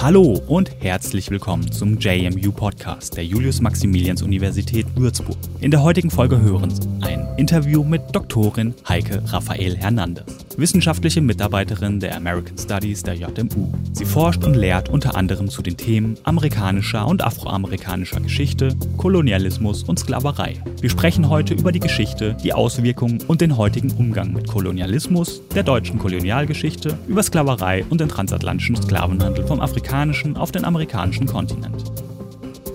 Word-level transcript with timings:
Hallo 0.00 0.40
und 0.46 0.70
herzlich 0.80 1.30
willkommen 1.30 1.70
zum 1.72 1.98
JMU 1.98 2.52
Podcast 2.52 3.16
der 3.16 3.26
Julius-Maximilians-Universität 3.26 4.86
Würzburg. 4.94 5.36
In 5.60 5.70
der 5.70 5.82
heutigen 5.82 6.10
Folge 6.10 6.40
hören 6.40 6.70
Sie 6.70 6.88
ein 7.00 7.26
Interview 7.36 7.82
mit 7.82 8.00
Doktorin 8.12 8.74
Heike 8.88 9.22
Raphael 9.26 9.76
Hernandez, 9.76 10.24
wissenschaftliche 10.58 11.20
Mitarbeiterin 11.20 12.00
der 12.00 12.16
American 12.16 12.58
Studies 12.58 13.04
der 13.04 13.14
JMU. 13.14 13.72
Sie 13.92 14.04
forscht 14.04 14.44
und 14.44 14.54
lehrt 14.54 14.88
unter 14.88 15.16
anderem 15.16 15.48
zu 15.48 15.62
den 15.62 15.76
Themen 15.76 16.16
amerikanischer 16.24 17.06
und 17.06 17.22
afroamerikanischer 17.22 18.20
Geschichte, 18.20 18.74
Kolonialismus 18.96 19.84
und 19.84 20.00
Sklaverei. 20.00 20.60
Wir 20.80 20.90
sprechen 20.90 21.28
heute 21.28 21.54
über 21.54 21.70
die 21.70 21.78
Geschichte, 21.78 22.36
die 22.42 22.52
Auswirkungen 22.52 23.22
und 23.28 23.40
den 23.40 23.56
heutigen 23.56 23.92
Umgang 23.92 24.32
mit 24.32 24.48
Kolonialismus, 24.48 25.40
der 25.54 25.62
deutschen 25.62 25.98
Kolonialgeschichte, 25.98 26.98
über 27.06 27.22
Sklaverei 27.22 27.84
und 27.88 28.00
den 28.00 28.08
transatlantischen 28.08 28.76
Sklavenhandel 28.76 29.46
vom 29.46 29.60
afrikanischen 29.60 30.36
auf 30.36 30.50
den 30.50 30.64
amerikanischen 30.64 31.26
Kontinent. 31.26 31.84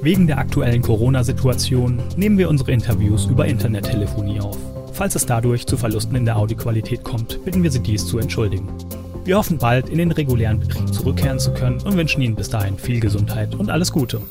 Wegen 0.02 0.28
der 0.28 0.38
aktuellen 0.38 0.82
Corona-Situation 0.82 2.02
nehmen 2.16 2.38
wir 2.38 2.50
unsere 2.50 2.72
Interviews 2.72 3.26
über 3.26 3.46
Internettelefonie 3.46 4.40
auf. 4.40 4.73
Falls 4.94 5.16
es 5.16 5.26
dadurch 5.26 5.66
zu 5.66 5.76
Verlusten 5.76 6.16
in 6.16 6.26
der 6.26 6.38
Audioqualität 6.38 7.04
kommt, 7.04 7.44
bitten 7.44 7.64
wir 7.64 7.72
Sie 7.72 7.82
dies 7.82 8.06
zu 8.06 8.20
entschuldigen. 8.20 8.72
Wir 9.26 9.38
hoffen 9.38 9.58
bald 9.58 9.90
in 9.90 9.98
den 9.98 10.12
regulären 10.12 10.60
Betrieb 10.60 10.94
zurückkehren 10.94 11.40
zu 11.40 11.52
können 11.52 11.82
und 11.82 11.98
wünschen 11.98 12.22
Ihnen 12.22 12.36
bis 12.36 12.50
dahin 12.50 12.78
viel 12.78 13.00
Gesundheit 13.00 13.56
und 13.56 13.72
alles 13.72 13.92
Gute. 13.92 14.22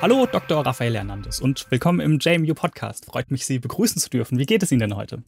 Hallo, 0.00 0.24
Dr. 0.24 0.64
Raphael 0.64 0.94
Hernandez 0.94 1.38
und 1.38 1.70
willkommen 1.70 2.00
im 2.00 2.18
JMU 2.18 2.54
Podcast. 2.54 3.04
Freut 3.04 3.30
mich, 3.30 3.44
Sie 3.44 3.58
begrüßen 3.58 4.00
zu 4.00 4.08
dürfen. 4.08 4.38
Wie 4.38 4.46
geht 4.46 4.62
es 4.62 4.72
Ihnen 4.72 4.80
denn 4.80 4.96
heute? 4.96 5.22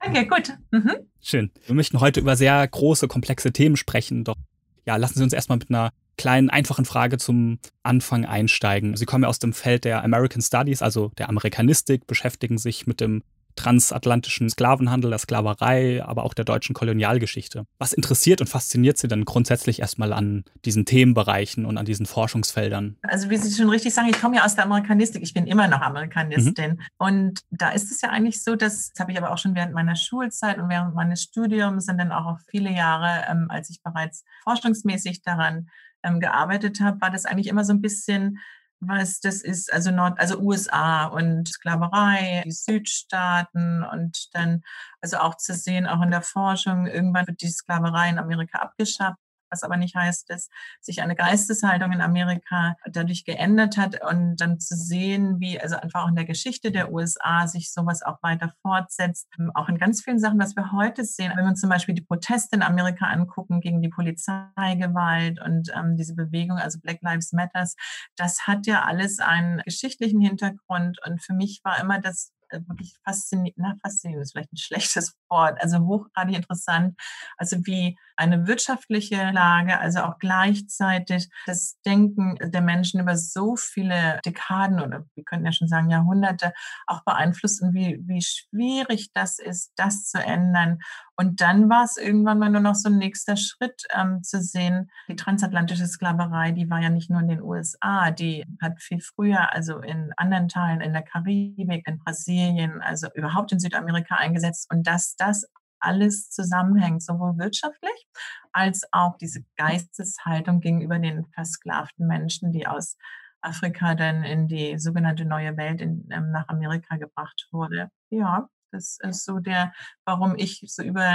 Danke, 0.00 0.26
gut. 0.26 0.52
Mhm. 0.72 0.92
Schön. 1.22 1.52
Wir 1.66 1.76
möchten 1.76 2.00
heute 2.00 2.18
über 2.18 2.34
sehr 2.34 2.66
große, 2.66 3.06
komplexe 3.06 3.52
Themen 3.52 3.76
sprechen, 3.76 4.24
doch 4.24 4.36
ja, 4.84 4.96
lassen 4.96 5.18
Sie 5.18 5.22
uns 5.22 5.32
erstmal 5.32 5.58
mit 5.58 5.70
einer 5.70 5.92
kleinen, 6.16 6.50
einfachen 6.50 6.84
Frage 6.84 7.18
zum 7.18 7.58
Anfang 7.82 8.24
einsteigen. 8.24 8.96
Sie 8.96 9.06
kommen 9.06 9.24
ja 9.24 9.28
aus 9.28 9.38
dem 9.38 9.52
Feld 9.52 9.84
der 9.84 10.04
American 10.04 10.42
Studies, 10.42 10.82
also 10.82 11.12
der 11.18 11.28
Amerikanistik, 11.28 12.06
beschäftigen 12.06 12.58
sich 12.58 12.86
mit 12.86 13.00
dem 13.00 13.22
transatlantischen 13.56 14.48
Sklavenhandel, 14.48 15.10
der 15.10 15.18
Sklaverei, 15.18 16.04
aber 16.04 16.24
auch 16.24 16.34
der 16.34 16.44
deutschen 16.44 16.74
Kolonialgeschichte. 16.74 17.66
Was 17.78 17.92
interessiert 17.92 18.40
und 18.40 18.48
fasziniert 18.48 18.98
Sie 18.98 19.08
denn 19.08 19.24
grundsätzlich 19.24 19.80
erstmal 19.80 20.12
an 20.12 20.44
diesen 20.64 20.84
Themenbereichen 20.84 21.64
und 21.64 21.78
an 21.78 21.86
diesen 21.86 22.06
Forschungsfeldern? 22.06 22.96
Also 23.02 23.30
wie 23.30 23.38
Sie 23.38 23.56
schon 23.56 23.70
richtig 23.70 23.94
sagen, 23.94 24.08
ich 24.08 24.20
komme 24.20 24.36
ja 24.36 24.44
aus 24.44 24.54
der 24.54 24.64
Amerikanistik, 24.64 25.22
ich 25.22 25.34
bin 25.34 25.46
immer 25.46 25.68
noch 25.68 25.80
Amerikanistin. 25.80 26.72
Mhm. 26.72 26.80
Und 26.98 27.40
da 27.50 27.70
ist 27.70 27.90
es 27.90 28.02
ja 28.02 28.10
eigentlich 28.10 28.44
so, 28.44 28.54
dass, 28.54 28.92
das 28.92 29.00
habe 29.00 29.12
ich 29.12 29.18
aber 29.18 29.32
auch 29.32 29.38
schon 29.38 29.54
während 29.54 29.72
meiner 29.72 29.96
Schulzeit 29.96 30.58
und 30.58 30.68
während 30.68 30.94
meines 30.94 31.22
Studiums 31.22 31.88
und 31.88 31.98
dann 31.98 32.12
auch 32.12 32.38
viele 32.48 32.70
Jahre, 32.70 33.24
ähm, 33.30 33.46
als 33.48 33.70
ich 33.70 33.82
bereits 33.82 34.24
forschungsmäßig 34.44 35.22
daran 35.22 35.68
ähm, 36.06 36.20
gearbeitet 36.20 36.80
habe, 36.80 37.00
war 37.00 37.10
das 37.10 37.24
eigentlich 37.24 37.48
immer 37.48 37.64
so 37.64 37.72
ein 37.72 37.82
bisschen 37.82 38.38
was 38.80 39.20
das 39.20 39.40
ist, 39.40 39.72
also 39.72 39.90
Nord, 39.90 40.18
also 40.20 40.38
USA 40.38 41.06
und 41.06 41.48
Sklaverei, 41.48 42.42
die 42.44 42.52
Südstaaten 42.52 43.82
und 43.82 44.34
dann 44.34 44.62
also 45.00 45.16
auch 45.16 45.36
zu 45.36 45.54
sehen, 45.54 45.86
auch 45.86 46.02
in 46.02 46.10
der 46.10 46.22
Forschung, 46.22 46.86
irgendwann 46.86 47.26
wird 47.26 47.40
die 47.40 47.48
Sklaverei 47.48 48.10
in 48.10 48.18
Amerika 48.18 48.58
abgeschafft 48.58 49.18
was 49.50 49.62
aber 49.62 49.76
nicht 49.76 49.94
heißt, 49.94 50.28
dass 50.30 50.48
sich 50.80 51.02
eine 51.02 51.14
Geisteshaltung 51.14 51.92
in 51.92 52.00
Amerika 52.00 52.74
dadurch 52.90 53.24
geändert 53.24 53.76
hat. 53.76 54.02
Und 54.04 54.36
dann 54.36 54.60
zu 54.60 54.76
sehen, 54.76 55.40
wie 55.40 55.60
also 55.60 55.76
einfach 55.76 56.04
auch 56.04 56.08
in 56.08 56.16
der 56.16 56.24
Geschichte 56.24 56.70
der 56.70 56.92
USA 56.92 57.46
sich 57.46 57.72
sowas 57.72 58.02
auch 58.02 58.22
weiter 58.22 58.52
fortsetzt, 58.62 59.28
ähm, 59.38 59.50
auch 59.54 59.68
in 59.68 59.78
ganz 59.78 60.02
vielen 60.02 60.18
Sachen, 60.18 60.38
was 60.38 60.56
wir 60.56 60.72
heute 60.72 61.04
sehen. 61.04 61.32
Wenn 61.34 61.44
wir 61.44 61.50
uns 61.50 61.60
zum 61.60 61.70
Beispiel 61.70 61.94
die 61.94 62.02
Proteste 62.02 62.56
in 62.56 62.62
Amerika 62.62 63.06
angucken 63.06 63.60
gegen 63.60 63.82
die 63.82 63.88
Polizeigewalt 63.88 65.40
und 65.40 65.70
ähm, 65.74 65.96
diese 65.96 66.14
Bewegung, 66.14 66.58
also 66.58 66.78
Black 66.80 66.98
Lives 67.02 67.32
Matters, 67.32 67.76
das 68.16 68.46
hat 68.46 68.66
ja 68.66 68.84
alles 68.84 69.18
einen 69.18 69.58
geschichtlichen 69.58 70.20
Hintergrund. 70.20 70.98
Und 71.06 71.22
für 71.22 71.34
mich 71.34 71.60
war 71.64 71.80
immer 71.80 72.00
das 72.00 72.32
wirklich 72.50 72.96
faszinierend, 73.04 73.54
na, 73.56 73.74
faszinierend 73.82 74.24
ist 74.24 74.32
vielleicht 74.32 74.52
ein 74.52 74.58
schlechtes 74.58 75.14
Wort, 75.28 75.60
also 75.60 75.78
hochgradig 75.80 76.36
interessant, 76.36 76.98
also 77.36 77.58
wie 77.66 77.98
eine 78.16 78.46
wirtschaftliche 78.46 79.30
Lage, 79.30 79.78
also 79.78 80.00
auch 80.00 80.18
gleichzeitig 80.18 81.28
das 81.46 81.78
Denken 81.84 82.36
der 82.40 82.62
Menschen 82.62 83.00
über 83.00 83.16
so 83.16 83.56
viele 83.56 84.20
Dekaden 84.24 84.80
oder 84.80 85.04
wir 85.14 85.24
könnten 85.24 85.46
ja 85.46 85.52
schon 85.52 85.68
sagen 85.68 85.90
Jahrhunderte 85.90 86.52
auch 86.86 87.02
beeinflusst 87.04 87.62
und 87.62 87.74
wie, 87.74 88.00
wie 88.06 88.22
schwierig 88.22 89.12
das 89.12 89.38
ist, 89.38 89.72
das 89.76 90.08
zu 90.08 90.18
ändern. 90.18 90.78
Und 91.18 91.40
dann 91.40 91.70
war 91.70 91.84
es 91.84 91.96
irgendwann 91.96 92.38
mal 92.38 92.50
nur 92.50 92.60
noch 92.60 92.74
so 92.74 92.90
ein 92.90 92.98
nächster 92.98 93.36
Schritt 93.36 93.84
ähm, 93.94 94.22
zu 94.22 94.42
sehen. 94.42 94.90
Die 95.08 95.16
transatlantische 95.16 95.86
Sklaverei, 95.86 96.52
die 96.52 96.68
war 96.68 96.80
ja 96.80 96.90
nicht 96.90 97.08
nur 97.08 97.20
in 97.20 97.28
den 97.28 97.42
USA, 97.42 98.10
die 98.10 98.44
hat 98.60 98.82
viel 98.82 99.00
früher, 99.00 99.52
also 99.52 99.78
in 99.78 100.12
anderen 100.16 100.48
Teilen, 100.48 100.82
in 100.82 100.92
der 100.92 101.02
Karibik, 101.02 101.88
in 101.88 101.98
Brasilien, 101.98 102.35
also 102.82 103.08
überhaupt 103.14 103.52
in 103.52 103.58
Südamerika 103.58 104.16
eingesetzt. 104.16 104.68
Und 104.72 104.86
dass 104.86 105.16
das 105.16 105.46
alles 105.78 106.30
zusammenhängt, 106.30 107.02
sowohl 107.02 107.36
wirtschaftlich 107.38 108.06
als 108.52 108.82
auch 108.92 109.16
diese 109.18 109.44
Geisteshaltung 109.56 110.60
gegenüber 110.60 110.98
den 110.98 111.26
versklavten 111.26 112.06
Menschen, 112.06 112.52
die 112.52 112.66
aus 112.66 112.96
Afrika 113.40 113.94
dann 113.94 114.24
in 114.24 114.48
die 114.48 114.78
sogenannte 114.78 115.24
neue 115.24 115.56
Welt 115.56 115.80
in, 115.80 116.08
ähm, 116.10 116.30
nach 116.32 116.48
Amerika 116.48 116.96
gebracht 116.96 117.48
wurde. 117.52 117.90
Ja, 118.10 118.48
das 118.72 118.98
ist 119.02 119.24
so 119.24 119.38
der, 119.38 119.72
warum 120.04 120.34
ich 120.36 120.62
so 120.66 120.82
über 120.82 121.12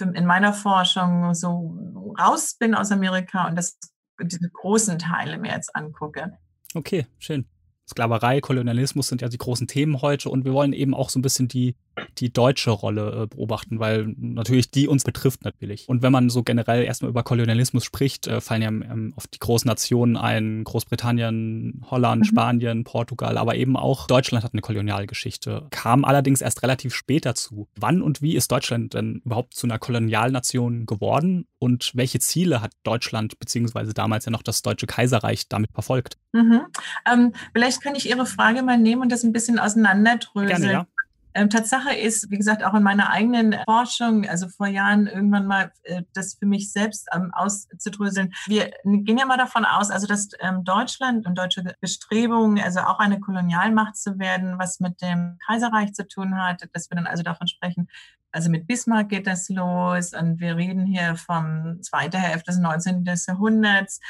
in 0.00 0.26
meiner 0.26 0.52
Forschung 0.52 1.34
so 1.34 1.78
raus 2.18 2.56
bin 2.58 2.74
aus 2.74 2.90
Amerika 2.90 3.46
und 3.46 3.54
das, 3.54 3.78
diese 4.20 4.50
großen 4.50 4.98
Teile 4.98 5.38
mir 5.38 5.52
jetzt 5.52 5.74
angucke. 5.76 6.36
Okay, 6.74 7.06
schön. 7.18 7.46
Sklaverei, 7.88 8.40
Kolonialismus 8.40 9.08
sind 9.08 9.22
ja 9.22 9.28
die 9.28 9.38
großen 9.38 9.66
Themen 9.66 10.00
heute 10.00 10.30
und 10.30 10.44
wir 10.44 10.52
wollen 10.52 10.72
eben 10.72 10.94
auch 10.94 11.10
so 11.10 11.18
ein 11.18 11.22
bisschen 11.22 11.48
die 11.48 11.76
die 12.18 12.32
deutsche 12.32 12.70
Rolle 12.70 13.22
äh, 13.22 13.26
beobachten, 13.26 13.78
weil 13.78 14.14
natürlich 14.16 14.70
die 14.70 14.88
uns 14.88 15.04
betrifft 15.04 15.44
natürlich. 15.44 15.88
Und 15.88 16.02
wenn 16.02 16.12
man 16.12 16.30
so 16.30 16.42
generell 16.42 16.84
erstmal 16.84 17.10
über 17.10 17.22
Kolonialismus 17.22 17.84
spricht, 17.84 18.26
äh, 18.26 18.40
fallen 18.40 18.62
ja 18.62 18.68
ähm, 18.68 19.12
oft 19.16 19.32
die 19.34 19.38
großen 19.38 19.68
Nationen 19.68 20.16
ein, 20.16 20.64
Großbritannien, 20.64 21.84
Holland, 21.90 22.22
mhm. 22.22 22.26
Spanien, 22.26 22.84
Portugal, 22.84 23.38
aber 23.38 23.56
eben 23.56 23.76
auch 23.76 24.06
Deutschland 24.06 24.44
hat 24.44 24.52
eine 24.52 24.62
Kolonialgeschichte, 24.62 25.66
kam 25.70 26.04
allerdings 26.04 26.40
erst 26.40 26.62
relativ 26.62 26.94
spät 26.94 27.26
dazu. 27.26 27.68
Wann 27.76 28.02
und 28.02 28.22
wie 28.22 28.34
ist 28.34 28.50
Deutschland 28.50 28.94
denn 28.94 29.22
überhaupt 29.24 29.54
zu 29.54 29.66
einer 29.66 29.78
Kolonialnation 29.78 30.86
geworden 30.86 31.46
und 31.58 31.92
welche 31.94 32.18
Ziele 32.20 32.60
hat 32.60 32.72
Deutschland 32.82 33.38
beziehungsweise 33.38 33.94
damals 33.94 34.24
ja 34.24 34.32
noch 34.32 34.42
das 34.42 34.62
Deutsche 34.62 34.86
Kaiserreich 34.86 35.48
damit 35.48 35.72
verfolgt? 35.72 36.16
Mhm. 36.32 36.62
Ähm, 37.10 37.32
vielleicht 37.52 37.80
kann 37.80 37.94
ich 37.94 38.08
Ihre 38.08 38.26
Frage 38.26 38.62
mal 38.62 38.78
nehmen 38.78 39.02
und 39.02 39.12
das 39.12 39.22
ein 39.22 39.32
bisschen 39.32 39.58
auseinanderdröseln. 39.58 40.48
Gerne, 40.48 40.72
ja. 40.72 40.86
Ähm, 41.34 41.50
Tatsache 41.50 41.94
ist, 41.94 42.30
wie 42.30 42.38
gesagt, 42.38 42.62
auch 42.62 42.74
in 42.74 42.82
meiner 42.82 43.10
eigenen 43.10 43.56
Forschung, 43.64 44.28
also 44.28 44.48
vor 44.48 44.68
Jahren 44.68 45.08
irgendwann 45.08 45.46
mal 45.46 45.72
äh, 45.82 46.02
das 46.14 46.34
für 46.34 46.46
mich 46.46 46.70
selbst 46.70 47.08
ähm, 47.12 47.32
auszudröseln. 47.34 48.32
Wir 48.46 48.70
gehen 48.84 49.18
ja 49.18 49.26
mal 49.26 49.36
davon 49.36 49.64
aus, 49.64 49.90
also 49.90 50.06
dass 50.06 50.28
ähm, 50.40 50.62
Deutschland 50.64 51.26
und 51.26 51.36
deutsche 51.36 51.74
Bestrebungen, 51.80 52.62
also 52.62 52.80
auch 52.80 53.00
eine 53.00 53.18
Kolonialmacht 53.18 53.96
zu 53.96 54.18
werden, 54.18 54.58
was 54.58 54.78
mit 54.78 55.02
dem 55.02 55.38
Kaiserreich 55.44 55.92
zu 55.92 56.06
tun 56.06 56.40
hat, 56.40 56.68
dass 56.72 56.88
wir 56.88 56.96
dann 56.96 57.06
also 57.06 57.24
davon 57.24 57.48
sprechen, 57.48 57.88
also 58.30 58.50
mit 58.50 58.66
Bismarck 58.66 59.10
geht 59.10 59.28
das 59.28 59.48
los 59.48 60.12
und 60.12 60.40
wir 60.40 60.56
reden 60.56 60.86
hier 60.86 61.14
vom 61.14 61.80
zweiten 61.82 62.16
Hälfte 62.16 62.50
des 62.50 62.58
19. 62.58 63.04
Jahrhunderts 63.04 64.00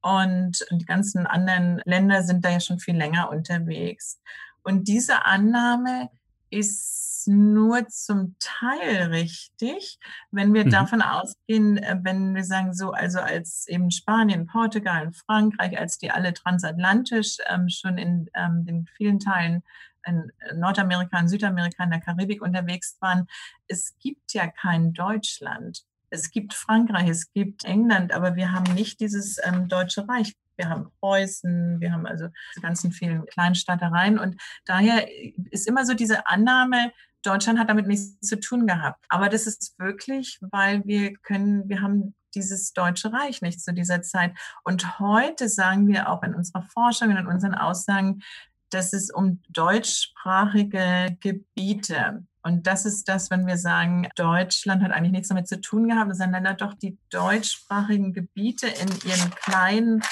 und 0.00 0.66
die 0.70 0.84
ganzen 0.86 1.26
anderen 1.26 1.82
Länder 1.84 2.22
sind 2.22 2.44
da 2.44 2.50
ja 2.50 2.60
schon 2.60 2.78
viel 2.78 2.96
länger 2.96 3.30
unterwegs. 3.30 4.20
Und 4.62 4.88
diese 4.88 5.26
Annahme 5.26 6.08
ist 6.50 7.26
nur 7.26 7.88
zum 7.88 8.36
Teil 8.38 9.04
richtig, 9.10 9.98
wenn 10.30 10.52
wir 10.52 10.66
mhm. 10.66 10.70
davon 10.70 11.02
ausgehen, 11.02 11.78
äh, 11.78 11.98
wenn 12.02 12.34
wir 12.34 12.44
sagen 12.44 12.74
so, 12.74 12.92
also 12.92 13.18
als 13.20 13.66
eben 13.68 13.90
Spanien, 13.90 14.46
Portugal 14.46 15.10
Frankreich, 15.26 15.78
als 15.78 15.98
die 15.98 16.10
alle 16.10 16.34
transatlantisch 16.34 17.38
ähm, 17.48 17.68
schon 17.68 17.98
in 17.98 18.30
ähm, 18.34 18.66
den 18.66 18.86
vielen 18.96 19.20
Teilen 19.20 19.62
in 20.06 20.30
Nordamerika, 20.54 21.18
in 21.18 21.28
Südamerika, 21.28 21.82
in 21.84 21.90
der 21.90 22.00
Karibik 22.00 22.42
unterwegs 22.42 22.96
waren, 23.00 23.26
es 23.68 23.96
gibt 23.98 24.34
ja 24.34 24.46
kein 24.46 24.92
Deutschland. 24.92 25.84
Es 26.10 26.30
gibt 26.30 26.52
Frankreich, 26.54 27.08
es 27.08 27.32
gibt 27.32 27.64
England, 27.64 28.12
aber 28.12 28.36
wir 28.36 28.52
haben 28.52 28.72
nicht 28.74 29.00
dieses 29.00 29.38
ähm, 29.44 29.68
Deutsche 29.68 30.06
Reich 30.06 30.34
wir 30.56 30.68
haben 30.68 30.90
Preußen, 31.00 31.80
wir 31.80 31.92
haben 31.92 32.06
also 32.06 32.28
die 32.56 32.60
ganzen 32.60 32.92
vielen 32.92 33.26
Kleinstaatereien. 33.26 34.18
Und 34.18 34.40
daher 34.64 35.06
ist 35.50 35.66
immer 35.66 35.84
so 35.84 35.94
diese 35.94 36.26
Annahme, 36.26 36.92
Deutschland 37.22 37.58
hat 37.58 37.70
damit 37.70 37.86
nichts 37.86 38.20
zu 38.20 38.38
tun 38.38 38.66
gehabt. 38.66 39.04
Aber 39.08 39.28
das 39.28 39.46
ist 39.46 39.74
wirklich, 39.78 40.38
weil 40.50 40.84
wir 40.84 41.14
können, 41.14 41.68
wir 41.68 41.80
haben 41.80 42.14
dieses 42.34 42.72
Deutsche 42.72 43.12
Reich 43.12 43.42
nicht 43.42 43.60
zu 43.60 43.72
dieser 43.72 44.02
Zeit. 44.02 44.36
Und 44.62 44.98
heute 44.98 45.48
sagen 45.48 45.88
wir 45.88 46.08
auch 46.08 46.22
in 46.22 46.34
unserer 46.34 46.62
Forschung, 46.62 47.10
in 47.10 47.26
unseren 47.26 47.54
Aussagen, 47.54 48.22
das 48.70 48.92
ist 48.92 49.14
um 49.14 49.40
deutschsprachige 49.48 51.16
Gebiete. 51.20 52.24
Und 52.42 52.66
das 52.66 52.84
ist 52.84 53.08
das, 53.08 53.30
wenn 53.30 53.46
wir 53.46 53.56
sagen, 53.56 54.08
Deutschland 54.16 54.82
hat 54.82 54.90
eigentlich 54.90 55.12
nichts 55.12 55.28
damit 55.28 55.48
zu 55.48 55.60
tun 55.60 55.88
gehabt, 55.88 56.14
sondern 56.14 56.56
doch 56.58 56.74
die 56.74 56.98
deutschsprachigen 57.08 58.12
Gebiete 58.12 58.66
in 58.66 58.88
ihren 59.08 59.30
kleinen 59.30 60.02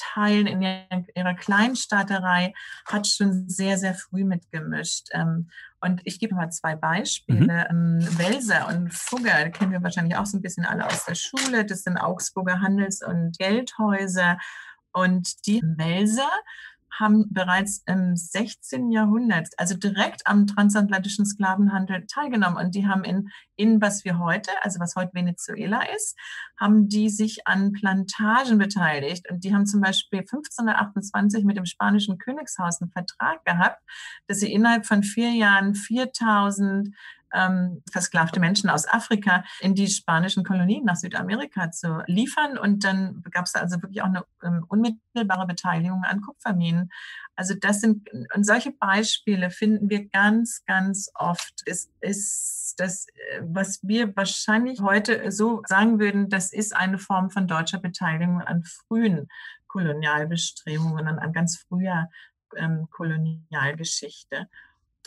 Teilen, 0.00 0.46
in 0.46 0.62
ihrer 0.62 1.34
Kleinstaaterei 1.34 2.52
hat 2.86 3.06
schon 3.06 3.48
sehr, 3.48 3.78
sehr 3.78 3.94
früh 3.94 4.24
mitgemischt. 4.24 5.08
Ähm, 5.12 5.50
und 5.80 6.00
ich 6.04 6.18
gebe 6.18 6.34
mal 6.34 6.50
zwei 6.50 6.76
Beispiele. 6.76 7.66
Mhm. 7.70 8.00
Ähm, 8.00 8.18
Welser 8.18 8.68
und 8.68 8.92
Fugger 8.92 9.50
kennen 9.50 9.72
wir 9.72 9.82
wahrscheinlich 9.82 10.16
auch 10.16 10.26
so 10.26 10.38
ein 10.38 10.42
bisschen 10.42 10.66
alle 10.66 10.86
aus 10.86 11.04
der 11.04 11.14
Schule. 11.14 11.64
Das 11.64 11.82
sind 11.82 11.96
Augsburger 11.96 12.60
Handels- 12.60 13.02
und 13.02 13.38
Geldhäuser. 13.38 14.38
Und 14.92 15.46
die 15.46 15.62
Welser 15.62 16.30
haben 16.98 17.26
bereits 17.32 17.82
im 17.86 18.16
16. 18.16 18.90
Jahrhundert, 18.90 19.48
also 19.56 19.76
direkt 19.76 20.26
am 20.26 20.46
transatlantischen 20.46 21.26
Sklavenhandel 21.26 22.06
teilgenommen. 22.06 22.56
Und 22.56 22.74
die 22.74 22.86
haben 22.86 23.04
in, 23.04 23.30
in 23.56 23.80
was 23.80 24.04
wir 24.04 24.18
heute, 24.18 24.50
also 24.62 24.80
was 24.80 24.96
heute 24.96 25.14
Venezuela 25.14 25.82
ist, 25.94 26.16
haben 26.58 26.88
die 26.88 27.08
sich 27.08 27.46
an 27.46 27.72
Plantagen 27.72 28.58
beteiligt. 28.58 29.30
Und 29.30 29.44
die 29.44 29.54
haben 29.54 29.66
zum 29.66 29.80
Beispiel 29.80 30.20
1528 30.20 31.44
mit 31.44 31.56
dem 31.56 31.66
spanischen 31.66 32.18
Königshaus 32.18 32.80
einen 32.80 32.90
Vertrag 32.90 33.44
gehabt, 33.44 33.82
dass 34.26 34.40
sie 34.40 34.52
innerhalb 34.52 34.86
von 34.86 35.02
vier 35.02 35.30
Jahren 35.30 35.74
4000 35.74 36.94
ähm, 37.32 37.82
versklavte 37.90 38.40
Menschen 38.40 38.70
aus 38.70 38.88
Afrika 38.88 39.44
in 39.60 39.74
die 39.74 39.88
spanischen 39.88 40.44
Kolonien 40.44 40.84
nach 40.84 40.96
Südamerika 40.96 41.70
zu 41.70 42.02
liefern. 42.06 42.58
Und 42.58 42.84
dann 42.84 43.22
gab 43.30 43.46
es 43.46 43.54
also 43.54 43.80
wirklich 43.82 44.02
auch 44.02 44.06
eine 44.06 44.24
ähm, 44.42 44.64
unmittelbare 44.68 45.46
Beteiligung 45.46 46.02
an 46.04 46.20
Kupferminen. 46.20 46.90
Also 47.36 47.54
das 47.54 47.80
sind 47.80 48.08
und 48.34 48.44
solche 48.44 48.72
Beispiele 48.72 49.50
finden 49.50 49.88
wir 49.88 50.08
ganz, 50.08 50.62
ganz 50.66 51.10
oft. 51.14 51.62
Es 51.64 51.90
ist 52.00 52.74
das, 52.78 53.06
äh, 53.08 53.40
was 53.42 53.80
wir 53.82 54.14
wahrscheinlich 54.16 54.80
heute 54.80 55.30
so 55.30 55.62
sagen 55.66 55.98
würden, 56.00 56.28
das 56.28 56.52
ist 56.52 56.74
eine 56.74 56.98
Form 56.98 57.30
von 57.30 57.46
deutscher 57.46 57.78
Beteiligung 57.78 58.40
an 58.42 58.64
frühen 58.64 59.28
Kolonialbestrebungen, 59.68 61.06
an 61.06 61.32
ganz 61.32 61.64
früher 61.68 62.08
ähm, 62.56 62.88
Kolonialgeschichte. 62.90 64.48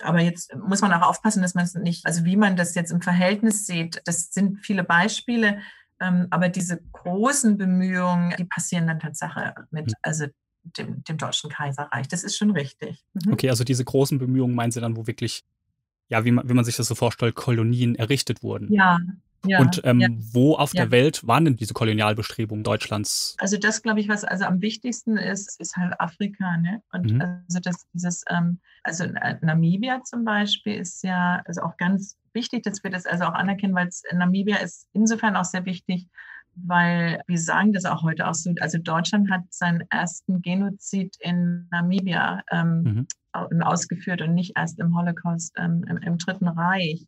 Aber 0.01 0.21
jetzt 0.21 0.55
muss 0.55 0.81
man 0.81 0.91
auch 0.93 1.07
aufpassen, 1.07 1.41
dass 1.41 1.53
man 1.53 1.65
es 1.65 1.75
nicht, 1.75 2.05
also 2.05 2.25
wie 2.25 2.35
man 2.35 2.55
das 2.55 2.75
jetzt 2.75 2.91
im 2.91 3.01
Verhältnis 3.01 3.65
sieht, 3.65 4.01
das 4.05 4.33
sind 4.33 4.59
viele 4.59 4.83
Beispiele, 4.83 5.61
ähm, 5.99 6.27
aber 6.31 6.49
diese 6.49 6.81
großen 6.91 7.57
Bemühungen, 7.57 8.33
die 8.37 8.45
passieren 8.45 8.87
dann 8.87 8.99
Tatsache 8.99 9.53
mit, 9.71 9.87
hm. 9.87 9.93
also 10.01 10.25
dem, 10.63 11.03
dem 11.03 11.17
Deutschen 11.17 11.49
Kaiserreich. 11.49 12.07
Das 12.07 12.23
ist 12.23 12.37
schon 12.37 12.51
richtig. 12.51 13.03
Mhm. 13.13 13.33
Okay, 13.33 13.49
also 13.49 13.63
diese 13.63 13.83
großen 13.83 14.17
Bemühungen 14.17 14.55
meinen 14.55 14.71
Sie 14.71 14.81
dann, 14.81 14.95
wo 14.95 15.07
wirklich, 15.07 15.43
ja, 16.09 16.25
wie 16.25 16.31
man, 16.31 16.47
wie 16.47 16.53
man 16.53 16.65
sich 16.65 16.75
das 16.75 16.87
so 16.87 16.95
vorstellt, 16.95 17.35
Kolonien 17.35 17.95
errichtet 17.95 18.43
wurden? 18.43 18.71
Ja, 18.71 18.99
ja, 19.45 19.59
und 19.59 19.81
ähm, 19.83 19.99
ja. 19.99 20.09
wo 20.31 20.55
auf 20.55 20.73
ja. 20.73 20.83
der 20.83 20.91
Welt 20.91 21.27
waren 21.27 21.45
denn 21.45 21.55
diese 21.55 21.73
Kolonialbestrebungen 21.73 22.63
Deutschlands? 22.63 23.35
Also 23.39 23.57
das, 23.57 23.81
glaube 23.81 23.99
ich, 23.99 24.07
was 24.07 24.23
also 24.23 24.45
am 24.45 24.61
wichtigsten 24.61 25.17
ist, 25.17 25.59
ist 25.59 25.75
halt 25.75 25.99
Afrika. 25.99 26.57
Ne? 26.57 26.81
Und 26.91 27.11
mhm. 27.11 27.21
also 27.21 27.59
das, 27.59 27.85
dieses, 27.93 28.23
ähm, 28.29 28.59
also 28.83 29.05
Namibia 29.41 30.01
zum 30.03 30.23
Beispiel 30.23 30.75
ist 30.75 31.03
ja 31.03 31.41
also 31.45 31.61
auch 31.61 31.77
ganz 31.77 32.17
wichtig, 32.33 32.63
dass 32.63 32.83
wir 32.83 32.91
das 32.91 33.05
also 33.05 33.25
auch 33.25 33.33
anerkennen, 33.33 33.75
weil 33.75 33.89
Namibia 34.13 34.57
ist 34.57 34.87
insofern 34.93 35.35
auch 35.35 35.45
sehr 35.45 35.65
wichtig, 35.65 36.07
weil 36.55 37.21
wir 37.27 37.37
sagen 37.37 37.73
das 37.73 37.85
auch 37.85 38.03
heute 38.03 38.27
auch 38.27 38.35
so, 38.35 38.53
also 38.59 38.77
Deutschland 38.77 39.29
hat 39.31 39.41
seinen 39.49 39.83
ersten 39.89 40.41
Genozid 40.41 41.15
in 41.19 41.67
Namibia 41.71 42.43
ähm, 42.51 43.07
mhm. 43.33 43.61
ausgeführt 43.61 44.21
und 44.21 44.33
nicht 44.33 44.53
erst 44.55 44.79
im 44.79 44.95
Holocaust 44.95 45.53
ähm, 45.57 45.83
im, 45.89 45.97
im 45.97 46.17
Dritten 46.17 46.47
Reich. 46.47 47.05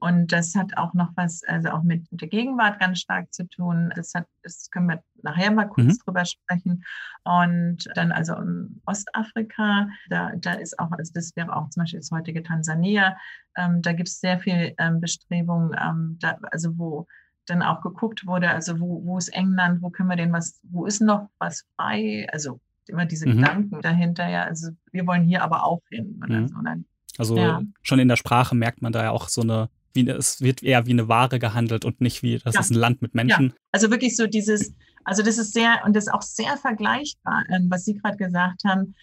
Und 0.00 0.32
das 0.32 0.54
hat 0.54 0.76
auch 0.76 0.94
noch 0.94 1.10
was, 1.16 1.42
also 1.44 1.70
auch 1.70 1.82
mit 1.82 2.06
der 2.10 2.28
Gegenwart 2.28 2.78
ganz 2.78 3.00
stark 3.00 3.32
zu 3.32 3.48
tun. 3.48 3.92
Das 3.96 4.14
hat, 4.14 4.26
das 4.42 4.70
können 4.70 4.88
wir 4.88 5.02
nachher 5.22 5.50
mal 5.50 5.66
kurz 5.66 5.98
mhm. 5.98 5.98
drüber 6.04 6.24
sprechen. 6.24 6.84
Und 7.24 7.88
dann 7.94 8.12
also 8.12 8.34
in 8.36 8.80
Ostafrika, 8.86 9.88
da, 10.08 10.32
da 10.36 10.52
ist 10.52 10.78
auch, 10.78 10.90
also 10.92 11.12
das 11.14 11.34
wäre 11.34 11.54
auch 11.54 11.68
zum 11.70 11.82
Beispiel 11.82 12.00
das 12.00 12.10
heutige 12.12 12.42
Tansania, 12.42 13.16
ähm, 13.56 13.82
da 13.82 13.92
gibt 13.92 14.08
es 14.08 14.20
sehr 14.20 14.38
viel 14.38 14.74
ähm, 14.78 15.00
Bestrebungen, 15.00 15.76
ähm, 15.80 16.16
da, 16.20 16.38
also 16.52 16.78
wo 16.78 17.06
dann 17.46 17.62
auch 17.62 17.80
geguckt 17.80 18.26
wurde, 18.26 18.50
also 18.50 18.78
wo, 18.78 19.04
wo 19.04 19.18
ist 19.18 19.28
England, 19.28 19.82
wo 19.82 19.90
können 19.90 20.10
wir 20.10 20.16
denn 20.16 20.32
was, 20.32 20.60
wo 20.62 20.86
ist 20.86 21.00
noch 21.00 21.28
was 21.38 21.64
frei? 21.76 22.26
Also 22.30 22.60
immer 22.86 23.06
diese 23.06 23.26
mhm. 23.26 23.38
Gedanken 23.38 23.80
dahinter, 23.82 24.28
ja, 24.28 24.44
also 24.44 24.70
wir 24.92 25.06
wollen 25.06 25.24
hier 25.24 25.42
aber 25.42 25.64
auch 25.64 25.80
hin. 25.90 26.20
Mhm. 26.26 26.48
So. 26.48 26.54
Dann, 26.62 26.84
also 27.16 27.36
ja. 27.36 27.62
schon 27.82 27.98
in 27.98 28.08
der 28.08 28.16
Sprache 28.16 28.54
merkt 28.54 28.82
man 28.82 28.92
da 28.92 29.02
ja 29.02 29.10
auch 29.10 29.28
so 29.28 29.40
eine 29.40 29.68
wie, 30.06 30.08
es 30.08 30.40
wird 30.40 30.62
eher 30.62 30.86
wie 30.86 30.92
eine 30.92 31.08
Ware 31.08 31.38
gehandelt 31.38 31.84
und 31.84 32.00
nicht 32.00 32.22
wie, 32.22 32.38
das 32.38 32.54
ja. 32.54 32.60
ist 32.60 32.70
ein 32.70 32.78
Land 32.78 33.02
mit 33.02 33.14
Menschen. 33.14 33.48
Ja. 33.48 33.54
Also 33.72 33.90
wirklich 33.90 34.16
so 34.16 34.26
dieses, 34.26 34.72
also 35.04 35.22
das 35.22 35.38
ist 35.38 35.52
sehr, 35.52 35.80
und 35.84 35.94
das 35.94 36.06
ist 36.06 36.12
auch 36.12 36.22
sehr 36.22 36.56
vergleichbar, 36.56 37.44
ähm, 37.50 37.66
was 37.70 37.84
Sie 37.84 37.94
gerade 37.94 38.16
gesagt 38.16 38.62
haben. 38.64 38.94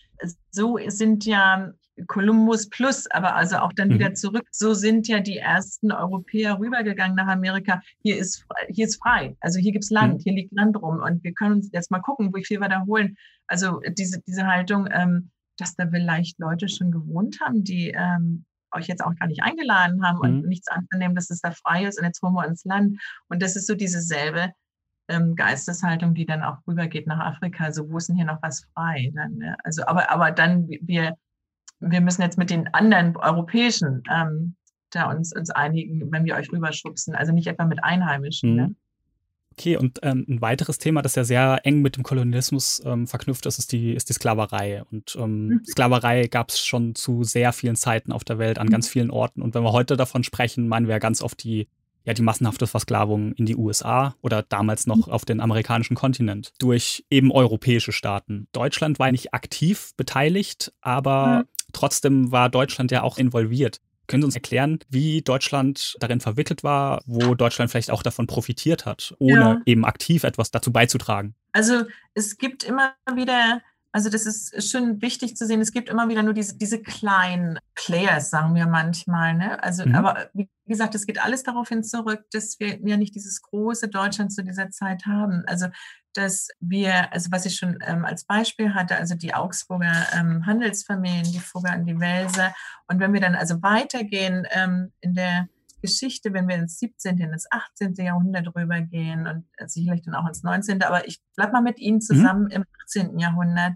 So 0.51 0.77
sind 0.87 1.25
ja 1.25 1.71
Kolumbus 2.07 2.69
plus, 2.69 3.09
aber 3.11 3.35
also 3.35 3.57
auch 3.57 3.73
dann 3.73 3.89
mhm. 3.89 3.93
wieder 3.95 4.13
zurück. 4.13 4.47
So 4.51 4.73
sind 4.73 5.07
ja 5.07 5.19
die 5.19 5.37
ersten 5.37 5.91
Europäer 5.91 6.59
rübergegangen 6.59 7.15
nach 7.15 7.27
Amerika. 7.27 7.81
Hier 8.01 8.17
ist, 8.17 8.45
hier 8.69 8.85
ist 8.85 9.01
frei. 9.01 9.35
Also 9.39 9.59
hier 9.59 9.71
gibt's 9.71 9.89
Land, 9.89 10.15
mhm. 10.15 10.19
hier 10.19 10.33
liegt 10.33 10.53
Land 10.53 10.81
rum. 10.81 10.99
Und 10.99 11.23
wir 11.23 11.33
können 11.33 11.55
uns 11.55 11.69
jetzt 11.71 11.91
mal 11.91 11.99
gucken, 11.99 12.33
wie 12.33 12.43
viel 12.43 12.59
wir 12.59 12.69
da 12.69 12.85
holen. 12.85 13.15
Also 13.47 13.81
diese, 13.97 14.21
diese 14.27 14.45
Haltung, 14.45 14.87
ähm, 14.91 15.31
dass 15.57 15.75
da 15.75 15.87
vielleicht 15.87 16.39
Leute 16.39 16.67
schon 16.67 16.91
gewohnt 16.91 17.39
haben, 17.41 17.63
die 17.63 17.93
ähm, 17.95 18.45
euch 18.75 18.87
jetzt 18.87 19.03
auch 19.03 19.15
gar 19.15 19.27
nicht 19.27 19.43
eingeladen 19.43 20.05
haben 20.05 20.19
und 20.19 20.41
mhm. 20.41 20.47
nichts 20.47 20.67
anzunehmen, 20.67 21.15
dass 21.15 21.29
es 21.29 21.41
da 21.41 21.51
frei 21.51 21.85
ist 21.85 21.99
und 21.99 22.05
jetzt 22.05 22.21
holen 22.21 22.33
wir 22.33 22.47
ins 22.47 22.65
Land. 22.65 22.99
Und 23.29 23.41
das 23.41 23.55
ist 23.55 23.67
so 23.67 23.75
diese 23.75 24.01
selbe 24.01 24.51
ähm, 25.07 25.35
Geisteshaltung, 25.35 26.13
die 26.13 26.25
dann 26.25 26.43
auch 26.43 26.57
rübergeht 26.67 27.07
nach 27.07 27.19
Afrika. 27.19 27.71
So, 27.71 27.89
wo 27.89 27.97
ist 27.97 28.09
denn 28.09 28.15
hier 28.15 28.25
noch 28.25 28.41
was 28.41 28.65
frei? 28.73 29.11
Dann, 29.13 29.41
äh, 29.41 29.55
also, 29.63 29.85
aber, 29.85 30.11
aber 30.11 30.31
dann, 30.31 30.67
wir, 30.67 31.15
wir 31.79 32.01
müssen 32.01 32.21
jetzt 32.21 32.37
mit 32.37 32.49
den 32.49 32.73
anderen 32.73 33.15
europäischen 33.15 34.03
ähm, 34.09 34.55
da 34.91 35.11
uns, 35.11 35.35
uns 35.35 35.49
einigen, 35.49 36.11
wenn 36.11 36.25
wir 36.25 36.35
euch 36.35 36.51
rüberschubsen. 36.51 37.15
Also 37.15 37.33
nicht 37.33 37.47
etwa 37.47 37.65
mit 37.65 37.83
Einheimischen. 37.83 38.55
Ne? 38.55 38.61
Mhm. 38.63 38.69
Ne? 38.69 38.75
Okay, 39.57 39.77
und 39.77 39.99
ähm, 40.03 40.25
ein 40.27 40.41
weiteres 40.41 40.79
Thema, 40.79 41.01
das 41.01 41.15
ja 41.15 41.23
sehr 41.23 41.61
eng 41.63 41.81
mit 41.81 41.95
dem 41.95 42.03
Kolonialismus 42.03 42.81
ähm, 42.85 43.07
verknüpft 43.07 43.45
ist, 43.45 43.57
ist 43.57 43.71
die, 43.71 43.93
ist 43.93 44.09
die 44.09 44.13
Sklaverei. 44.13 44.83
Und 44.91 45.15
ähm, 45.17 45.47
mhm. 45.47 45.61
Sklaverei 45.65 46.27
gab 46.27 46.49
es 46.49 46.59
schon 46.59 46.93
zu 46.93 47.23
sehr 47.23 47.53
vielen 47.53 47.77
Zeiten 47.77 48.11
auf 48.11 48.25
der 48.25 48.37
Welt, 48.37 48.59
an 48.59 48.67
mhm. 48.67 48.71
ganz 48.71 48.89
vielen 48.89 49.11
Orten. 49.11 49.41
Und 49.41 49.55
wenn 49.55 49.63
wir 49.63 49.71
heute 49.71 49.95
davon 49.95 50.25
sprechen, 50.25 50.67
meinen 50.67 50.87
wir 50.87 50.95
ja 50.95 50.99
ganz 50.99 51.21
oft 51.21 51.41
die, 51.41 51.69
ja, 52.03 52.13
die 52.13 52.21
massenhafte 52.21 52.67
Versklavung 52.67 53.31
in 53.33 53.45
die 53.45 53.55
USA 53.55 54.15
oder 54.21 54.43
damals 54.43 54.87
noch 54.87 55.07
mhm. 55.07 55.13
auf 55.13 55.23
den 55.23 55.39
amerikanischen 55.39 55.95
Kontinent 55.95 56.51
durch 56.59 57.05
eben 57.09 57.31
europäische 57.31 57.93
Staaten. 57.93 58.47
Deutschland 58.51 58.99
war 58.99 59.09
nicht 59.13 59.33
aktiv 59.33 59.93
beteiligt, 59.95 60.73
aber 60.81 61.45
trotzdem 61.71 62.29
war 62.33 62.49
Deutschland 62.49 62.91
ja 62.91 63.03
auch 63.03 63.17
involviert. 63.17 63.79
Können 64.07 64.23
Sie 64.23 64.25
uns 64.27 64.35
erklären, 64.35 64.79
wie 64.89 65.21
Deutschland 65.21 65.95
darin 65.99 66.19
verwickelt 66.19 66.63
war, 66.63 67.01
wo 67.05 67.35
Deutschland 67.35 67.71
vielleicht 67.71 67.91
auch 67.91 68.03
davon 68.03 68.27
profitiert 68.27 68.85
hat, 68.85 69.15
ohne 69.19 69.39
ja. 69.39 69.61
eben 69.65 69.85
aktiv 69.85 70.23
etwas 70.23 70.51
dazu 70.51 70.71
beizutragen? 70.71 71.35
Also 71.51 71.83
es 72.13 72.37
gibt 72.37 72.63
immer 72.63 72.93
wieder 73.15 73.61
also 73.95 74.09
das 74.09 74.25
ist 74.25 74.69
schon 74.69 75.01
wichtig 75.01 75.37
zu 75.37 75.45
sehen. 75.45 75.61
Es 75.61 75.71
gibt 75.71 75.87
immer 75.87 76.09
wieder 76.09 76.21
nur 76.21 76.33
diese, 76.33 76.57
diese 76.57 76.81
kleinen 76.81 77.59
Players, 77.75 78.29
sagen 78.29 78.53
wir 78.53 78.67
manchmal. 78.67 79.35
Ne? 79.35 79.63
Also, 79.63 79.85
mhm. 79.85 79.95
aber 79.95 80.29
wie 80.33 80.49
gesagt, 80.67 80.95
es 80.95 81.05
geht 81.05 81.23
alles 81.23 81.43
darauf 81.43 81.69
hin 81.69 81.81
zurück, 81.81 82.25
dass 82.33 82.59
wir 82.59 82.77
ja 82.85 82.97
nicht 82.97 83.15
dieses 83.15 83.41
große 83.41 83.87
Deutschland 83.87 84.33
zu 84.33 84.43
dieser 84.43 84.69
Zeit 84.69 85.05
haben. 85.05 85.43
Also 85.47 85.67
dass 86.17 86.47
wir, 86.59 87.11
also 87.13 87.31
was 87.31 87.45
ich 87.45 87.55
schon 87.55 87.79
ähm, 87.85 88.05
als 88.05 88.25
Beispiel 88.25 88.73
hatte, 88.73 88.95
also 88.95 89.15
die 89.15 89.33
Augsburger 89.33 89.93
ähm, 90.13 90.45
Handelsfamilien, 90.45 91.31
die 91.31 91.39
Fugger 91.39 91.75
und 91.75 91.85
die 91.85 91.99
Welser. 91.99 92.53
Und 92.87 92.99
wenn 92.99 93.13
wir 93.13 93.21
dann 93.21 93.35
also 93.35 93.61
weitergehen 93.61 94.47
ähm, 94.51 94.91
in 95.01 95.13
der 95.13 95.47
Geschichte, 95.81 96.33
wenn 96.33 96.47
wir 96.47 96.55
ins 96.55 96.79
17., 96.79 97.19
ins 97.19 97.45
18. 97.51 97.93
Jahrhundert 97.95 98.55
rübergehen 98.55 99.27
und 99.27 99.45
sicherlich 99.69 100.03
dann 100.03 100.15
auch 100.15 100.27
ins 100.27 100.41
19., 100.41 100.81
aber 100.81 101.07
ich 101.07 101.21
bleibe 101.35 101.53
mal 101.53 101.61
mit 101.61 101.79
Ihnen 101.79 101.97
mhm. 101.97 102.01
zusammen 102.01 102.45
mhm. 102.45 102.51
im 102.51 102.65
18. 102.83 103.19
Jahrhundert. 103.19 103.73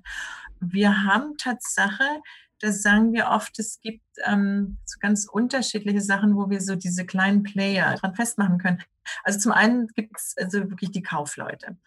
Wir 0.59 1.03
haben 1.03 1.37
Tatsache, 1.37 2.21
das 2.59 2.81
sagen 2.81 3.13
wir 3.13 3.27
oft, 3.29 3.57
es 3.59 3.79
gibt 3.81 4.03
ähm, 4.25 4.77
so 4.85 4.97
ganz 4.99 5.27
unterschiedliche 5.31 6.01
Sachen, 6.01 6.35
wo 6.35 6.49
wir 6.49 6.61
so 6.61 6.75
diese 6.75 7.05
kleinen 7.05 7.43
Player 7.43 7.95
dran 7.95 8.15
festmachen 8.15 8.57
können. 8.57 8.83
Also 9.23 9.39
zum 9.39 9.51
einen 9.51 9.87
gibt 9.87 10.17
es 10.17 10.35
also 10.37 10.69
wirklich 10.69 10.91
die 10.91 11.01
Kaufleute. 11.01 11.77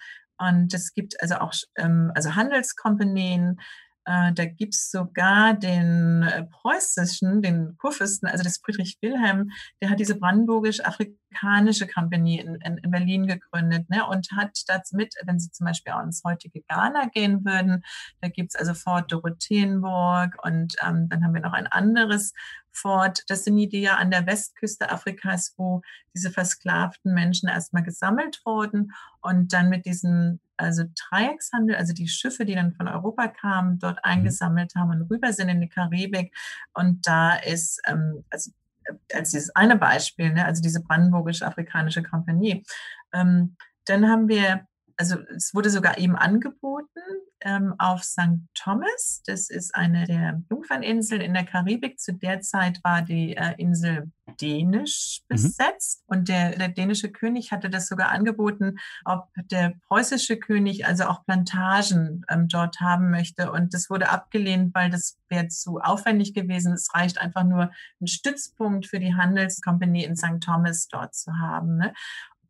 Und 0.49 0.75
es 0.75 0.93
gibt 0.95 1.21
also 1.21 1.37
auch 1.37 1.53
ähm, 1.77 2.11
also 2.15 2.35
Handelskompanien, 2.35 3.61
Äh, 4.05 4.33
da 4.33 4.45
gibt 4.47 4.75
es 4.75 4.91
sogar 4.91 5.55
den 5.55 6.23
äh, 6.23 6.45
preußischen, 6.45 7.41
den 7.41 7.77
Kurfürsten, 7.79 8.29
also 8.29 8.43
das 8.43 8.59
Friedrich 8.59 8.99
Wilhelm, 9.01 9.51
der 9.81 9.91
hat 9.91 10.01
diese 10.01 10.17
brandenburgisch-afrikanische 10.17 11.87
Kompanie 11.87 12.41
in, 12.41 12.57
in, 12.57 12.79
in, 12.79 12.91
Berlin 12.91 13.27
gegründet 13.27 13.89
ne, 13.91 14.05
und 14.07 14.29
hat 14.33 14.59
damit, 14.67 15.15
wenn 15.25 15.39
Sie 15.39 15.51
zum 15.51 15.67
Beispiel 15.67 15.93
auch 15.93 16.03
ins 16.03 16.23
heutige 16.25 16.63
Ghana 16.63 17.07
gehen 17.15 17.45
würden, 17.45 17.85
da 18.21 18.29
gibt 18.29 18.55
es 18.55 18.57
also 18.57 18.75
Fort 18.75 19.13
Dorotheenburg 19.13 20.37
und 20.45 20.75
ähm, 20.85 21.09
dann 21.09 21.25
haben 21.25 21.35
wir 21.35 21.41
noch 21.41 21.53
ein 21.53 21.69
anderes 21.69 22.33
Fort. 22.73 23.23
Das 23.29 23.45
sind 23.45 23.57
die, 23.57 23.69
die 23.69 23.83
ja 23.83 23.97
an 23.97 24.11
der 24.11 24.27
Westküste 24.27 24.91
Afrikas, 24.91 25.55
wo 25.57 25.83
diese 26.15 26.31
versklavten 26.31 27.15
Menschen 27.15 27.49
erstmal 27.49 27.83
gesammelt 27.83 28.41
wurden 28.45 28.93
und 29.21 29.53
dann 29.53 29.69
mit 29.69 29.87
diesem 29.87 30.41
also 30.57 30.85
Dreieckshandel, 31.09 31.77
also 31.77 31.93
die 31.93 32.09
Schiffe, 32.09 32.45
die 32.45 32.55
dann 32.55 32.73
von 32.73 32.89
Europa 32.89 33.29
kamen, 33.29 33.79
dort 33.79 33.97
mhm. 33.97 34.11
eingesammelt 34.11 34.75
haben 34.75 34.91
und 34.91 35.11
rüber 35.11 35.33
sind 35.33 35.49
in 35.49 35.61
die 35.61 35.69
Karibik. 35.69 36.35
Und 36.75 37.07
da 37.07 37.35
ist, 37.35 37.81
ähm, 37.87 38.25
also 38.31 38.51
äh, 38.85 38.95
als 39.15 39.31
dieses 39.31 39.55
eine 39.57 39.77
Beispiel, 39.77 40.33
ne, 40.33 40.45
also 40.45 40.63
diese 40.63 40.83
brandenburgisch-afrikanische 40.83 42.03
Kompanie. 42.03 42.65
Ähm, 43.13 43.57
dann 43.85 44.09
haben 44.09 44.29
wir 44.29 44.67
also 44.97 45.17
es 45.35 45.55
wurde 45.55 45.71
sogar 45.71 45.99
eben 45.99 46.17
angeboten 46.17 47.01
ähm, 47.45 47.75
auf 47.79 48.03
St. 48.05 48.41
Thomas. 48.55 49.23
Das 49.27 49.51
ist 49.51 49.75
eine 49.75 50.07
der 50.07 50.43
Jungferninseln 50.51 51.21
in 51.21 51.35
der 51.35 51.45
Karibik. 51.45 51.99
Zu 51.99 52.15
der 52.15 52.41
Zeit 52.41 52.81
war 52.83 53.03
die 53.03 53.37
äh, 53.37 53.55
Insel 53.59 54.11
dänisch 54.41 55.21
mhm. 55.29 55.35
besetzt 55.35 56.05
mhm. 56.07 56.17
und 56.17 56.29
der, 56.29 56.57
der, 56.57 56.69
dänische 56.69 57.11
König 57.11 57.53
hatte 57.53 57.69
das 57.69 57.89
sogar 57.89 58.11
angeboten, 58.11 58.79
ob 59.05 59.29
der 59.51 59.75
preußische 59.89 60.39
König 60.39 60.87
also 60.87 61.05
auch 61.05 61.25
Plantagen 61.25 62.25
ähm, 62.29 62.49
dort 62.49 62.81
haben 62.81 63.11
möchte. 63.11 63.51
Und 63.53 63.75
das 63.75 63.91
wurde 63.91 64.09
abgelehnt, 64.09 64.75
weil 64.75 64.91
das 64.91 65.19
wäre 65.29 65.49
zu 65.49 65.79
aufwendig 65.79 66.35
gewesen. 66.35 66.73
Es 66.73 66.95
reicht 66.95 67.19
einfach 67.19 67.45
nur, 67.45 67.71
einen 68.01 68.07
Stützpunkt 68.07 68.87
für 68.87 69.01
die 69.01 69.15
Handelskompanie 69.15 70.05
in 70.05 70.17
St. 70.17 70.41
Thomas 70.41 70.89
dort 70.89 71.15
zu 71.15 71.39
haben. 71.39 71.77
Ne? 71.77 71.93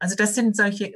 Also 0.02 0.16
das 0.16 0.34
sind 0.34 0.56
solche, 0.56 0.92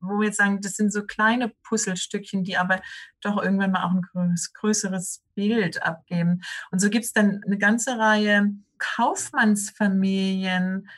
wo 0.00 0.18
wir 0.18 0.28
jetzt 0.28 0.38
sagen, 0.38 0.62
das 0.62 0.76
sind 0.76 0.94
so 0.94 1.04
kleine 1.04 1.52
Puzzlestückchen, 1.62 2.42
die 2.42 2.56
aber 2.56 2.80
doch 3.20 3.42
irgendwann 3.42 3.72
mal 3.72 3.84
auch 3.84 3.92
ein 3.92 4.06
größeres 4.54 5.22
Bild 5.34 5.82
abgeben. 5.82 6.40
Und 6.70 6.78
so 6.78 6.88
gibt 6.88 7.04
es 7.04 7.12
dann 7.12 7.42
eine 7.44 7.58
ganze 7.58 7.98
Reihe 7.98 8.54
Kaufmannsfamilien, 8.78 10.88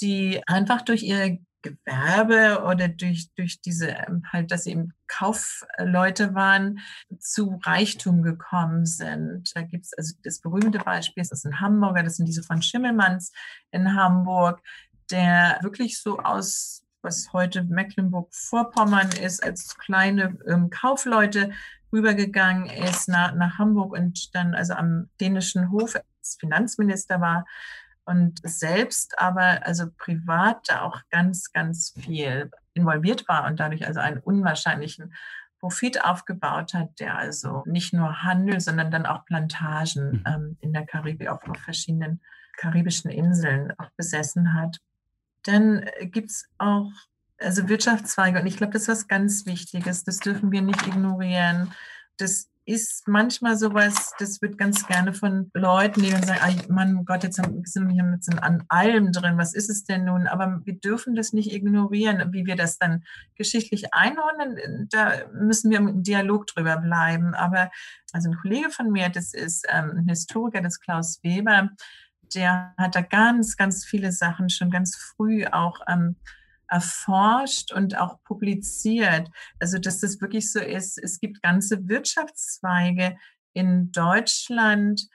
die 0.00 0.40
einfach 0.46 0.82
durch 0.82 1.02
ihr 1.02 1.40
Gewerbe 1.62 2.62
oder 2.64 2.86
durch, 2.86 3.32
durch 3.34 3.60
diese, 3.60 3.88
ähm, 3.88 4.22
halt, 4.32 4.52
dass 4.52 4.62
sie 4.62 4.70
eben 4.70 4.94
Kaufleute 5.08 6.36
waren, 6.36 6.78
zu 7.18 7.58
Reichtum 7.64 8.22
gekommen 8.22 8.86
sind. 8.86 9.50
Da 9.56 9.62
gibt 9.62 9.86
es 9.86 9.94
also 9.94 10.14
das 10.22 10.40
berühmte 10.40 10.78
Beispiel, 10.78 11.22
das 11.22 11.32
ist 11.32 11.46
ein 11.46 11.58
Hamburger, 11.58 12.04
das 12.04 12.14
sind 12.14 12.26
diese 12.26 12.44
von 12.44 12.62
Schimmelmanns 12.62 13.32
in 13.72 13.96
Hamburg, 13.96 14.62
der 15.10 15.58
wirklich 15.62 16.00
so 16.00 16.20
aus 16.20 16.82
was 17.02 17.32
heute 17.32 17.64
Mecklenburg-Vorpommern 17.64 19.10
ist, 19.20 19.42
als 19.42 19.76
kleine 19.78 20.38
ähm, 20.46 20.70
Kaufleute 20.70 21.50
rübergegangen 21.92 22.66
ist 22.66 23.08
nach, 23.08 23.34
nach 23.34 23.58
Hamburg 23.58 23.92
und 23.92 24.34
dann 24.34 24.54
also 24.54 24.74
am 24.74 25.10
dänischen 25.20 25.70
Hof 25.70 25.94
als 25.94 26.36
Finanzminister 26.40 27.20
war 27.20 27.44
und 28.04 28.40
selbst 28.42 29.18
aber 29.18 29.66
also 29.66 29.86
privat 29.96 30.68
da 30.68 30.82
auch 30.82 31.00
ganz, 31.10 31.52
ganz 31.52 31.94
viel 31.98 32.50
involviert 32.74 33.28
war 33.28 33.46
und 33.46 33.60
dadurch 33.60 33.86
also 33.86 34.00
einen 34.00 34.18
unwahrscheinlichen 34.18 35.14
Profit 35.60 36.04
aufgebaut 36.04 36.74
hat, 36.74 36.98
der 36.98 37.16
also 37.16 37.62
nicht 37.66 37.92
nur 37.92 38.22
Handel, 38.22 38.58
sondern 38.58 38.90
dann 38.90 39.06
auch 39.06 39.24
Plantagen 39.24 40.10
mhm. 40.10 40.24
ähm, 40.26 40.56
in 40.60 40.72
der 40.72 40.84
Karibik 40.86 41.28
auf, 41.28 41.46
auf 41.48 41.58
verschiedenen 41.58 42.20
karibischen 42.56 43.10
Inseln 43.10 43.72
auch 43.78 43.90
besessen 43.96 44.54
hat. 44.54 44.78
Dann 45.44 45.82
äh, 45.82 46.06
gibt 46.06 46.30
es 46.30 46.48
auch 46.58 46.90
also 47.38 47.68
Wirtschaftszweige 47.68 48.40
und 48.40 48.46
ich 48.46 48.56
glaube, 48.56 48.72
das 48.72 48.82
ist 48.82 48.88
was 48.88 49.08
ganz 49.08 49.46
Wichtiges. 49.46 50.04
Das 50.04 50.18
dürfen 50.18 50.52
wir 50.52 50.62
nicht 50.62 50.86
ignorieren. 50.86 51.72
Das 52.16 52.48
ist 52.64 53.08
manchmal 53.08 53.56
sowas, 53.56 54.12
das 54.20 54.40
wird 54.40 54.56
ganz 54.56 54.86
gerne 54.86 55.12
von 55.12 55.50
Leuten, 55.52 56.02
die 56.02 56.10
dann 56.10 56.22
sagen, 56.22 56.40
ah, 56.42 56.72
Mann, 56.72 57.04
Gott, 57.04 57.24
jetzt 57.24 57.36
sind 57.36 57.88
wir 57.88 58.12
jetzt 58.14 58.32
an 58.40 58.62
allem 58.68 59.10
drin, 59.10 59.36
was 59.36 59.52
ist 59.52 59.68
es 59.68 59.84
denn 59.84 60.04
nun? 60.04 60.28
Aber 60.28 60.60
wir 60.64 60.74
dürfen 60.74 61.16
das 61.16 61.32
nicht 61.32 61.52
ignorieren, 61.52 62.32
wie 62.32 62.46
wir 62.46 62.54
das 62.54 62.78
dann 62.78 63.02
geschichtlich 63.34 63.92
einordnen. 63.92 64.88
Da 64.90 65.26
müssen 65.32 65.72
wir 65.72 65.78
im 65.78 66.04
Dialog 66.04 66.46
drüber 66.46 66.76
bleiben. 66.76 67.34
Aber 67.34 67.70
also 68.12 68.30
ein 68.30 68.36
Kollege 68.36 68.70
von 68.70 68.92
mir, 68.92 69.08
das 69.08 69.34
ist 69.34 69.66
ähm, 69.68 69.94
ein 69.96 70.08
Historiker, 70.08 70.60
das 70.60 70.74
ist 70.74 70.80
Klaus 70.80 71.18
Weber, 71.24 71.70
der 72.34 72.74
hat 72.78 72.94
da 72.94 73.00
ganz, 73.02 73.56
ganz 73.56 73.84
viele 73.84 74.12
Sachen 74.12 74.50
schon 74.50 74.70
ganz 74.70 74.96
früh 74.96 75.46
auch 75.46 75.80
ähm, 75.88 76.16
erforscht 76.68 77.72
und 77.72 77.98
auch 77.98 78.22
publiziert. 78.24 79.28
Also, 79.60 79.78
dass 79.78 80.00
das 80.00 80.20
wirklich 80.20 80.50
so 80.50 80.60
ist, 80.60 80.98
es 80.98 81.20
gibt 81.20 81.42
ganze 81.42 81.88
Wirtschaftszweige 81.88 83.16
in 83.52 83.92
Deutschland, 83.92 85.08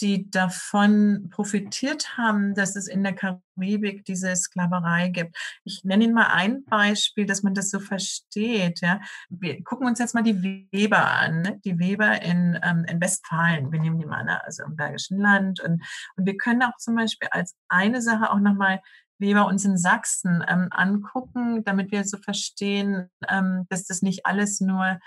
die 0.00 0.30
davon 0.30 1.28
profitiert 1.30 2.16
haben, 2.16 2.54
dass 2.54 2.76
es 2.76 2.86
in 2.86 3.02
der 3.02 3.14
Karibik 3.14 4.04
diese 4.04 4.34
Sklaverei 4.36 5.08
gibt. 5.08 5.36
Ich 5.64 5.84
nenne 5.84 6.04
Ihnen 6.04 6.14
mal 6.14 6.28
ein 6.32 6.64
Beispiel, 6.64 7.26
dass 7.26 7.42
man 7.42 7.54
das 7.54 7.70
so 7.70 7.80
versteht. 7.80 8.80
Ja. 8.80 9.00
Wir 9.28 9.62
gucken 9.64 9.86
uns 9.86 9.98
jetzt 9.98 10.14
mal 10.14 10.22
die 10.22 10.68
Weber 10.72 11.04
an, 11.10 11.42
ne? 11.42 11.60
die 11.64 11.78
Weber 11.78 12.22
in, 12.22 12.58
ähm, 12.62 12.84
in 12.88 13.00
Westfalen. 13.00 13.72
Wir 13.72 13.80
nehmen 13.80 13.98
die 13.98 14.06
mal, 14.06 14.24
ne? 14.24 14.44
also 14.44 14.64
im 14.64 14.76
Bergischen 14.76 15.18
Land. 15.18 15.60
Und, 15.60 15.82
und 16.16 16.26
wir 16.26 16.36
können 16.36 16.62
auch 16.62 16.76
zum 16.78 16.94
Beispiel 16.94 17.28
als 17.30 17.56
eine 17.68 18.00
Sache 18.00 18.30
auch 18.30 18.40
nochmal 18.40 18.80
Weber 19.18 19.46
uns 19.46 19.64
in 19.64 19.76
Sachsen 19.76 20.44
ähm, 20.48 20.68
angucken, 20.70 21.64
damit 21.64 21.90
wir 21.90 22.04
so 22.04 22.18
verstehen, 22.18 23.10
ähm, 23.28 23.66
dass 23.68 23.84
das 23.84 24.00
nicht 24.00 24.26
alles 24.26 24.60
nur 24.60 25.00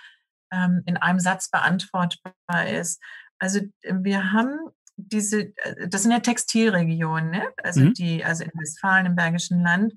ähm, 0.52 0.84
in 0.86 0.98
einem 0.98 1.20
Satz 1.20 1.50
beantwortbar 1.50 2.68
ist. 2.68 3.02
Also 3.40 3.62
wir 3.82 4.34
haben 4.34 4.60
diese, 4.98 5.56
äh, 5.58 5.88
das 5.88 6.04
sind 6.04 6.12
ja 6.12 6.20
Textilregionen, 6.20 7.32
ne? 7.32 7.44
also 7.64 7.82
mhm. 7.82 7.94
die, 7.94 8.24
also 8.24 8.44
in 8.44 8.52
Westfalen, 8.54 9.06
im 9.06 9.16
Bergischen 9.16 9.62
Land. 9.62 9.94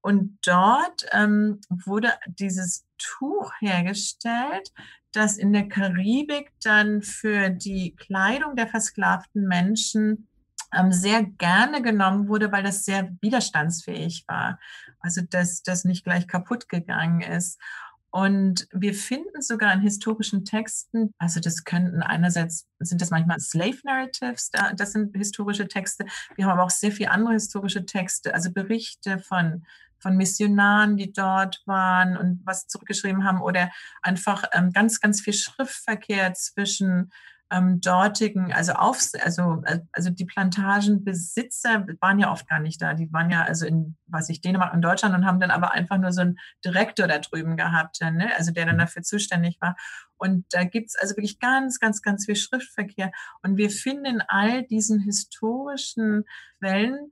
Und 0.00 0.38
dort 0.44 1.06
ähm, 1.12 1.60
wurde 1.68 2.12
dieses 2.26 2.86
Tuch 2.98 3.52
hergestellt, 3.60 4.72
das 5.12 5.36
in 5.36 5.52
der 5.52 5.68
Karibik 5.68 6.52
dann 6.62 7.02
für 7.02 7.50
die 7.50 7.96
Kleidung 7.96 8.56
der 8.56 8.68
versklavten 8.68 9.46
Menschen 9.46 10.28
ähm, 10.76 10.92
sehr 10.92 11.24
gerne 11.24 11.82
genommen 11.82 12.28
wurde, 12.28 12.52
weil 12.52 12.62
das 12.62 12.84
sehr 12.84 13.10
widerstandsfähig 13.20 14.24
war. 14.28 14.58
Also 15.00 15.22
dass 15.22 15.62
das 15.62 15.84
nicht 15.84 16.04
gleich 16.04 16.26
kaputt 16.26 16.68
gegangen 16.68 17.20
ist. 17.20 17.60
Und 18.10 18.66
wir 18.72 18.94
finden 18.94 19.42
sogar 19.42 19.72
in 19.74 19.80
historischen 19.80 20.44
Texten, 20.44 21.12
also 21.18 21.40
das 21.40 21.64
könnten 21.64 22.02
einerseits, 22.02 22.66
sind 22.78 23.02
das 23.02 23.10
manchmal 23.10 23.38
Slave 23.38 23.78
Narratives, 23.84 24.50
das 24.76 24.92
sind 24.92 25.14
historische 25.14 25.68
Texte. 25.68 26.06
Wir 26.36 26.46
haben 26.46 26.52
aber 26.52 26.64
auch 26.64 26.70
sehr 26.70 26.90
viele 26.90 27.10
andere 27.10 27.34
historische 27.34 27.84
Texte, 27.84 28.32
also 28.32 28.50
Berichte 28.50 29.18
von, 29.18 29.66
von 29.98 30.16
Missionaren, 30.16 30.96
die 30.96 31.12
dort 31.12 31.62
waren 31.66 32.16
und 32.16 32.40
was 32.44 32.66
zurückgeschrieben 32.66 33.24
haben 33.24 33.42
oder 33.42 33.70
einfach 34.00 34.44
ähm, 34.52 34.72
ganz, 34.72 35.00
ganz 35.00 35.20
viel 35.20 35.34
Schriftverkehr 35.34 36.32
zwischen 36.32 37.10
ähm, 37.50 37.80
dortigen, 37.80 38.52
also 38.52 38.72
auf, 38.72 39.00
also, 39.22 39.62
also 39.92 40.10
die 40.10 40.26
Plantagenbesitzer 40.26 41.86
waren 42.00 42.18
ja 42.18 42.30
oft 42.30 42.48
gar 42.48 42.60
nicht 42.60 42.80
da. 42.82 42.94
Die 42.94 43.10
waren 43.12 43.30
ja 43.30 43.42
also 43.42 43.66
in, 43.66 43.96
was 44.06 44.28
ich, 44.28 44.40
Dänemark 44.40 44.74
und 44.74 44.82
Deutschland 44.82 45.14
und 45.14 45.24
haben 45.24 45.40
dann 45.40 45.50
aber 45.50 45.72
einfach 45.72 45.96
nur 45.96 46.12
so 46.12 46.20
einen 46.20 46.38
Direktor 46.64 47.06
da 47.06 47.18
drüben 47.18 47.56
gehabt, 47.56 48.00
ne? 48.00 48.30
also 48.36 48.50
der 48.52 48.66
dann 48.66 48.76
mhm. 48.76 48.80
dafür 48.80 49.02
zuständig 49.02 49.56
war. 49.60 49.76
Und 50.18 50.44
da 50.50 50.64
gibt's 50.64 50.96
also 50.96 51.16
wirklich 51.16 51.38
ganz, 51.38 51.78
ganz, 51.78 52.02
ganz 52.02 52.26
viel 52.26 52.36
Schriftverkehr. 52.36 53.12
Und 53.42 53.56
wir 53.56 53.70
finden 53.70 54.04
in 54.04 54.22
all 54.26 54.64
diesen 54.64 55.00
historischen 55.00 56.24
Quellen 56.58 57.10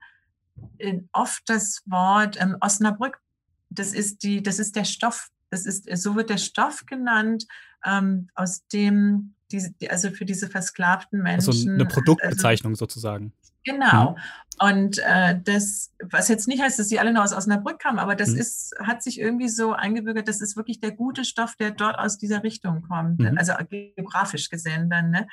oft 1.12 1.43
das 1.47 1.83
Wort 1.87 2.40
ähm, 2.40 2.57
Osnabrück. 2.61 3.19
Das 3.71 3.93
ist 3.93 4.23
die, 4.23 4.43
das 4.43 4.59
ist 4.59 4.76
der 4.76 4.85
Stoff, 4.85 5.28
das 5.50 5.66
ist, 5.66 5.88
so 5.97 6.16
wird 6.16 6.31
der 6.31 6.38
Stoff 6.38 6.87
genannt, 6.87 7.45
ähm, 7.85 8.28
aus 8.35 8.66
dem 8.69 9.36
diese, 9.50 9.74
also 9.88 10.10
für 10.10 10.24
diese 10.24 10.48
versklavten 10.48 11.22
Menschen. 11.22 11.50
Also 11.50 11.70
eine 11.70 11.86
Produktbezeichnung 11.86 12.72
also, 12.72 12.84
sozusagen. 12.84 13.32
Genau. 13.64 14.12
Mhm. 14.12 14.16
Und 14.58 14.98
äh, 15.04 15.38
das, 15.42 15.92
was 16.02 16.28
jetzt 16.28 16.48
nicht 16.48 16.62
heißt, 16.62 16.78
dass 16.78 16.88
sie 16.88 16.98
alle 16.98 17.12
nur 17.12 17.22
aus 17.22 17.34
Osnabrück 17.34 17.78
kamen, 17.78 17.98
aber 17.98 18.14
das 18.14 18.30
mhm. 18.30 18.38
ist, 18.38 18.74
hat 18.80 19.02
sich 19.02 19.20
irgendwie 19.20 19.48
so 19.48 19.72
eingebürgert, 19.72 20.28
das 20.28 20.40
ist 20.40 20.56
wirklich 20.56 20.80
der 20.80 20.92
gute 20.92 21.24
Stoff, 21.24 21.56
der 21.56 21.72
dort 21.72 21.98
aus 21.98 22.16
dieser 22.16 22.42
Richtung 22.42 22.82
kommt, 22.82 23.18
mhm. 23.18 23.36
also 23.36 23.52
geografisch 23.68 24.48
gesehen 24.48 24.88
dann. 24.88 25.10
Ne? 25.10 25.26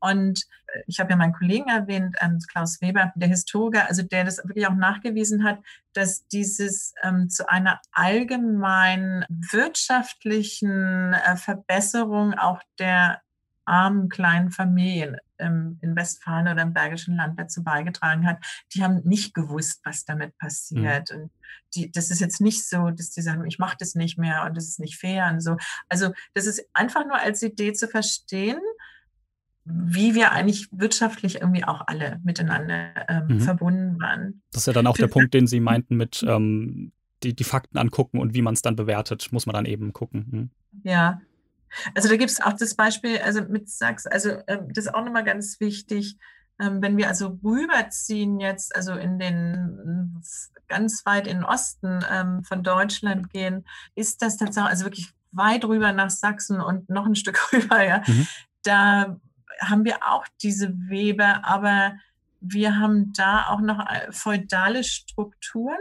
Und 0.00 0.46
äh, 0.68 0.82
ich 0.86 1.00
habe 1.00 1.10
ja 1.10 1.16
meinen 1.16 1.32
Kollegen 1.32 1.68
erwähnt, 1.68 2.16
ähm, 2.20 2.38
Klaus 2.50 2.80
Weber, 2.80 3.12
der 3.16 3.28
Historiker, 3.28 3.88
also 3.88 4.02
der 4.02 4.24
das 4.24 4.38
wirklich 4.38 4.66
auch 4.66 4.74
nachgewiesen 4.74 5.44
hat, 5.44 5.58
dass 5.92 6.26
dieses 6.28 6.94
ähm, 7.02 7.28
zu 7.28 7.48
einer 7.48 7.80
allgemeinen 7.92 9.24
wirtschaftlichen 9.28 11.12
äh, 11.12 11.36
Verbesserung 11.36 12.34
auch 12.34 12.60
der 12.78 13.20
armen 13.70 14.08
kleinen 14.08 14.50
Familien 14.50 15.16
ähm, 15.38 15.78
in 15.80 15.94
Westfalen 15.94 16.48
oder 16.48 16.62
im 16.62 16.74
Bergischen 16.74 17.16
Land 17.16 17.38
dazu 17.38 17.62
beigetragen 17.62 18.26
hat, 18.26 18.38
die 18.74 18.82
haben 18.82 19.00
nicht 19.04 19.32
gewusst, 19.32 19.80
was 19.84 20.04
damit 20.04 20.36
passiert. 20.38 21.10
Mhm. 21.10 21.22
Und 21.22 21.30
die, 21.74 21.90
das 21.90 22.10
ist 22.10 22.20
jetzt 22.20 22.40
nicht 22.40 22.68
so, 22.68 22.90
dass 22.90 23.10
die 23.10 23.22
sagen, 23.22 23.46
ich 23.46 23.58
mache 23.58 23.76
das 23.78 23.94
nicht 23.94 24.18
mehr 24.18 24.44
und 24.44 24.56
das 24.56 24.66
ist 24.66 24.80
nicht 24.80 24.98
fair 24.98 25.30
und 25.32 25.40
so. 25.40 25.56
Also 25.88 26.12
das 26.34 26.46
ist 26.46 26.64
einfach 26.72 27.06
nur 27.06 27.16
als 27.16 27.42
Idee 27.42 27.72
zu 27.72 27.86
verstehen, 27.86 28.60
wie 29.64 30.16
wir 30.16 30.32
eigentlich 30.32 30.68
wirtschaftlich 30.72 31.40
irgendwie 31.40 31.64
auch 31.64 31.86
alle 31.86 32.20
miteinander 32.24 32.90
ähm, 33.08 33.26
mhm. 33.28 33.40
verbunden 33.40 34.00
waren. 34.00 34.42
Das 34.52 34.62
ist 34.62 34.66
ja 34.66 34.72
dann 34.72 34.88
auch 34.88 34.96
der 34.96 35.06
Punkt, 35.06 35.32
den 35.32 35.46
Sie 35.46 35.60
meinten 35.60 35.96
mit 35.96 36.24
ähm, 36.26 36.90
die, 37.22 37.34
die 37.34 37.44
Fakten 37.44 37.78
angucken 37.78 38.18
und 38.18 38.34
wie 38.34 38.42
man 38.42 38.54
es 38.54 38.62
dann 38.62 38.74
bewertet, 38.74 39.28
muss 39.30 39.46
man 39.46 39.54
dann 39.54 39.66
eben 39.66 39.92
gucken. 39.92 40.26
Mhm. 40.30 40.50
Ja, 40.82 41.20
also 41.94 42.08
da 42.08 42.16
gibt 42.16 42.30
es 42.30 42.40
auch 42.40 42.54
das 42.54 42.74
Beispiel, 42.74 43.18
also 43.18 43.42
mit 43.42 43.68
Sachs, 43.68 44.06
also 44.06 44.30
ähm, 44.46 44.68
das 44.72 44.86
ist 44.86 44.94
auch 44.94 45.04
nochmal 45.04 45.24
ganz 45.24 45.60
wichtig, 45.60 46.16
ähm, 46.60 46.82
wenn 46.82 46.96
wir 46.96 47.08
also 47.08 47.38
rüberziehen 47.42 48.40
jetzt, 48.40 48.74
also 48.74 48.94
in 48.94 49.18
den 49.18 50.22
ganz 50.68 51.04
weit 51.06 51.26
in 51.26 51.38
den 51.38 51.44
Osten 51.44 52.00
ähm, 52.10 52.44
von 52.44 52.62
Deutschland 52.62 53.30
gehen, 53.30 53.64
ist 53.94 54.22
das 54.22 54.36
tatsächlich, 54.36 54.70
also 54.70 54.84
wirklich 54.84 55.12
weit 55.32 55.64
rüber 55.64 55.92
nach 55.92 56.10
Sachsen 56.10 56.60
und 56.60 56.88
noch 56.88 57.06
ein 57.06 57.16
Stück 57.16 57.52
rüber, 57.52 57.82
ja, 57.82 58.02
mhm. 58.06 58.26
da 58.62 59.16
haben 59.60 59.84
wir 59.84 60.06
auch 60.06 60.24
diese 60.42 60.72
Weber, 60.88 61.44
aber 61.44 61.94
wir 62.40 62.78
haben 62.78 63.12
da 63.12 63.48
auch 63.48 63.60
noch 63.60 63.80
äh, 63.86 64.10
feudale 64.10 64.84
Strukturen 64.84 65.78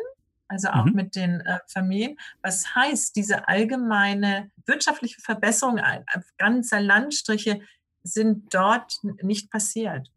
also 0.50 0.70
auch 0.70 0.86
mhm. 0.86 0.94
mit 0.94 1.16
den 1.16 1.42
äh, 1.42 1.60
Familien. 1.68 2.18
Was 2.42 2.76
heißt, 2.76 3.16
diese 3.16 3.48
allgemeine 3.48 4.52
wirtschaftliche 4.66 5.22
Verbesserung 5.22 5.80
ganzer 6.38 6.82
Landstriche 6.82 7.62
sind 8.04 8.54
dort 8.54 9.00
nicht 9.22 9.52
passiert. 9.52 10.10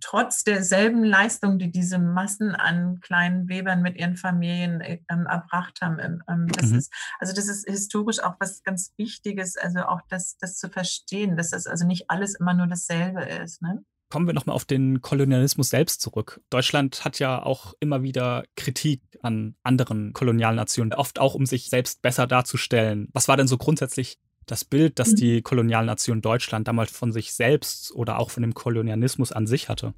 Trotz 0.00 0.44
derselben 0.44 1.04
Leistung, 1.04 1.58
die 1.58 1.70
diese 1.70 1.98
Massen 1.98 2.54
an 2.54 3.00
kleinen 3.00 3.50
Webern 3.50 3.82
mit 3.82 3.96
ihren 3.98 4.16
Familien 4.16 4.80
äh, 4.80 5.00
ähm, 5.10 5.26
erbracht 5.26 5.82
haben. 5.82 5.98
Ähm, 5.98 6.22
ähm, 6.26 6.48
das 6.48 6.70
mhm. 6.70 6.78
ist, 6.78 6.92
also 7.18 7.34
das 7.34 7.48
ist 7.48 7.68
historisch 7.68 8.20
auch 8.20 8.36
was 8.38 8.62
ganz 8.62 8.94
Wichtiges, 8.96 9.58
also 9.58 9.80
auch 9.80 10.00
das, 10.08 10.38
das 10.38 10.56
zu 10.56 10.70
verstehen, 10.70 11.36
dass 11.36 11.50
das 11.50 11.66
also 11.66 11.86
nicht 11.86 12.08
alles 12.08 12.34
immer 12.34 12.54
nur 12.54 12.66
dasselbe 12.66 13.22
ist. 13.24 13.60
Ne? 13.60 13.84
Kommen 14.10 14.26
wir 14.26 14.34
nochmal 14.34 14.56
auf 14.56 14.64
den 14.64 15.00
Kolonialismus 15.00 15.70
selbst 15.70 16.00
zurück. 16.00 16.40
Deutschland 16.50 17.04
hat 17.04 17.18
ja 17.20 17.42
auch 17.42 17.74
immer 17.80 18.02
wieder 18.02 18.44
Kritik 18.56 19.00
an 19.22 19.54
anderen 19.62 20.12
Kolonialnationen, 20.12 20.92
oft 20.92 21.18
auch 21.18 21.34
um 21.34 21.46
sich 21.46 21.70
selbst 21.70 22.02
besser 22.02 22.26
darzustellen. 22.26 23.08
Was 23.12 23.28
war 23.28 23.36
denn 23.36 23.48
so 23.48 23.56
grundsätzlich 23.56 24.18
das 24.46 24.64
Bild, 24.64 24.98
das 24.98 25.14
die 25.14 25.36
mhm. 25.36 25.42
Kolonialnation 25.44 26.22
Deutschland 26.22 26.66
damals 26.66 26.90
von 26.90 27.12
sich 27.12 27.32
selbst 27.32 27.92
oder 27.92 28.18
auch 28.18 28.30
von 28.30 28.42
dem 28.42 28.54
Kolonialismus 28.54 29.32
an 29.32 29.46
sich 29.46 29.68
hatte? 29.68 29.94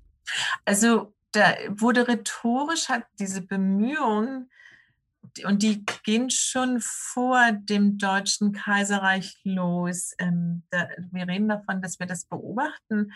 Also 0.65 1.15
da 1.33 1.55
wurde 1.71 2.07
rhetorisch 2.07 2.89
hat 2.89 3.05
diese 3.19 3.43
Bemühungen 3.43 4.51
und 5.45 5.63
die 5.63 5.85
gehen 6.03 6.31
schon 6.31 6.81
vor 6.81 7.53
dem 7.53 7.97
Deutschen 7.97 8.53
Kaiserreich 8.53 9.41
los. 9.45 10.15
Ähm, 10.19 10.65
wir 11.11 11.27
reden 11.27 11.49
davon, 11.49 11.81
dass 11.81 11.99
wir 11.99 12.07
das 12.07 12.27
beobachten, 12.27 13.13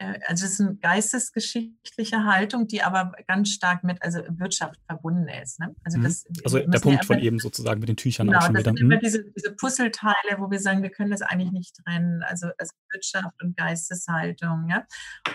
also 0.00 0.46
es 0.46 0.52
ist 0.52 0.60
eine 0.60 0.76
geistesgeschichtliche 0.76 2.24
Haltung, 2.24 2.66
die 2.66 2.82
aber 2.82 3.12
ganz 3.28 3.50
stark 3.50 3.84
mit 3.84 4.02
also 4.02 4.20
Wirtschaft 4.28 4.80
verbunden 4.86 5.28
ist. 5.28 5.60
Ne? 5.60 5.74
Also, 5.84 5.98
mhm. 5.98 6.04
das, 6.04 6.24
also 6.44 6.58
der 6.58 6.80
Punkt 6.80 7.02
ja 7.02 7.06
von 7.06 7.18
eben 7.18 7.38
sozusagen 7.38 7.80
mit 7.80 7.88
den 7.88 7.96
Tüchern 7.96 8.28
genau, 8.28 8.38
auch 8.38 8.46
schon 8.46 8.54
das 8.54 8.62
wieder. 8.62 8.70
Sind 8.72 8.80
immer 8.80 8.96
mhm. 8.96 9.00
diese, 9.00 9.24
diese 9.32 9.52
Puzzleteile, 9.52 10.38
wo 10.38 10.50
wir 10.50 10.58
sagen, 10.58 10.82
wir 10.82 10.90
können 10.90 11.10
das 11.10 11.22
eigentlich 11.22 11.52
nicht 11.52 11.76
trennen, 11.84 12.22
also, 12.22 12.48
also 12.56 12.72
Wirtschaft 12.92 13.42
und 13.42 13.56
Geisteshaltung. 13.56 14.68
Ja? 14.70 14.86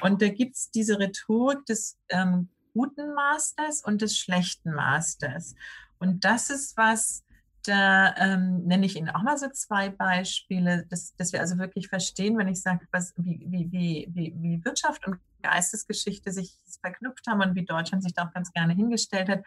Und 0.02 0.22
da 0.22 0.30
gibt 0.30 0.56
es 0.56 0.72
diese 0.72 1.00
Rhetorik 1.00 1.66
des 1.66 2.00
ähm, 2.10 2.50
guten 2.74 3.14
Masters 3.14 3.84
und 3.84 4.02
des 4.02 4.18
schlechten 4.18 4.74
Masters. 4.74 5.56
Und 6.00 6.26
das 6.26 6.50
ist 6.50 6.76
was, 6.78 7.24
da 7.68 8.16
ähm, 8.18 8.64
nenne 8.66 8.86
ich 8.86 8.96
Ihnen 8.96 9.10
auch 9.10 9.24
mal 9.24 9.38
so 9.38 9.50
zwei 9.50 9.90
Beispiele, 9.90 10.86
dass, 10.90 11.16
dass 11.16 11.34
wir 11.34 11.40
also 11.40 11.58
wirklich 11.58 11.88
verstehen, 11.88 12.38
wenn 12.38 12.48
ich 12.48 12.62
sage, 12.62 12.88
was, 12.92 13.14
wie, 13.18 13.46
wie, 13.48 14.10
wie, 14.14 14.34
wie 14.38 14.66
Wirtschaft 14.66 15.08
und 15.08 15.20
Geistesgeschichte 15.42 16.32
sich 16.32 16.58
verknüpft 16.82 17.28
haben 17.28 17.42
und 17.42 17.56
wie 17.56 17.66
Deutschland 17.66 18.04
sich 18.04 18.14
da 18.14 18.26
auch 18.26 18.34
ganz 18.34 18.52
gerne 18.52 18.74
hingestellt 18.74 19.30
hat. 19.30 19.44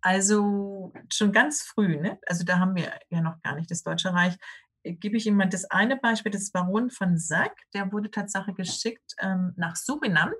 Also 0.00 0.92
schon 1.12 1.32
ganz 1.32 1.62
früh, 1.62 1.96
ne? 1.96 2.18
also 2.26 2.44
da 2.44 2.58
haben 2.58 2.74
wir 2.74 2.92
ja 3.10 3.20
noch 3.20 3.40
gar 3.42 3.54
nicht 3.54 3.70
das 3.70 3.82
Deutsche 3.82 4.12
Reich, 4.12 4.36
äh, 4.82 4.92
gebe 4.92 5.16
ich 5.16 5.26
Ihnen 5.26 5.36
mal 5.36 5.48
das 5.48 5.64
eine 5.70 5.96
Beispiel 5.96 6.32
des 6.32 6.50
Baron 6.50 6.90
von 6.90 7.16
Sack, 7.18 7.56
der 7.74 7.92
wurde 7.92 8.10
tatsächlich 8.10 8.56
geschickt 8.56 9.14
ähm, 9.20 9.52
nach 9.56 9.76
Surinam 9.76 10.32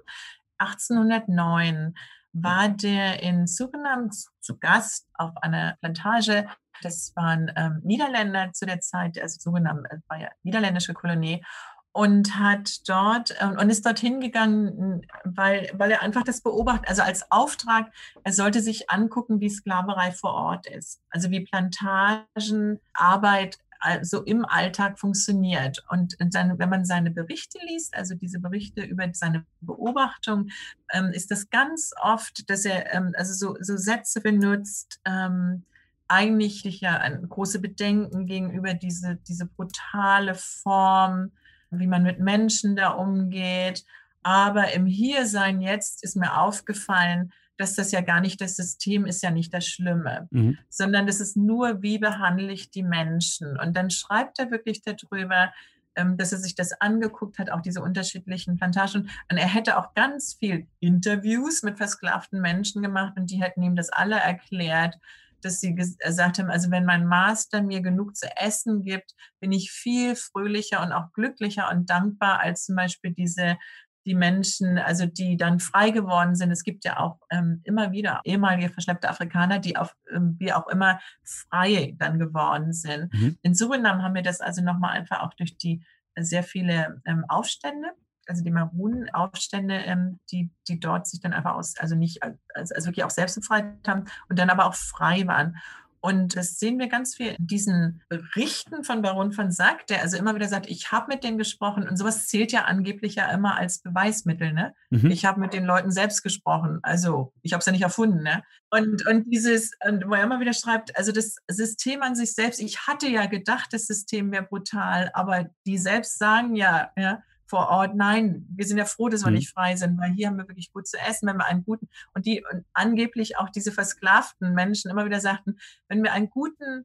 1809 0.59 1.95
war 2.33 2.69
der 2.69 3.23
in 3.23 3.47
Surinam 3.47 4.11
zu 4.41 4.59
Gast 4.59 5.07
auf 5.15 5.37
einer 5.43 5.77
Plantage. 5.81 6.49
Das 6.83 7.13
waren 7.17 7.51
ähm, 7.57 7.81
Niederländer 7.85 8.53
zu 8.53 8.67
der 8.67 8.81
Zeit, 8.81 9.19
also 9.21 9.39
Surinam 9.41 9.85
äh, 9.87 9.99
war 10.09 10.21
ja 10.21 10.29
niederländische 10.43 10.95
Kolonie. 10.95 11.45
Und 11.91 12.39
hat 12.39 12.89
dort 12.89 13.35
äh, 13.41 13.47
und 13.47 13.71
ist 13.71 13.85
dorthin 13.85 14.21
gegangen, 14.21 15.05
weil, 15.25 15.69
weil 15.75 15.91
er 15.91 16.03
einfach 16.03 16.23
das 16.23 16.43
beobachtet, 16.43 16.89
also 16.89 17.03
als 17.03 17.33
Auftrag, 17.33 17.93
er 18.23 18.33
sollte 18.33 18.61
sich 18.61 18.89
angucken, 18.91 19.41
wie 19.41 19.51
Sklaverei 19.51 20.13
vor 20.13 20.35
Ort 20.35 20.69
ist, 20.69 21.01
also 21.11 21.31
wie 21.31 21.41
Plantagenarbeit 21.41 23.59
also 23.81 24.23
im 24.23 24.45
Alltag 24.45 24.99
funktioniert. 24.99 25.85
Und 25.89 26.17
dann, 26.19 26.59
wenn 26.59 26.69
man 26.69 26.85
seine 26.85 27.11
Berichte 27.11 27.59
liest, 27.67 27.97
also 27.97 28.15
diese 28.15 28.41
Berichte 28.41 28.83
über 28.83 29.09
seine 29.13 29.45
Beobachtung, 29.61 30.49
ähm, 30.93 31.11
ist 31.13 31.31
das 31.31 31.51
ganz 31.51 31.93
oft, 32.01 32.49
dass 32.51 32.65
er 32.65 32.93
ähm, 32.95 33.13
also 33.17 33.33
so, 33.35 33.57
so 33.61 33.77
Sätze 33.77 34.21
benutzt, 34.21 35.01
ähm, 35.05 35.65
eigentlich 36.09 36.81
ja 36.81 37.07
große 37.09 37.61
Bedenken 37.61 38.27
gegenüber 38.27 38.75
diese, 38.75 39.17
diese 39.29 39.47
brutale 39.47 40.35
Form, 40.35 41.33
wie 41.71 41.87
man 41.87 42.03
mit 42.03 42.19
Menschen 42.19 42.77
da 42.77 42.91
umgeht. 42.91 43.85
Aber 44.23 44.73
im 44.73 44.87
Hiersein 44.87 45.61
jetzt 45.61 46.03
ist 46.03 46.17
mir 46.17 46.39
aufgefallen, 46.39 47.33
dass 47.59 47.75
das 47.75 47.93
ja 47.93 48.01
gar 48.01 48.21
nicht 48.21 48.41
das 48.41 48.57
System 48.57 49.05
ist, 49.05 49.23
ja 49.23 49.31
nicht 49.31 49.53
das 49.53 49.67
Schlimme, 49.67 50.29
mhm. 50.31 50.59
sondern 50.69 51.07
das 51.07 51.21
ist 51.21 51.37
nur, 51.37 51.83
wie 51.83 51.99
behandle 51.99 52.53
ich 52.53 52.71
die 52.71 52.83
Menschen. 52.83 53.59
Und 53.59 53.77
dann 53.77 53.91
schreibt 53.91 54.39
er 54.39 54.51
wirklich 54.51 54.83
darüber, 54.83 55.53
ähm, 55.97 56.17
dass 56.17 56.33
er 56.33 56.39
sich 56.39 56.55
das 56.55 56.81
angeguckt 56.81 57.39
hat, 57.39 57.51
auch 57.51 57.61
diese 57.61 57.83
unterschiedlichen 57.83 58.57
Plantagen. 58.57 59.11
Und 59.31 59.37
er 59.37 59.53
hätte 59.53 59.77
auch 59.77 59.95
ganz 59.95 60.35
viel 60.35 60.67
Interviews 60.81 61.63
mit 61.63 61.77
versklavten 61.77 62.41
Menschen 62.41 62.83
gemacht 62.83 63.15
und 63.17 63.31
die 63.31 63.43
hätten 63.43 63.63
ihm 63.63 63.77
das 63.77 63.91
alle 63.91 64.17
erklärt 64.17 64.95
dass 65.41 65.61
sie 65.61 65.75
gesagt 65.75 66.39
haben, 66.39 66.51
also 66.51 66.71
wenn 66.71 66.85
mein 66.85 67.07
Master 67.07 67.63
mir 67.63 67.81
genug 67.81 68.17
zu 68.17 68.27
essen 68.37 68.83
gibt, 68.83 69.15
bin 69.41 69.53
ich 69.53 69.71
viel 69.71 70.17
fröhlicher 70.17 70.83
und 70.83 70.93
auch 70.93 71.13
glücklicher 71.13 71.71
und 71.71 71.89
dankbar 71.89 72.41
als 72.41 72.65
zum 72.65 72.77
Beispiel 72.77 73.13
diese 73.13 73.57
die 74.07 74.15
Menschen, 74.15 74.79
also 74.79 75.07
die 75.07 75.37
dann 75.37 75.61
frei 75.61 75.91
geworden 75.91 76.35
sind. 76.35 76.51
Es 76.51 76.65
gibt 76.65 76.85
ja 76.85 76.99
auch 76.99 77.19
ähm, 77.31 77.61
immer 77.65 77.93
wieder 77.93 78.21
ehemalige 78.25 78.71
verschleppte 78.71 79.09
Afrikaner, 79.09 79.59
die 79.59 79.77
auf 79.77 79.95
ähm, 80.11 80.37
wie 80.39 80.53
auch 80.53 80.67
immer 80.69 81.01
frei 81.25 81.95
dann 81.99 82.19
geworden 82.19 82.73
sind. 82.73 83.13
Mhm. 83.13 83.39
In 83.43 83.55
Surinam 83.55 84.03
haben 84.03 84.15
wir 84.15 84.23
das 84.23 84.41
also 84.41 84.63
nochmal 84.63 84.93
einfach 84.93 85.23
auch 85.23 85.35
durch 85.35 85.57
die 85.57 85.85
sehr 86.17 86.43
viele 86.43 87.01
ähm, 87.05 87.25
Aufstände 87.29 87.93
also 88.29 88.45
die 88.45 88.51
Maroon-Aufstände, 88.51 89.75
ähm, 89.75 90.21
die, 90.31 90.51
die 90.69 90.79
dort 90.79 91.07
sich 91.07 91.21
dann 91.21 91.33
einfach 91.33 91.55
aus, 91.55 91.77
also 91.79 91.97
nicht, 91.97 92.23
also, 92.23 92.75
also 92.75 92.87
wirklich 92.87 93.05
auch 93.05 93.11
selbst 93.11 93.37
befreit 93.37 93.77
haben 93.87 94.05
und 94.29 94.39
dann 94.39 94.51
aber 94.51 94.67
auch 94.67 94.75
frei 94.75 95.27
waren. 95.27 95.57
Und 96.01 96.37
das 96.37 96.59
sehen 96.59 96.79
wir 96.79 96.89
ganz 96.89 97.17
viel 97.17 97.35
in 97.39 97.47
diesen 97.47 98.03
Berichten 98.09 98.85
von 98.85 99.03
Baron 99.03 99.33
von 99.33 99.51
Sack, 99.51 99.87
der 99.87 100.03
also 100.03 100.17
immer 100.17 100.35
wieder 100.35 100.49
sagt, 100.49 100.67
ich 100.69 100.93
habe 100.93 101.13
mit 101.13 101.25
denen 101.25 101.39
gesprochen 101.39 101.89
und 101.89 101.97
sowas 101.97 102.29
zählt 102.29 102.53
ja 102.53 102.65
angeblich 102.65 103.17
ja 103.17 103.31
immer 103.31 103.57
als 103.57 103.81
Beweismittel. 103.81 104.53
Ne? 104.53 104.75
Mhm. 104.91 105.11
Ich 105.11 105.25
habe 105.25 105.41
mit 105.41 105.53
den 105.53 105.65
Leuten 105.65 105.91
selbst 105.91 106.23
gesprochen. 106.23 106.79
Also 106.83 107.33
ich 107.43 107.53
habe 107.53 107.61
es 107.61 107.67
ja 107.67 107.73
nicht 107.73 107.83
erfunden. 107.83 108.23
Ne? 108.23 108.43
Und, 108.71 109.07
und 109.07 109.31
dieses, 109.33 109.73
wo 110.07 110.15
er 110.15 110.23
immer 110.23 110.41
wieder 110.41 110.53
schreibt, 110.53 110.97
also 110.97 111.11
das 111.11 111.37
System 111.49 112.03
an 112.03 112.15
sich 112.15 112.35
selbst, 112.35 112.61
ich 112.61 112.87
hatte 112.87 113.09
ja 113.09 113.27
gedacht, 113.27 113.73
das 113.73 113.87
System 113.87 114.31
wäre 114.31 114.45
brutal, 114.45 115.11
aber 115.15 115.47
die 115.67 115.79
selbst 115.79 116.19
sagen 116.19 116.55
ja, 116.55 116.91
ja, 116.97 117.23
vor 117.49 117.69
Ort. 117.69 117.97
Nein, 117.97 118.47
wir 118.55 118.67
sind 118.67 118.79
ja 118.79 118.85
froh, 118.85 119.09
dass 119.09 119.25
wir 119.25 119.31
mhm. 119.31 119.37
nicht 119.37 119.51
frei 119.51 119.75
sind, 119.75 119.99
weil 119.99 120.13
hier 120.13 120.29
haben 120.29 120.37
wir 120.37 120.49
wirklich 120.49 120.73
gut 120.73 120.87
zu 120.87 120.99
essen, 120.99 121.27
wenn 121.27 121.39
wir 121.39 121.47
einen 121.47 121.65
guten 121.65 121.89
und 122.15 122.27
die 122.27 122.45
und 122.53 122.65
angeblich 122.75 123.39
auch 123.39 123.49
diese 123.49 123.73
versklavten 123.73 124.55
Menschen 124.55 124.91
immer 124.91 125.05
wieder 125.05 125.21
sagten, 125.21 125.59
wenn 125.89 126.03
wir 126.03 126.13
einen 126.13 126.31
guten 126.31 126.85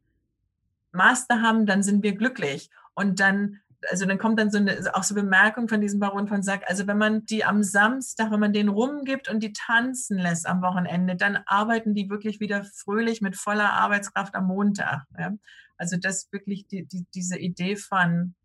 Master 0.92 1.42
haben, 1.42 1.66
dann 1.66 1.84
sind 1.84 2.04
wir 2.04 2.16
glücklich. 2.16 2.70
Und 2.94 3.20
dann 3.20 3.60
also 3.90 4.06
dann 4.06 4.18
kommt 4.18 4.40
dann 4.40 4.50
so 4.50 4.58
eine 4.60 4.80
auch 4.94 5.04
so 5.04 5.14
Bemerkung 5.14 5.68
von 5.68 5.82
diesem 5.82 6.00
Baron 6.00 6.30
von 6.30 6.42
Sack, 6.42 6.64
also 6.68 6.88
wenn 6.88 6.98
man 6.98 7.26
die 7.26 7.44
am 7.44 7.64
Samstag, 7.64 8.32
wenn 8.32 8.40
man 8.40 8.54
den 8.54 8.70
rumgibt 8.70 9.30
und 9.30 9.42
die 9.42 9.52
tanzen 9.52 10.18
lässt 10.18 10.48
am 10.48 10.62
Wochenende, 10.62 11.18
dann 11.18 11.40
arbeiten 11.46 11.94
die 11.94 12.10
wirklich 12.10 12.40
wieder 12.40 12.64
fröhlich 12.64 13.20
mit 13.20 13.36
voller 13.36 13.74
Arbeitskraft 13.74 14.36
am 14.36 14.48
Montag. 14.48 15.04
Ja? 15.18 15.34
Also 15.78 15.98
das 15.98 16.32
wirklich 16.32 16.68
die, 16.68 16.86
die, 16.86 17.06
diese 17.14 17.38
Idee 17.38 17.76
von 17.76 18.36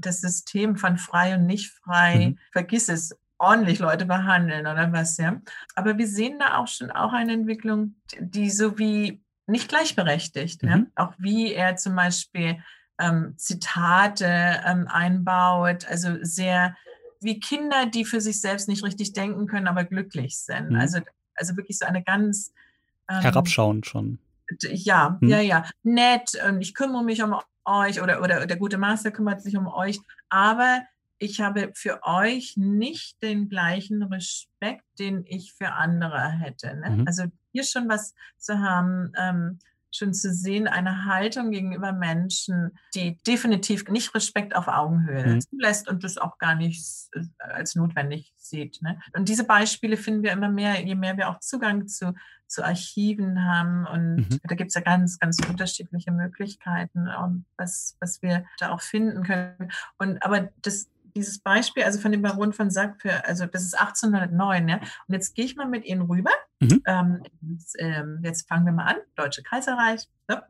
das 0.00 0.20
System 0.20 0.76
von 0.76 0.98
frei 0.98 1.34
und 1.34 1.46
nicht 1.46 1.72
frei, 1.84 2.30
mhm. 2.30 2.38
vergiss 2.52 2.88
es, 2.88 3.16
ordentlich 3.40 3.78
Leute 3.78 4.04
behandeln 4.04 4.66
oder 4.66 4.92
was, 4.92 5.16
ja. 5.16 5.40
Aber 5.74 5.96
wir 5.96 6.06
sehen 6.06 6.38
da 6.38 6.58
auch 6.58 6.68
schon 6.68 6.90
auch 6.90 7.12
eine 7.12 7.32
Entwicklung, 7.32 7.94
die 8.18 8.50
so 8.50 8.78
wie 8.78 9.22
nicht 9.46 9.68
gleichberechtigt, 9.68 10.62
mhm. 10.62 10.68
ja? 10.68 10.82
auch 10.94 11.14
wie 11.18 11.54
er 11.54 11.76
zum 11.76 11.96
Beispiel 11.96 12.62
ähm, 13.00 13.34
Zitate 13.36 14.60
ähm, 14.64 14.86
einbaut, 14.88 15.86
also 15.88 16.18
sehr 16.22 16.76
wie 17.20 17.40
Kinder, 17.40 17.86
die 17.86 18.04
für 18.04 18.20
sich 18.20 18.40
selbst 18.40 18.68
nicht 18.68 18.84
richtig 18.84 19.12
denken 19.12 19.46
können, 19.46 19.68
aber 19.68 19.84
glücklich 19.84 20.38
sind. 20.38 20.70
Mhm. 20.70 20.76
Also, 20.76 21.00
also 21.34 21.56
wirklich 21.56 21.78
so 21.78 21.86
eine 21.86 22.02
ganz 22.02 22.52
ähm, 23.08 23.20
herabschauend 23.20 23.86
schon. 23.86 24.18
Ja, 24.62 25.18
mhm. 25.20 25.28
ja, 25.28 25.40
ja. 25.40 25.64
Nett 25.82 26.30
und 26.46 26.60
ich 26.60 26.74
kümmere 26.74 27.04
mich 27.04 27.22
um 27.22 27.34
euch 27.64 28.00
oder, 28.02 28.22
oder 28.22 28.46
der 28.46 28.56
gute 28.56 28.78
Master 28.78 29.10
kümmert 29.10 29.42
sich 29.42 29.56
um 29.56 29.66
euch, 29.66 29.98
aber 30.28 30.82
ich 31.18 31.40
habe 31.40 31.70
für 31.74 32.00
euch 32.02 32.56
nicht 32.56 33.22
den 33.22 33.48
gleichen 33.48 34.02
Respekt, 34.02 34.84
den 34.98 35.24
ich 35.26 35.52
für 35.52 35.72
andere 35.72 36.30
hätte. 36.30 36.74
Ne? 36.76 36.90
Mhm. 36.90 37.06
Also 37.06 37.24
hier 37.52 37.64
schon 37.64 37.88
was 37.88 38.14
zu 38.38 38.58
haben, 38.60 39.12
ähm, 39.18 39.58
schon 39.92 40.14
zu 40.14 40.32
sehen, 40.32 40.68
eine 40.68 41.04
Haltung 41.06 41.50
gegenüber 41.50 41.92
Menschen, 41.92 42.78
die 42.94 43.18
definitiv 43.26 43.88
nicht 43.88 44.14
Respekt 44.14 44.54
auf 44.54 44.68
Augenhöhe 44.68 45.26
mhm. 45.26 45.40
zulässt 45.40 45.88
und 45.88 46.04
das 46.04 46.18
auch 46.18 46.38
gar 46.38 46.54
nicht 46.54 46.84
äh, 47.12 47.22
als 47.38 47.74
notwendig 47.74 48.32
sieht. 48.36 48.80
Ne? 48.82 49.00
Und 49.16 49.28
diese 49.28 49.44
Beispiele 49.44 49.96
finden 49.96 50.22
wir 50.22 50.32
immer 50.32 50.48
mehr, 50.48 50.80
je 50.80 50.94
mehr 50.94 51.16
wir 51.16 51.28
auch 51.28 51.40
Zugang 51.40 51.88
zu, 51.88 52.14
zu 52.46 52.64
Archiven 52.64 53.44
haben. 53.44 53.86
Und 53.86 54.16
mhm. 54.16 54.40
da 54.44 54.54
gibt 54.54 54.68
es 54.68 54.74
ja 54.74 54.80
ganz, 54.80 55.18
ganz 55.18 55.38
unterschiedliche 55.48 56.12
Möglichkeiten, 56.12 57.08
was, 57.56 57.96
was 58.00 58.22
wir 58.22 58.44
da 58.58 58.70
auch 58.70 58.80
finden 58.80 59.22
können. 59.22 59.70
Und 59.98 60.22
aber 60.22 60.50
das 60.62 60.88
dieses 61.14 61.38
Beispiel, 61.40 61.84
also 61.84 62.00
von 62.00 62.12
dem 62.12 62.22
Baron 62.22 62.52
von 62.52 62.70
Sack, 62.70 63.00
für, 63.00 63.24
also 63.26 63.46
das 63.46 63.62
ist 63.62 63.78
1809, 63.78 64.68
ja. 64.68 64.76
Und 64.76 65.14
jetzt 65.14 65.34
gehe 65.34 65.44
ich 65.44 65.56
mal 65.56 65.68
mit 65.68 65.84
Ihnen 65.84 66.02
rüber. 66.02 66.32
Mhm. 66.60 66.82
Ähm, 66.86 67.22
jetzt, 67.52 67.76
ähm, 67.78 68.20
jetzt, 68.22 68.48
fangen 68.48 68.66
wir 68.66 68.72
mal 68.72 68.86
an. 68.86 68.96
Deutsche 69.16 69.42
Kaiserreich. 69.42 70.08
Ne? 70.28 70.42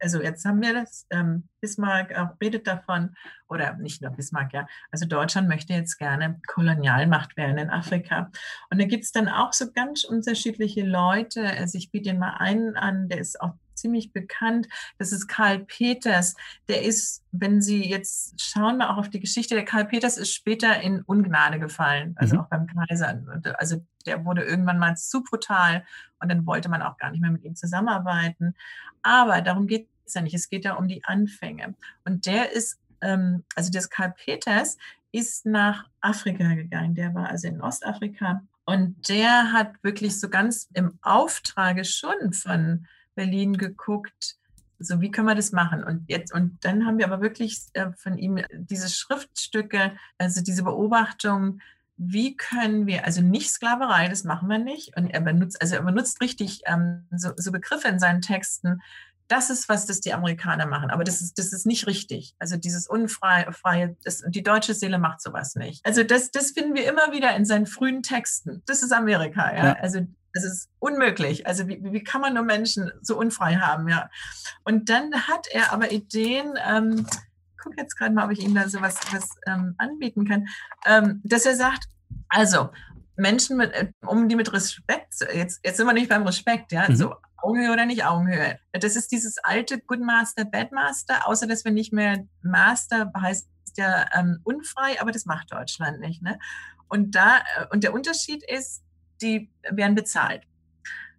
Also 0.00 0.22
jetzt 0.22 0.44
haben 0.44 0.62
wir 0.62 0.74
das. 0.74 1.06
Ähm, 1.10 1.48
Bismarck 1.60 2.16
auch 2.16 2.40
redet 2.40 2.66
davon, 2.66 3.14
oder 3.48 3.74
nicht 3.74 4.00
nur 4.00 4.10
Bismarck, 4.12 4.52
ja. 4.52 4.66
Also 4.90 5.06
Deutschland 5.06 5.48
möchte 5.48 5.72
jetzt 5.72 5.98
gerne 5.98 6.40
Kolonialmacht 6.46 7.36
werden 7.36 7.58
in 7.58 7.70
Afrika. 7.70 8.30
Und 8.70 8.80
da 8.80 8.86
gibt 8.86 9.04
es 9.04 9.12
dann 9.12 9.28
auch 9.28 9.52
so 9.52 9.72
ganz 9.72 10.04
unterschiedliche 10.04 10.84
Leute. 10.84 11.44
Also 11.44 11.78
ich 11.78 11.90
biete 11.90 12.10
den 12.10 12.18
mal 12.18 12.34
einen 12.38 12.76
an, 12.76 13.08
der 13.08 13.18
ist 13.18 13.40
auch 13.40 13.54
ziemlich 13.78 14.12
bekannt. 14.12 14.68
Das 14.98 15.12
ist 15.12 15.26
Karl 15.28 15.60
Peters. 15.60 16.36
Der 16.68 16.82
ist, 16.82 17.22
wenn 17.32 17.62
Sie 17.62 17.88
jetzt 17.88 18.40
schauen 18.40 18.78
mal 18.78 18.88
auch 18.88 18.98
auf 18.98 19.10
die 19.10 19.20
Geschichte, 19.20 19.54
der 19.54 19.64
Karl 19.64 19.86
Peters 19.86 20.16
ist 20.16 20.34
später 20.34 20.80
in 20.80 21.02
Ungnade 21.02 21.58
gefallen, 21.58 22.14
also 22.16 22.36
mhm. 22.36 22.40
auch 22.42 22.48
beim 22.48 22.66
Kaiser. 22.66 23.22
Also 23.58 23.84
der 24.06 24.24
wurde 24.24 24.42
irgendwann 24.42 24.78
mal 24.78 24.96
zu 24.96 25.22
brutal 25.22 25.84
und 26.20 26.28
dann 26.30 26.46
wollte 26.46 26.68
man 26.68 26.82
auch 26.82 26.96
gar 26.96 27.10
nicht 27.10 27.20
mehr 27.20 27.30
mit 27.30 27.44
ihm 27.44 27.54
zusammenarbeiten. 27.54 28.54
Aber 29.02 29.40
darum 29.40 29.66
geht 29.66 29.88
es 30.06 30.14
ja 30.14 30.20
nicht. 30.20 30.34
Es 30.34 30.48
geht 30.48 30.64
ja 30.64 30.74
um 30.74 30.88
die 30.88 31.04
Anfänge. 31.04 31.74
Und 32.04 32.26
der 32.26 32.52
ist, 32.52 32.80
ähm, 33.00 33.44
also 33.54 33.70
das 33.70 33.90
Karl 33.90 34.12
Peters 34.12 34.76
ist 35.12 35.46
nach 35.46 35.88
Afrika 36.00 36.54
gegangen. 36.54 36.94
Der 36.94 37.14
war 37.14 37.28
also 37.28 37.48
in 37.48 37.60
Ostafrika. 37.60 38.42
Und 38.64 39.08
der 39.08 39.52
hat 39.52 39.82
wirklich 39.82 40.20
so 40.20 40.28
ganz 40.28 40.68
im 40.74 40.98
Auftrage 41.00 41.84
schon 41.84 42.32
von 42.32 42.86
Berlin 43.18 43.56
geguckt, 43.56 44.36
so 44.78 45.00
wie 45.00 45.10
können 45.10 45.26
wir 45.26 45.34
das 45.34 45.50
machen? 45.50 45.82
Und 45.82 46.04
jetzt, 46.08 46.32
und 46.32 46.64
dann 46.64 46.86
haben 46.86 46.98
wir 46.98 47.06
aber 47.06 47.20
wirklich 47.20 47.62
äh, 47.72 47.90
von 47.96 48.16
ihm 48.16 48.40
diese 48.52 48.88
Schriftstücke, 48.88 49.92
also 50.18 50.40
diese 50.40 50.62
Beobachtung, 50.62 51.60
wie 51.96 52.36
können 52.36 52.86
wir, 52.86 53.04
also 53.04 53.20
nicht 53.20 53.50
Sklaverei, 53.50 54.08
das 54.08 54.22
machen 54.22 54.48
wir 54.48 54.58
nicht. 54.58 54.96
Und 54.96 55.08
er 55.08 55.20
benutzt, 55.20 55.60
also 55.60 55.74
er 55.74 55.82
benutzt 55.82 56.20
richtig 56.20 56.60
ähm, 56.66 57.08
so, 57.10 57.32
so 57.36 57.50
Begriffe 57.50 57.88
in 57.88 57.98
seinen 57.98 58.22
Texten, 58.22 58.80
das 59.26 59.50
ist 59.50 59.68
was, 59.68 59.84
das 59.84 60.00
die 60.00 60.14
Amerikaner 60.14 60.66
machen. 60.66 60.90
Aber 60.90 61.02
das 61.02 61.20
ist, 61.20 61.38
das 61.38 61.52
ist 61.52 61.66
nicht 61.66 61.88
richtig. 61.88 62.34
Also 62.38 62.56
dieses 62.56 62.86
unfreie, 62.86 63.52
freie, 63.52 63.96
das, 64.04 64.22
die 64.26 64.44
deutsche 64.44 64.74
Seele 64.74 64.98
macht 64.98 65.20
sowas 65.20 65.56
nicht. 65.56 65.84
Also 65.84 66.04
das, 66.04 66.30
das 66.30 66.52
finden 66.52 66.74
wir 66.74 66.88
immer 66.88 67.12
wieder 67.12 67.34
in 67.36 67.44
seinen 67.44 67.66
frühen 67.66 68.02
Texten. 68.02 68.62
Das 68.66 68.82
ist 68.82 68.92
Amerika, 68.92 69.54
ja. 69.54 69.66
ja. 69.66 69.72
Also 69.74 70.06
es 70.32 70.44
ist 70.44 70.70
unmöglich. 70.78 71.46
Also 71.46 71.68
wie, 71.68 71.80
wie 71.82 72.02
kann 72.02 72.20
man 72.20 72.34
nur 72.34 72.44
Menschen 72.44 72.90
so 73.02 73.18
unfrei 73.18 73.56
haben, 73.56 73.88
ja? 73.88 74.10
Und 74.64 74.88
dann 74.88 75.12
hat 75.26 75.46
er 75.50 75.72
aber 75.72 75.90
Ideen. 75.90 76.54
Ähm, 76.64 77.06
guck 77.62 77.76
jetzt 77.76 77.96
gerade 77.96 78.14
mal, 78.14 78.24
ob 78.24 78.32
ich 78.32 78.40
ihm 78.40 78.54
da 78.54 78.68
so 78.68 78.80
was, 78.80 79.00
was 79.12 79.30
ähm, 79.46 79.74
anbieten 79.78 80.26
kann, 80.26 80.46
ähm, 80.86 81.20
dass 81.24 81.44
er 81.44 81.56
sagt, 81.56 81.88
also 82.28 82.70
Menschen 83.16 83.56
mit, 83.56 83.72
äh, 83.72 83.90
um 84.06 84.28
die 84.28 84.36
mit 84.36 84.52
Respekt, 84.52 85.14
jetzt, 85.34 85.60
jetzt 85.64 85.76
sind 85.76 85.86
wir 85.86 85.92
nicht 85.92 86.08
beim 86.08 86.24
Respekt, 86.24 86.72
ja, 86.72 86.88
mhm. 86.88 86.96
so 86.96 87.14
Augenhöhe 87.36 87.72
oder 87.72 87.86
nicht 87.86 88.04
Augenhöhe. 88.04 88.58
Das 88.72 88.96
ist 88.96 89.12
dieses 89.12 89.38
alte 89.38 89.80
Good 89.80 90.00
Master, 90.00 90.44
Bad 90.44 90.72
Master, 90.72 91.26
außer 91.26 91.46
dass 91.46 91.64
wir 91.64 91.72
nicht 91.72 91.92
mehr 91.92 92.24
Master 92.42 93.12
heißt 93.16 93.48
ja 93.76 94.06
ähm, 94.14 94.40
unfrei, 94.44 95.00
aber 95.00 95.12
das 95.12 95.24
macht 95.24 95.52
Deutschland 95.52 96.00
nicht. 96.00 96.22
Ne? 96.22 96.38
Und 96.88 97.14
da, 97.14 97.38
äh, 97.38 97.66
und 97.70 97.84
der 97.84 97.94
Unterschied 97.94 98.42
ist, 98.42 98.82
die 99.22 99.50
werden 99.70 99.94
bezahlt. 99.94 100.42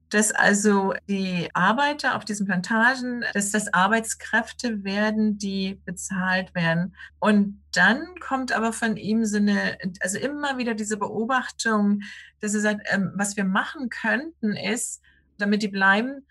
Dass 0.10 0.32
also 0.32 0.94
die 1.08 1.50
Arbeiter 1.54 2.16
auf 2.16 2.26
diesen 2.26 2.48
Plantagen, 2.48 3.24
dass 3.34 3.52
das 3.52 3.72
Arbeitskräfte 3.74 4.84
werden, 4.84 5.38
die 5.38 5.80
bezahlt 5.86 6.56
werden. 6.56 6.96
Und 7.20 7.62
dann 7.74 8.08
kommt 8.20 8.52
aber 8.52 8.74
von 8.74 8.98
ihm 8.98 9.26
so 9.26 9.38
eine, 9.38 9.78
also 10.00 10.18
immer 10.18 10.58
wieder 10.58 10.74
diese 10.74 10.98
Beobachtung, 10.98 12.02
dass 12.40 12.56
er 12.56 12.62
sagt, 12.62 12.88
ähm, 12.92 13.12
was 13.16 13.38
wir 13.38 13.44
machen 13.44 13.90
könnten 13.90 14.54
ist, 14.54 15.02
damit 15.38 15.62
die 15.62 15.68
bleiben, 15.68 16.26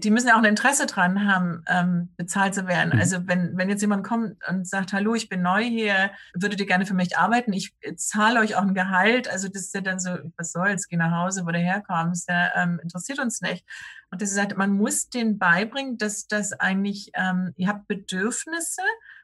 die 0.00 0.10
müssen 0.10 0.28
ja 0.28 0.34
auch 0.34 0.38
ein 0.38 0.44
Interesse 0.44 0.86
dran 0.86 1.26
haben, 1.26 1.62
ähm, 1.68 2.12
bezahlt 2.16 2.54
zu 2.54 2.66
werden. 2.66 2.92
Mhm. 2.94 3.00
Also 3.00 3.26
wenn, 3.26 3.56
wenn 3.56 3.68
jetzt 3.68 3.80
jemand 3.80 4.04
kommt 4.04 4.36
und 4.48 4.68
sagt, 4.68 4.92
hallo, 4.92 5.14
ich 5.14 5.28
bin 5.28 5.42
neu 5.42 5.62
hier, 5.62 6.10
würdet 6.34 6.60
ihr 6.60 6.66
gerne 6.66 6.86
für 6.86 6.94
mich 6.94 7.16
arbeiten? 7.16 7.52
Ich 7.52 7.74
zahle 7.96 8.40
euch 8.40 8.56
auch 8.56 8.62
ein 8.62 8.74
Gehalt. 8.74 9.28
Also 9.28 9.48
das 9.48 9.62
ist 9.62 9.74
ja 9.74 9.80
dann 9.80 9.98
so, 9.98 10.10
was 10.36 10.52
soll's, 10.52 10.88
geh 10.88 10.96
nach 10.96 11.12
Hause, 11.12 11.46
wo 11.46 11.50
du 11.50 11.58
herkommst, 11.58 12.28
ja, 12.28 12.50
ähm, 12.56 12.80
interessiert 12.82 13.18
uns 13.18 13.40
nicht. 13.40 13.64
Und 14.10 14.22
das 14.22 14.32
ist 14.32 14.38
halt, 14.38 14.56
man 14.56 14.70
muss 14.70 15.08
denen 15.08 15.38
beibringen, 15.38 15.98
dass 15.98 16.26
das 16.26 16.52
eigentlich, 16.52 17.10
ähm, 17.14 17.52
ihr 17.56 17.68
habt 17.68 17.88
Bedürfnisse 17.88 18.82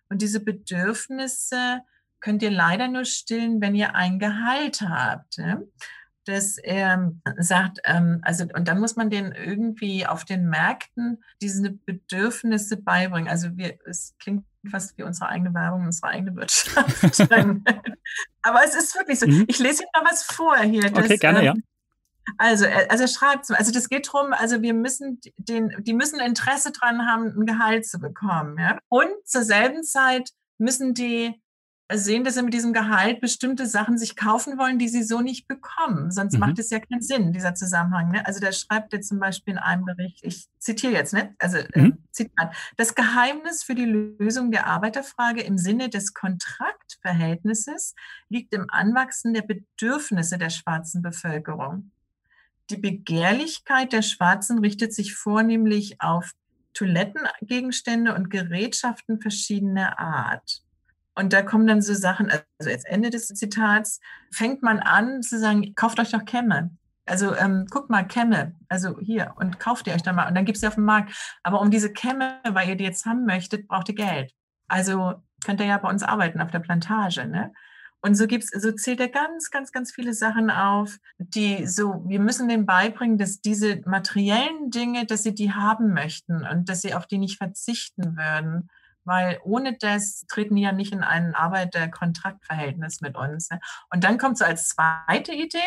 und 0.09 0.23
diese 0.23 0.41
Bedürfnisse 0.41 1.81
könnt 2.21 2.43
ihr 2.43 2.51
leider 2.51 2.89
nur 2.89 3.05
stillen, 3.05 3.61
wenn 3.61 3.75
ihr 3.75 3.95
ein 3.95 4.19
Gehalt 4.19 4.81
habt. 4.81 5.37
Ja? 5.37 5.61
Dass 6.25 6.59
er 6.59 7.13
sagt, 7.39 7.81
ähm, 7.85 8.21
also 8.23 8.45
und 8.55 8.69
dann 8.69 8.81
muss 8.81 8.97
man 8.97 9.11
den 9.11 9.33
irgendwie 9.33 10.07
auf 10.07 10.25
den 10.25 10.49
Märkten 10.49 11.23
diese 11.41 11.71
Bedürfnisse 11.71 12.77
beibringen. 12.77 13.29
Also 13.29 13.57
wir, 13.57 13.79
es 13.87 14.15
klingt 14.19 14.45
fast 14.71 14.97
wie 14.97 15.03
unsere 15.03 15.29
eigene 15.29 15.53
Werbung, 15.55 15.85
unsere 15.87 16.09
eigene 16.09 16.37
Wirtschaft. 16.37 17.21
Aber 18.43 18.65
es 18.65 18.75
ist 18.75 18.95
wirklich 18.95 19.19
so. 19.19 19.27
Mhm. 19.27 19.45
Ich 19.49 19.59
lese 19.59 19.83
Ihnen 19.83 19.91
mal 19.95 20.11
was 20.11 20.23
vor 20.23 20.57
hier. 20.59 20.91
Das, 20.91 21.05
okay, 21.05 21.17
gerne, 21.17 21.41
ähm, 21.41 21.45
ja. 21.45 21.55
Also, 22.39 22.67
also 22.67 23.03
er 23.03 23.09
schreibt, 23.09 23.51
also 23.51 23.73
das 23.73 23.89
geht 23.89 24.07
darum, 24.07 24.33
also 24.33 24.63
wir 24.63 24.75
müssen 24.75 25.21
den, 25.37 25.75
die 25.81 25.93
müssen 25.93 26.21
Interesse 26.21 26.71
dran 26.71 27.07
haben, 27.07 27.35
ein 27.37 27.47
Gehalt 27.47 27.85
zu 27.85 27.99
bekommen. 27.99 28.59
Ja? 28.59 28.79
Und 28.89 29.11
zur 29.25 29.43
selben 29.43 29.83
Zeit 29.83 30.31
müssen 30.59 30.95
die 30.95 31.42
sehen, 31.95 32.25
dass 32.25 32.35
sie 32.35 32.43
mit 32.43 32.55
diesem 32.55 32.73
Gehalt 32.73 33.21
bestimmte 33.21 33.67
Sachen 33.67 33.99
sich 33.99 34.17
kaufen 34.17 34.59
wollen, 34.59 34.79
die 34.79 34.89
sie 34.89 35.03
so 35.03 35.21
nicht 35.21 35.49
bekommen. 35.49 36.11
Sonst 36.11 36.35
mhm. 36.35 36.41
macht 36.41 36.59
es 36.59 36.71
ja 36.71 36.79
keinen 36.79 37.03
Sinn, 37.03 37.33
dieser 37.33 37.55
Zusammenhang. 37.55 38.11
Ne? 38.11 38.27
Also 38.27 38.41
da 38.41 38.53
schreibt 38.53 38.93
er 38.93 39.01
zum 39.01 39.19
Beispiel 39.19 39.55
in 39.55 39.59
einem 39.59 39.85
Bericht, 39.85 40.21
ich 40.23 40.49
zitiere 40.59 40.93
jetzt, 40.93 41.13
ne? 41.13 41.35
also 41.39 41.59
äh, 41.59 41.81
mhm. 41.81 41.87
äh, 41.87 42.13
Zitat, 42.13 42.55
das 42.77 42.95
Geheimnis 42.95 43.63
für 43.63 43.75
die 43.75 43.85
Lösung 43.85 44.51
der 44.51 44.67
Arbeiterfrage 44.67 45.43
im 45.43 45.59
Sinne 45.59 45.89
des 45.89 46.15
Kontraktverhältnisses 46.15 47.95
liegt 48.29 48.55
im 48.55 48.67
Anwachsen 48.69 49.35
der 49.35 49.43
Bedürfnisse 49.43 50.39
der 50.39 50.51
schwarzen 50.51 51.03
Bevölkerung. 51.03 51.91
Die 52.71 52.77
Begehrlichkeit 52.77 53.93
der 53.93 54.03
Schwarzen 54.03 54.59
richtet 54.59 54.95
sich 54.95 55.15
vornehmlich 55.15 56.01
auf 56.01 56.33
Toilettengegenstände 56.75 58.15
und 58.15 58.31
Gerätschaften 58.31 59.21
verschiedener 59.21 59.99
Art. 59.99 60.62
Und 61.15 61.33
da 61.33 61.43
kommen 61.43 61.67
dann 61.67 61.83
so 61.83 61.95
Sachen, 61.95 62.31
also 62.31 62.71
jetzt 62.71 62.87
Ende 62.87 63.11
des 63.11 63.29
Zitats, 63.29 64.01
fängt 64.31 64.63
man 64.63 64.79
an 64.79 65.23
zu 65.23 65.39
sagen, 65.39 65.75
kauft 65.75 66.01
euch 66.01 66.11
doch 66.11 66.25
Kämme. 66.25 66.71
Also 67.05 67.35
ähm, 67.35 67.67
guckt 67.69 67.91
mal, 67.91 68.07
Kämme, 68.07 68.55
also 68.69 68.99
hier 69.01 69.35
und 69.37 69.59
kauft 69.59 69.87
ihr 69.87 69.95
euch 69.95 70.03
dann 70.03 70.15
mal 70.15 70.29
und 70.29 70.35
dann 70.35 70.45
gibt 70.45 70.57
es 70.57 70.61
sie 70.61 70.69
auf 70.69 70.77
dem 70.77 70.85
Markt. 70.85 71.13
Aber 71.43 71.61
um 71.61 71.71
diese 71.71 71.93
Kämme, 71.93 72.39
weil 72.49 72.69
ihr 72.69 72.77
die 72.77 72.85
jetzt 72.85 73.05
haben 73.05 73.27
möchtet, 73.27 73.67
braucht 73.67 73.89
ihr 73.89 73.95
Geld. 73.95 74.33
Also 74.69 75.15
könnt 75.45 75.61
ihr 75.61 75.67
ja 75.67 75.79
bei 75.79 75.91
uns 75.91 76.03
arbeiten 76.03 76.41
auf 76.41 76.51
der 76.51 76.61
Plantage. 76.61 77.27
Ne? 77.27 77.53
Und 78.01 78.15
so 78.15 78.27
gibt's, 78.27 78.51
so 78.51 78.73
zählt 78.73 79.01
er 79.01 79.09
ganz, 79.09 79.51
ganz, 79.51 79.73
ganz 79.73 79.93
viele 79.93 80.15
Sachen 80.15 80.51
auf, 80.51 80.97
die 81.19 81.67
so, 81.67 82.05
wir 82.07 82.21
müssen 82.21 82.49
denen 82.49 82.67
beibringen, 82.67 83.19
dass 83.19 83.41
diese 83.41 83.81
materiellen 83.85 84.71
Dinge, 84.71 85.05
dass 85.05 85.25
sie 85.25 85.35
die 85.35 85.53
haben 85.53 85.93
möchten 85.93 86.47
und 86.47 86.69
dass 86.69 86.83
sie 86.83 86.95
auf 86.95 87.07
die 87.07 87.19
nicht 87.19 87.39
verzichten 87.39 88.17
würden 88.17 88.69
weil 89.05 89.39
ohne 89.45 89.77
das 89.79 90.25
treten 90.29 90.57
die 90.57 90.63
ja 90.63 90.73
nicht 90.73 90.93
in 90.93 91.03
ein 91.03 91.35
Arbeiter-Kontraktverhältnis 91.35 93.01
mit 93.01 93.17
uns. 93.17 93.51
Ne? 93.51 93.61
Und 93.91 94.05
dann 94.05 94.19
kommt 94.19 94.39
so 94.39 94.45
als 94.45 94.69
zweite 94.69 95.33
Idee, 95.33 95.59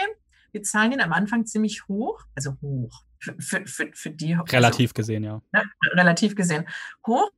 wir 0.51 0.63
zahlen 0.63 0.93
ihn 0.93 1.01
am 1.01 1.13
Anfang 1.13 1.45
ziemlich 1.45 1.87
hoch, 1.87 2.23
also 2.33 2.55
hoch, 2.61 3.03
für, 3.19 3.35
für, 3.39 3.65
für, 3.67 3.91
für 3.93 4.09
die. 4.09 4.35
Also 4.35 4.55
relativ 4.55 4.91
also, 4.91 4.93
gesehen, 4.93 5.23
ja. 5.23 5.41
Ne, 5.51 5.63
relativ 5.93 6.35
gesehen. 6.35 6.65
Hoch. 7.05 7.29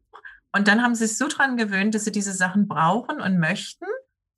Und 0.51 0.67
dann 0.67 0.81
haben 0.81 0.95
sie 0.95 1.07
sich 1.07 1.17
so 1.17 1.27
dran 1.27 1.57
gewöhnt, 1.57 1.95
dass 1.95 2.05
sie 2.05 2.11
diese 2.11 2.33
Sachen 2.33 2.67
brauchen 2.67 3.21
und 3.21 3.39
möchten 3.39 3.85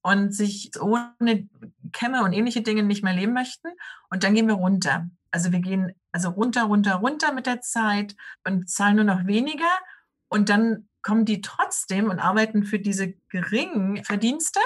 und 0.01 0.33
sich 0.33 0.71
ohne 0.79 1.47
Kämme 1.91 2.23
und 2.23 2.33
ähnliche 2.33 2.61
Dinge 2.61 2.83
nicht 2.83 3.03
mehr 3.03 3.13
leben 3.13 3.33
möchten. 3.33 3.69
Und 4.09 4.23
dann 4.23 4.33
gehen 4.33 4.47
wir 4.47 4.55
runter. 4.55 5.09
Also 5.31 5.51
wir 5.51 5.59
gehen 5.59 5.93
also 6.11 6.29
runter, 6.29 6.63
runter, 6.63 6.95
runter 6.95 7.33
mit 7.33 7.45
der 7.45 7.61
Zeit 7.61 8.15
und 8.45 8.69
zahlen 8.69 8.95
nur 8.95 9.05
noch 9.05 9.27
weniger. 9.27 9.69
Und 10.29 10.49
dann 10.49 10.88
kommen 11.01 11.25
die 11.25 11.41
trotzdem 11.41 12.09
und 12.09 12.19
arbeiten 12.19 12.63
für 12.63 12.79
diese 12.79 13.13
geringen 13.29 14.03
Verdienste, 14.03 14.59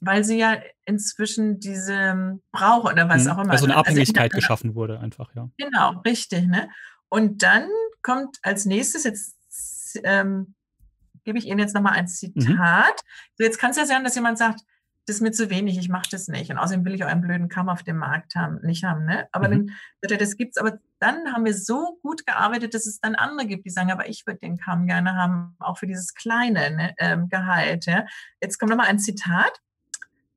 weil 0.00 0.24
sie 0.24 0.38
ja 0.38 0.56
inzwischen 0.84 1.60
diese 1.60 2.38
brauchen 2.52 2.92
oder 2.92 3.08
was 3.08 3.24
mhm. 3.24 3.30
auch 3.30 3.38
immer. 3.38 3.52
Also 3.52 3.64
eine 3.64 3.76
Abhängigkeit 3.76 4.32
also, 4.32 4.36
geschaffen 4.36 4.74
wurde 4.74 5.00
einfach, 5.00 5.34
ja. 5.34 5.48
Genau, 5.58 6.00
richtig. 6.04 6.46
Ne? 6.46 6.68
Und 7.08 7.42
dann 7.42 7.68
kommt 8.02 8.38
als 8.42 8.64
nächstes, 8.64 9.04
jetzt 9.04 9.36
ähm, 10.02 10.54
gebe 11.24 11.38
ich 11.38 11.46
Ihnen 11.46 11.58
jetzt 11.58 11.74
nochmal 11.74 11.94
ein 11.94 12.04
mhm. 12.04 12.08
Zitat. 12.08 12.46
Mhm. 12.46 13.34
So, 13.36 13.44
jetzt 13.44 13.58
kann 13.58 13.70
es 13.70 13.76
ja 13.76 13.86
sein, 13.86 14.04
dass 14.04 14.14
jemand 14.14 14.38
sagt, 14.38 14.60
das 15.06 15.16
ist 15.16 15.22
mir 15.22 15.32
zu 15.32 15.50
wenig, 15.50 15.78
ich 15.78 15.88
mache 15.88 16.08
das 16.10 16.28
nicht. 16.28 16.50
Und 16.50 16.56
außerdem 16.56 16.84
will 16.84 16.94
ich 16.94 17.04
auch 17.04 17.08
einen 17.08 17.20
blöden 17.20 17.48
Kamm 17.48 17.68
auf 17.68 17.82
dem 17.82 17.98
Markt 17.98 18.34
haben, 18.36 18.60
nicht 18.62 18.84
haben. 18.84 19.04
Ne? 19.04 19.28
Aber 19.32 19.48
mhm. 19.48 19.70
dann, 20.00 20.18
das 20.18 20.36
gibt's. 20.36 20.56
Aber 20.56 20.78
dann 20.98 21.32
haben 21.32 21.44
wir 21.44 21.54
so 21.54 21.98
gut 22.02 22.24
gearbeitet, 22.26 22.72
dass 22.72 22.86
es 22.86 23.00
dann 23.00 23.14
andere 23.14 23.46
gibt, 23.46 23.66
die 23.66 23.70
sagen, 23.70 23.92
aber 23.92 24.08
ich 24.08 24.26
würde 24.26 24.40
den 24.40 24.56
Kamm 24.56 24.86
gerne 24.86 25.14
haben, 25.14 25.56
auch 25.58 25.78
für 25.78 25.86
dieses 25.86 26.14
kleine 26.14 26.70
ne, 26.70 26.94
ähm, 26.98 27.28
Gehalt. 27.28 27.84
Ja? 27.84 28.06
Jetzt 28.40 28.58
kommt 28.58 28.70
nochmal 28.70 28.88
ein 28.88 28.98
Zitat. 28.98 29.60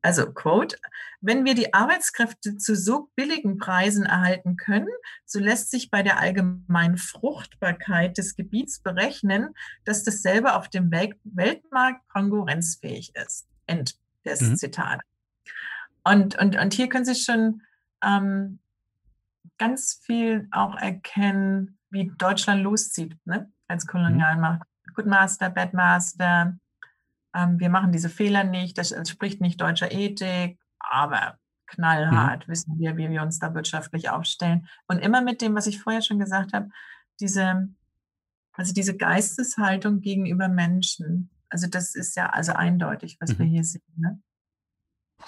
Also, 0.02 0.32
Quote, 0.32 0.78
wenn 1.22 1.44
wir 1.44 1.56
die 1.56 1.74
Arbeitskräfte 1.74 2.58
zu 2.58 2.76
so 2.76 3.10
billigen 3.16 3.58
Preisen 3.58 4.06
erhalten 4.06 4.56
können, 4.56 4.88
so 5.26 5.40
lässt 5.40 5.72
sich 5.72 5.90
bei 5.90 6.04
der 6.04 6.20
allgemeinen 6.20 6.98
Fruchtbarkeit 6.98 8.18
des 8.18 8.36
Gebiets 8.36 8.82
berechnen, 8.82 9.54
dass 9.86 10.04
dasselbe 10.04 10.56
auf 10.56 10.70
dem 10.70 10.92
Weltmarkt 10.92 12.08
konkurrenzfähig 12.10 13.16
ist. 13.16 13.48
End 13.66 13.96
des 14.32 14.50
mhm. 14.50 14.56
Zitat. 14.56 15.02
Und, 16.04 16.38
und, 16.40 16.58
und 16.58 16.74
hier 16.74 16.88
können 16.90 17.06
Sie 17.06 17.16
schon 17.16 17.62
ähm, 18.04 18.60
ganz 19.58 20.00
viel 20.04 20.48
auch 20.52 20.76
erkennen, 20.76 21.78
wie 21.90 22.12
Deutschland 22.18 22.64
loszieht 22.64 23.18
ne? 23.26 23.52
als 23.68 23.86
mhm. 23.86 23.90
Kolonialmacht. 23.90 24.60
Mhm. 24.60 24.94
Good 24.94 25.06
Master, 25.06 25.50
Bad 25.50 25.74
Master. 25.74 26.58
Ähm, 27.34 27.60
wir 27.60 27.70
machen 27.70 27.92
diese 27.92 28.10
Fehler 28.10 28.44
nicht. 28.44 28.78
Das 28.78 28.92
entspricht 28.92 29.42
nicht 29.42 29.60
deutscher 29.62 29.92
Ethik, 29.92 30.60
aber 30.80 31.38
knallhart 31.68 32.48
mhm. 32.48 32.52
wissen 32.52 32.80
wir, 32.80 32.98
wie 32.98 33.10
wir 33.10 33.22
uns 33.22 33.40
da 33.40 33.54
wirtschaftlich 33.54 34.10
aufstellen. 34.10 34.68
Und 34.88 35.00
immer 35.00 35.22
mit 35.22 35.42
dem, 35.42 35.56
was 35.56 35.68
ich 35.68 35.82
vorher 35.82 36.02
schon 36.02 36.20
gesagt 36.20 36.54
habe, 36.54 36.70
diese, 37.20 37.68
also 38.54 38.74
diese 38.74 38.96
Geisteshaltung 38.96 40.02
gegenüber 40.02 40.48
Menschen. 40.48 41.30
Also 41.50 41.68
das 41.68 41.96
ist 41.96 42.16
ja 42.16 42.28
also 42.30 42.54
eindeutig, 42.54 43.18
was 43.20 43.34
mhm. 43.34 43.40
wir 43.40 43.46
hier 43.46 43.64
sehen. 43.64 43.82
Ne? 43.96 44.22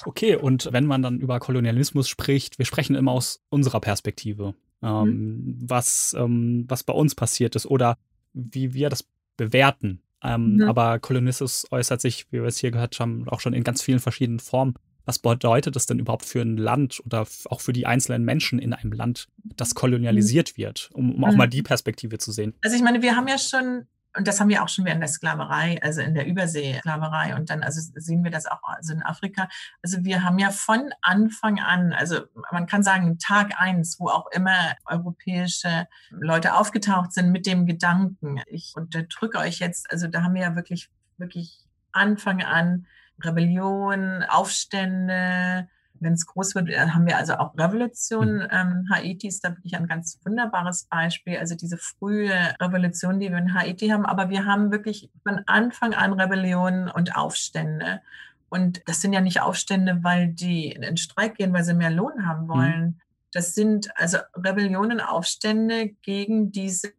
Okay, 0.06 0.36
und 0.36 0.70
wenn 0.72 0.86
man 0.86 1.02
dann 1.02 1.20
über 1.20 1.40
Kolonialismus 1.40 2.08
spricht, 2.08 2.58
wir 2.60 2.66
sprechen 2.66 2.96
immer 2.96 3.12
aus 3.12 3.42
unserer 3.50 3.80
Perspektive, 3.80 4.54
ähm, 4.82 5.04
mhm. 5.04 5.58
was, 5.62 6.16
ähm, 6.18 6.66
was 6.68 6.84
bei 6.84 6.94
uns 6.94 7.16
passiert 7.16 7.56
ist 7.56 7.66
oder 7.66 7.98
wie 8.34 8.74
wir 8.74 8.90
das 8.90 9.06
bewerten. 9.38 10.02
Ähm, 10.22 10.56
mhm. 10.56 10.62
Aber 10.64 11.00
Kolonialismus 11.00 11.66
äußert 11.72 12.02
sich, 12.02 12.28
wie 12.32 12.42
wir 12.42 12.46
es 12.46 12.60
hier 12.60 12.72
gehört 12.72 13.00
haben, 13.00 13.28
auch 13.30 13.40
schon 13.40 13.54
in 13.54 13.64
ganz 13.64 13.82
vielen 13.82 14.00
verschiedenen 14.00 14.40
Formen. 14.40 14.76
Was 15.06 15.18
bedeutet 15.18 15.76
das 15.76 15.88
denn 15.88 15.98
überhaupt 15.98 16.26
für 16.26 16.42
ein 16.42 16.58
Land 16.58 17.02
oder 17.04 17.26
auch 17.46 17.62
für 17.62 17.74
die 17.74 17.88
einzelnen 17.88 18.24
Menschen 18.24 18.60
in 18.60 18.74
einem 18.74 18.92
Land, 18.92 19.28
das 19.56 19.74
kolonialisiert 19.74 20.54
mhm. 20.54 20.62
wird, 20.62 20.90
um, 20.94 21.16
um 21.16 21.24
auch 21.24 21.36
mal 21.36 21.48
mhm. 21.48 21.52
die 21.52 21.64
Perspektive 21.64 22.20
zu 22.20 22.32
sehen? 22.32 22.54
Also 22.62 22.76
ich 22.76 22.84
meine, 22.84 23.02
wir 23.02 23.16
haben 23.16 23.28
ja 23.28 23.40
schon 23.40 23.88
und 24.16 24.28
das 24.28 24.40
haben 24.40 24.50
wir 24.50 24.64
auch 24.64 24.70
schon 24.70 24.86
während 24.86 25.02
der 25.02 25.08
Sklaverei, 25.08 25.80
also 25.84 26.02
in 26.02 26.16
der 26.16 26.26
Überseesklaverei. 26.26 27.36
Und 27.36 27.50
dann 27.50 27.62
also 27.62 27.80
sehen 27.96 28.24
wir 28.24 28.32
das 28.32 28.48
auch 28.48 28.64
also 28.64 28.94
in 28.94 29.04
Afrika. 29.04 29.48
Also 29.84 30.04
wir 30.04 30.24
haben 30.24 30.40
ja 30.40 30.50
von 30.50 30.90
Anfang 31.02 31.60
an, 31.60 31.94
also 31.94 32.22
man 32.52 32.66
kann 32.66 32.82
sagen 32.82 33.20
Tag 33.20 33.54
eins, 33.58 34.00
wo 34.00 34.10
auch 34.10 34.28
immer 34.32 34.76
europäische 34.86 35.88
Leute 36.10 36.56
aufgetaucht 36.56 37.14
sind 37.14 37.32
mit 37.32 37.46
dem 37.46 37.68
Gedanken, 37.68 38.42
ich 38.48 38.74
unterdrücke 38.76 39.38
euch 39.38 39.60
jetzt. 39.60 39.92
Also 39.92 40.08
da 40.08 40.24
haben 40.24 40.34
wir 40.34 40.42
ja 40.42 40.56
wirklich, 40.56 40.90
wirklich 41.18 41.60
Anfang 41.92 42.42
an 42.42 42.88
Rebellion, 43.22 44.24
Aufstände, 44.24 45.68
wenn 46.02 46.14
es 46.14 46.26
groß 46.26 46.56
wird, 46.56 46.70
äh, 46.70 46.90
haben 46.90 47.06
wir 47.06 47.18
also 47.18 47.36
auch 47.36 47.58
Revolution. 47.58 48.38
Mhm. 48.38 48.48
Ähm, 48.52 48.88
Haiti 48.92 49.28
ist 49.28 49.44
da 49.44 49.50
wirklich 49.56 49.76
ein 49.76 49.88
ganz 49.88 50.20
wunderbares 50.24 50.86
Beispiel. 50.86 51.38
Also 51.38 51.56
diese 51.56 51.78
frühe 51.78 52.34
Revolution, 52.60 53.20
die 53.20 53.30
wir 53.30 53.38
in 53.38 53.54
Haiti 53.54 53.90
haben. 53.90 54.06
Aber 54.06 54.30
wir 54.30 54.46
haben 54.46 54.72
wirklich 54.72 55.10
von 55.24 55.42
Anfang 55.48 55.94
an 55.94 56.14
Rebellionen 56.14 56.90
und 56.90 57.16
Aufstände. 57.16 58.02
Und 58.50 58.82
das 58.88 59.02
sind 59.02 59.14
ja 59.14 59.22
nicht 59.22 59.42
Aufstände, 59.42 60.00
weil 60.02 60.30
die 60.30 60.72
in 60.72 60.98
Streik 60.98 61.36
gehen, 61.36 61.54
weil 61.54 61.64
sie 61.64 61.74
mehr 61.74 61.92
Lohn 61.92 62.28
haben 62.28 62.44
mhm. 62.44 62.50
wollen. 62.50 62.82
Mhm. 62.82 63.00
Das 63.32 63.54
sind 63.54 63.90
also 63.96 64.18
Rebellionen, 64.36 65.02
Aufstände 65.02 65.90
gegen 66.02 66.52
diese 66.52 66.94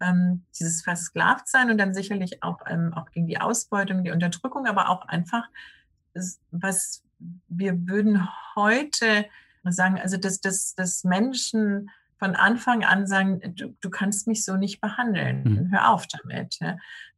ähm, 0.00 0.44
dieses 0.58 0.82
Versklavtsein 0.82 1.70
und 1.70 1.78
dann 1.78 1.94
sicherlich 1.94 2.42
auch, 2.42 2.60
ähm, 2.66 2.92
auch 2.94 3.10
gegen 3.12 3.26
die 3.26 3.40
Ausbeutung, 3.40 4.04
die 4.04 4.10
Unterdrückung, 4.10 4.66
aber 4.66 4.90
auch 4.90 5.06
einfach, 5.08 5.48
was 6.50 7.02
wir 7.48 7.86
würden 7.86 8.28
heute 8.54 9.26
sagen, 9.64 9.98
also 10.00 10.16
dass, 10.16 10.40
dass, 10.40 10.74
dass 10.74 11.04
Menschen 11.04 11.90
von 12.18 12.34
Anfang 12.34 12.84
an 12.84 13.06
sagen, 13.06 13.40
du, 13.54 13.76
du 13.80 13.90
kannst 13.90 14.26
mich 14.26 14.44
so 14.44 14.56
nicht 14.56 14.80
behandeln, 14.80 15.42
mhm. 15.44 15.70
hör 15.70 15.90
auf 15.90 16.06
damit. 16.06 16.58
Ja. 16.60 16.76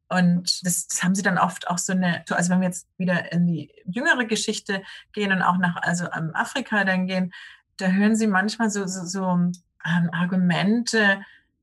Und 0.09 0.67
das, 0.67 0.89
das, 0.89 1.03
haben 1.03 1.15
sie 1.15 1.23
dann 1.23 1.39
oft 1.39 1.69
auch 1.69 1.79
so 1.79 1.93
eine, 1.93 2.25
also 2.31 2.51
wenn 2.51 2.61
wir 2.61 2.69
jetzt 2.69 2.89
wieder 2.97 3.31
in 3.31 3.47
die 3.47 3.71
jüngere 3.85 4.25
Geschichte 4.25 4.83
gehen 5.13 5.33
und 5.33 5.43
auch 5.43 5.59
nach 5.59 5.77
also 5.83 6.07
Afrika 6.11 6.85
dann 6.85 7.07
gehen, 7.07 7.33
da 7.77 7.89
hören 7.89 8.17
sie 8.17 8.27
manchmal 8.27 8.71
so, 8.71 8.87
so, 8.87 9.05
so 9.05 9.23
ähm, 9.25 10.11
Argumente, 10.13 11.21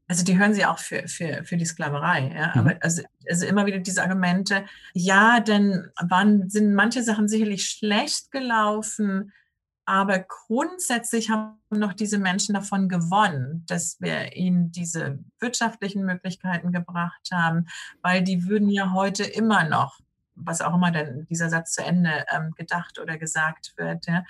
also 0.08 0.24
die 0.24 0.38
hören 0.38 0.54
sie 0.54 0.66
auch 0.66 0.80
für, 0.80 1.08
für, 1.08 1.44
für 1.44 1.58
die 1.58 1.66
Sklaverei. 1.66 2.32
Ja? 2.36 2.52
Mhm. 2.54 2.60
Aber 2.60 2.78
also, 2.82 3.02
also 3.30 3.46
immer 3.46 3.66
wieder 3.66 3.80
diese 3.80 4.04
Argumente, 4.04 4.66
ja, 4.94 5.40
denn 5.40 5.90
waren, 6.00 6.50
sind 6.50 6.74
manche 6.74 7.04
Sachen 7.04 7.28
sicherlich 7.28 7.66
schlecht 7.68 8.32
gelaufen, 8.32 9.32
aber 9.86 10.20
grundsätzlich 10.20 11.30
haben 11.30 11.60
noch 11.70 11.94
diese 11.94 12.18
Menschen 12.18 12.56
davon 12.56 12.90
gewonnen, 12.90 13.64
dass 13.68 13.98
wir 14.00 14.36
ihnen 14.36 14.72
diese 14.72 15.20
wirtschaftlichen 15.40 16.04
Möglichkeiten 16.06 16.72
gebracht 16.72 17.30
haben, 17.32 17.68
weil 18.02 18.24
die 18.24 18.48
würden 18.48 18.70
ja 18.70 18.94
heute 18.94 19.24
immer 19.24 19.64
noch, 19.64 20.00
was 20.34 20.62
auch 20.62 20.74
immer 20.74 20.92
denn 20.92 21.28
dieser 21.30 21.50
Satz 21.50 21.74
zu 21.74 21.84
Ende 21.84 22.26
ähm, 22.34 22.52
gedacht 22.56 23.00
oder 23.00 23.18
gesagt 23.18 23.74
wird. 23.78 24.08
Ja? 24.08 24.24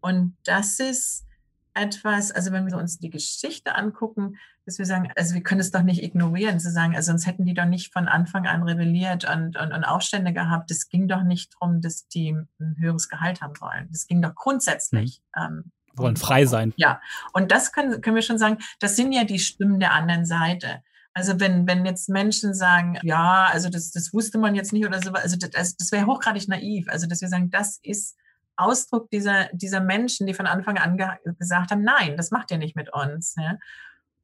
Und 0.00 0.36
das 0.44 0.80
ist 0.80 1.24
etwas, 1.72 2.32
also 2.32 2.50
wenn 2.50 2.66
wir 2.66 2.76
uns 2.76 2.98
die 2.98 3.10
Geschichte 3.10 3.76
angucken, 3.76 4.38
dass 4.66 4.78
wir 4.78 4.86
sagen, 4.86 5.10
also 5.16 5.34
wir 5.34 5.42
können 5.42 5.60
es 5.60 5.70
doch 5.70 5.82
nicht 5.82 6.02
ignorieren, 6.02 6.58
zu 6.58 6.70
sagen, 6.70 6.96
also 6.96 7.12
sonst 7.12 7.26
hätten 7.26 7.44
die 7.44 7.54
doch 7.54 7.64
nicht 7.64 7.92
von 7.92 8.08
Anfang 8.08 8.46
an 8.46 8.64
rebelliert 8.64 9.24
und, 9.24 9.56
und, 9.56 9.72
und 9.72 9.84
Aufstände 9.84 10.32
gehabt. 10.32 10.70
Es 10.72 10.88
ging 10.88 11.06
doch 11.06 11.22
nicht 11.22 11.54
darum, 11.54 11.80
dass 11.80 12.08
die 12.08 12.32
ein 12.32 12.76
höheres 12.78 13.08
Gehalt 13.08 13.40
haben 13.40 13.54
wollen. 13.60 13.88
Das 13.92 14.08
ging 14.08 14.20
doch 14.20 14.34
grundsätzlich. 14.34 15.22
Mhm. 15.36 15.42
Ähm, 15.42 15.72
wollen 15.94 16.16
frei 16.16 16.44
sein. 16.44 16.74
Ja, 16.76 17.00
und 17.32 17.52
das 17.52 17.72
können, 17.72 18.00
können 18.00 18.16
wir 18.16 18.22
schon 18.22 18.38
sagen, 18.38 18.58
das 18.80 18.96
sind 18.96 19.12
ja 19.12 19.24
die 19.24 19.38
Stimmen 19.38 19.80
der 19.80 19.92
anderen 19.92 20.26
Seite. 20.26 20.82
Also 21.14 21.40
wenn, 21.40 21.66
wenn 21.66 21.86
jetzt 21.86 22.10
Menschen 22.10 22.52
sagen, 22.52 22.98
ja, 23.02 23.48
also 23.50 23.70
das, 23.70 23.92
das 23.92 24.12
wusste 24.12 24.36
man 24.36 24.54
jetzt 24.54 24.74
nicht 24.74 24.84
oder 24.84 25.00
so, 25.00 25.12
also 25.12 25.36
das, 25.38 25.76
das 25.76 25.92
wäre 25.92 26.06
hochgradig 26.06 26.48
naiv. 26.48 26.88
Also 26.90 27.06
dass 27.06 27.22
wir 27.22 27.28
sagen, 27.28 27.50
das 27.50 27.78
ist 27.82 28.16
Ausdruck 28.56 29.10
dieser, 29.10 29.48
dieser 29.52 29.80
Menschen, 29.80 30.26
die 30.26 30.34
von 30.34 30.46
Anfang 30.46 30.76
an 30.76 30.96
ge 30.98 31.08
gesagt 31.38 31.70
haben, 31.70 31.82
nein, 31.82 32.16
das 32.16 32.30
macht 32.30 32.50
ihr 32.50 32.58
nicht 32.58 32.76
mit 32.76 32.92
uns. 32.92 33.34
Ja? 33.38 33.56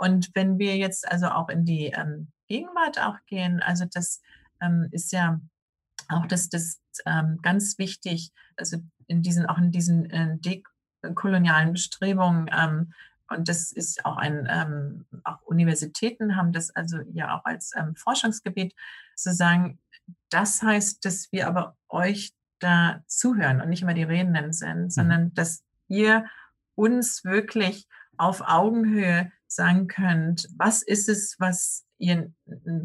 Und 0.03 0.33
wenn 0.35 0.59
wir 0.59 0.77
jetzt 0.77 1.09
also 1.09 1.29
auch 1.29 1.49
in 1.49 1.65
die 1.65 1.87
ähm, 1.87 2.33
Gegenwart 2.49 2.99
auch 3.01 3.19
gehen, 3.27 3.62
also 3.62 3.85
das 3.85 4.21
ähm, 4.61 4.88
ist 4.91 5.12
ja 5.12 5.41
auch 6.09 6.27
das, 6.27 6.49
das 6.49 6.81
ähm, 7.07 7.38
ganz 7.41 7.79
wichtig, 7.79 8.33
also 8.57 8.79
in 9.07 9.23
diesen, 9.23 9.47
auch 9.47 9.59
in 9.59 9.71
diesen 9.71 10.11
äh, 10.11 10.38
dekolonialen 11.03 11.71
Bestrebungen, 11.71 12.51
ähm, 12.53 12.93
und 13.29 13.49
das 13.49 13.71
ist 13.71 14.05
auch 14.05 14.17
ein, 14.17 14.49
ähm, 14.51 15.07
auch 15.23 15.41
Universitäten 15.43 16.35
haben 16.35 16.53
das 16.53 16.71
also 16.71 16.99
ja 17.12 17.38
auch 17.38 17.45
als 17.45 17.71
ähm, 17.77 17.95
Forschungsgebiet 17.95 18.75
zu 19.15 19.33
sagen, 19.33 19.79
das 20.31 20.65
heißt, 20.65 21.05
dass 21.05 21.31
wir 21.31 21.47
aber 21.47 21.77
euch 21.88 22.33
da 22.59 23.05
zuhören 23.07 23.61
und 23.61 23.69
nicht 23.69 23.83
immer 23.83 23.95
die 23.95 24.03
Redenden 24.03 24.53
sind, 24.53 24.83
mhm. 24.83 24.91
sondern 24.91 25.35
dass 25.35 25.62
ihr 25.87 26.27
uns 26.75 27.23
wirklich 27.23 27.87
auf 28.17 28.41
Augenhöhe 28.41 29.31
sagen 29.55 29.87
könnt, 29.87 30.49
was 30.57 30.83
ist 30.83 31.09
es, 31.09 31.37
was 31.38 31.85
ihr 31.99 32.33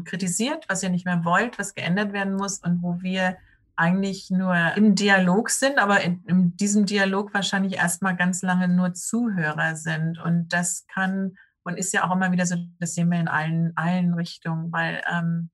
kritisiert, 0.04 0.64
was 0.68 0.82
ihr 0.82 0.90
nicht 0.90 1.06
mehr 1.06 1.24
wollt, 1.24 1.58
was 1.58 1.74
geändert 1.74 2.12
werden 2.12 2.34
muss 2.34 2.58
und 2.60 2.82
wo 2.82 3.00
wir 3.00 3.36
eigentlich 3.76 4.30
nur 4.30 4.56
im 4.76 4.94
Dialog 4.94 5.50
sind, 5.50 5.78
aber 5.78 6.00
in, 6.00 6.24
in 6.26 6.56
diesem 6.56 6.84
Dialog 6.84 7.32
wahrscheinlich 7.32 7.74
erstmal 7.74 8.16
ganz 8.16 8.42
lange 8.42 8.66
nur 8.68 8.94
Zuhörer 8.94 9.76
sind. 9.76 10.18
Und 10.18 10.48
das 10.48 10.86
kann 10.88 11.36
und 11.68 11.76
ist 11.76 11.92
ja 11.92 12.08
auch 12.08 12.14
immer 12.14 12.32
wieder 12.32 12.46
so, 12.46 12.56
das 12.80 12.94
sehen 12.94 13.10
wir 13.10 13.20
in 13.20 13.28
allen, 13.28 13.76
allen 13.76 14.14
Richtungen, 14.14 14.72
weil 14.72 15.02
ähm, 15.10 15.50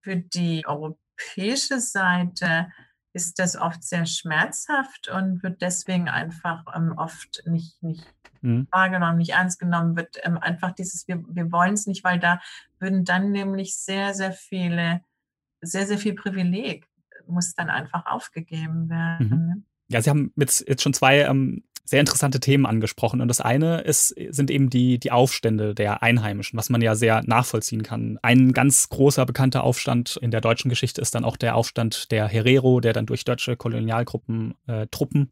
für 0.00 0.16
die 0.16 0.64
europäische 0.66 1.80
Seite 1.80 2.68
ist 3.12 3.38
das 3.38 3.56
oft 3.56 3.82
sehr 3.82 4.06
schmerzhaft 4.06 5.08
und 5.08 5.42
wird 5.42 5.60
deswegen 5.62 6.08
einfach 6.08 6.64
ähm, 6.74 6.94
oft 6.96 7.42
nicht, 7.46 7.82
nicht 7.82 8.04
mhm. 8.42 8.66
wahrgenommen, 8.70 9.18
nicht 9.18 9.32
ernst 9.32 9.58
genommen, 9.58 9.96
wird 9.96 10.18
ähm, 10.22 10.38
einfach 10.38 10.72
dieses, 10.72 11.06
wir, 11.08 11.22
wir 11.28 11.52
wollen 11.52 11.74
es 11.74 11.86
nicht, 11.86 12.04
weil 12.04 12.18
da 12.18 12.40
würden 12.78 13.04
dann 13.04 13.30
nämlich 13.30 13.76
sehr, 13.76 14.14
sehr 14.14 14.32
viele, 14.32 15.00
sehr, 15.60 15.86
sehr 15.86 15.98
viel 15.98 16.14
Privileg 16.14 16.86
muss 17.28 17.54
dann 17.54 17.70
einfach 17.70 18.06
aufgegeben 18.06 18.88
werden. 18.88 19.28
Mhm. 19.28 19.46
Ne? 19.46 19.62
Ja, 19.88 20.02
Sie 20.02 20.10
haben 20.10 20.32
jetzt, 20.36 20.66
jetzt 20.68 20.82
schon 20.82 20.92
zwei 20.92 21.20
ähm, 21.20 21.62
sehr 21.84 22.00
interessante 22.00 22.40
Themen 22.40 22.66
angesprochen. 22.66 23.20
Und 23.20 23.28
das 23.28 23.40
eine 23.40 23.80
ist, 23.82 24.08
sind 24.30 24.50
eben 24.50 24.70
die, 24.70 24.98
die 24.98 25.12
Aufstände 25.12 25.74
der 25.74 26.02
Einheimischen, 26.02 26.58
was 26.58 26.68
man 26.68 26.82
ja 26.82 26.96
sehr 26.96 27.22
nachvollziehen 27.24 27.84
kann. 27.84 28.18
Ein 28.22 28.52
ganz 28.52 28.88
großer 28.88 29.24
bekannter 29.24 29.62
Aufstand 29.62 30.18
in 30.20 30.32
der 30.32 30.40
deutschen 30.40 30.68
Geschichte 30.68 31.00
ist 31.00 31.14
dann 31.14 31.24
auch 31.24 31.36
der 31.36 31.54
Aufstand 31.54 32.10
der 32.10 32.26
Herero, 32.26 32.80
der 32.80 32.92
dann 32.92 33.06
durch 33.06 33.24
deutsche 33.24 33.56
Kolonialgruppen, 33.56 34.54
äh, 34.66 34.88
Truppen 34.90 35.30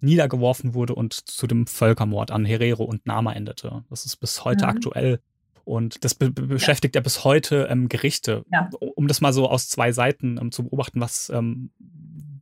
niedergeworfen 0.00 0.74
wurde 0.74 0.94
und 0.94 1.12
zu 1.12 1.46
dem 1.46 1.66
Völkermord 1.66 2.30
an 2.30 2.44
Herero 2.44 2.84
und 2.84 3.06
Nama 3.06 3.32
endete. 3.32 3.84
Das 3.90 4.06
ist 4.06 4.16
bis 4.16 4.44
heute 4.44 4.64
mhm. 4.64 4.70
aktuell. 4.70 5.20
Und 5.64 6.04
das 6.04 6.14
be 6.14 6.30
beschäftigt 6.30 6.94
ja. 6.94 7.00
ja 7.00 7.02
bis 7.02 7.24
heute 7.24 7.68
ähm, 7.70 7.88
Gerichte. 7.88 8.44
Ja. 8.50 8.68
Um 8.80 9.06
das 9.06 9.20
mal 9.20 9.32
so 9.32 9.48
aus 9.48 9.68
zwei 9.68 9.92
Seiten 9.92 10.38
ähm, 10.40 10.52
zu 10.52 10.64
beobachten, 10.64 11.00
was 11.00 11.30
ähm, 11.30 11.70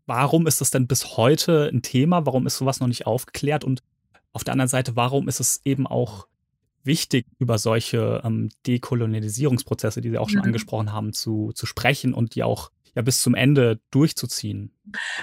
warum 0.07 0.47
ist 0.47 0.61
das 0.61 0.71
denn 0.71 0.87
bis 0.87 1.17
heute 1.17 1.69
ein 1.73 1.83
Thema? 1.83 2.27
Warum 2.27 2.47
ist 2.47 2.57
sowas 2.57 2.81
noch 2.81 2.89
nicht 2.89 3.07
aufgeklärt? 3.07 3.65
Und 3.65 3.83
auf 4.33 4.45
der 4.45 4.53
anderen 4.53 4.69
Seite, 4.69 4.97
warum 4.97 5.29
ist 5.29 5.41
es 5.41 5.61
eben 5.65 5.87
auch 5.87 6.27
wichtig, 6.85 7.27
über 7.39 7.59
solche 7.59 8.23
ähm, 8.25 8.49
Dekolonialisierungsprozesse, 8.67 10.01
die 10.01 10.11
Sie 10.11 10.19
auch 10.19 10.31
schon 10.31 10.41
mhm. 10.41 10.47
angesprochen 10.47 10.93
haben, 10.93 11.13
zu, 11.13 11.53
zu 11.55 11.67
sprechen 11.67 12.15
und 12.15 12.35
die 12.35 12.43
auch 12.43 12.71
ja 12.95 13.03
bis 13.03 13.21
zum 13.23 13.35
Ende 13.35 13.81
durchzuziehen? 13.91 14.75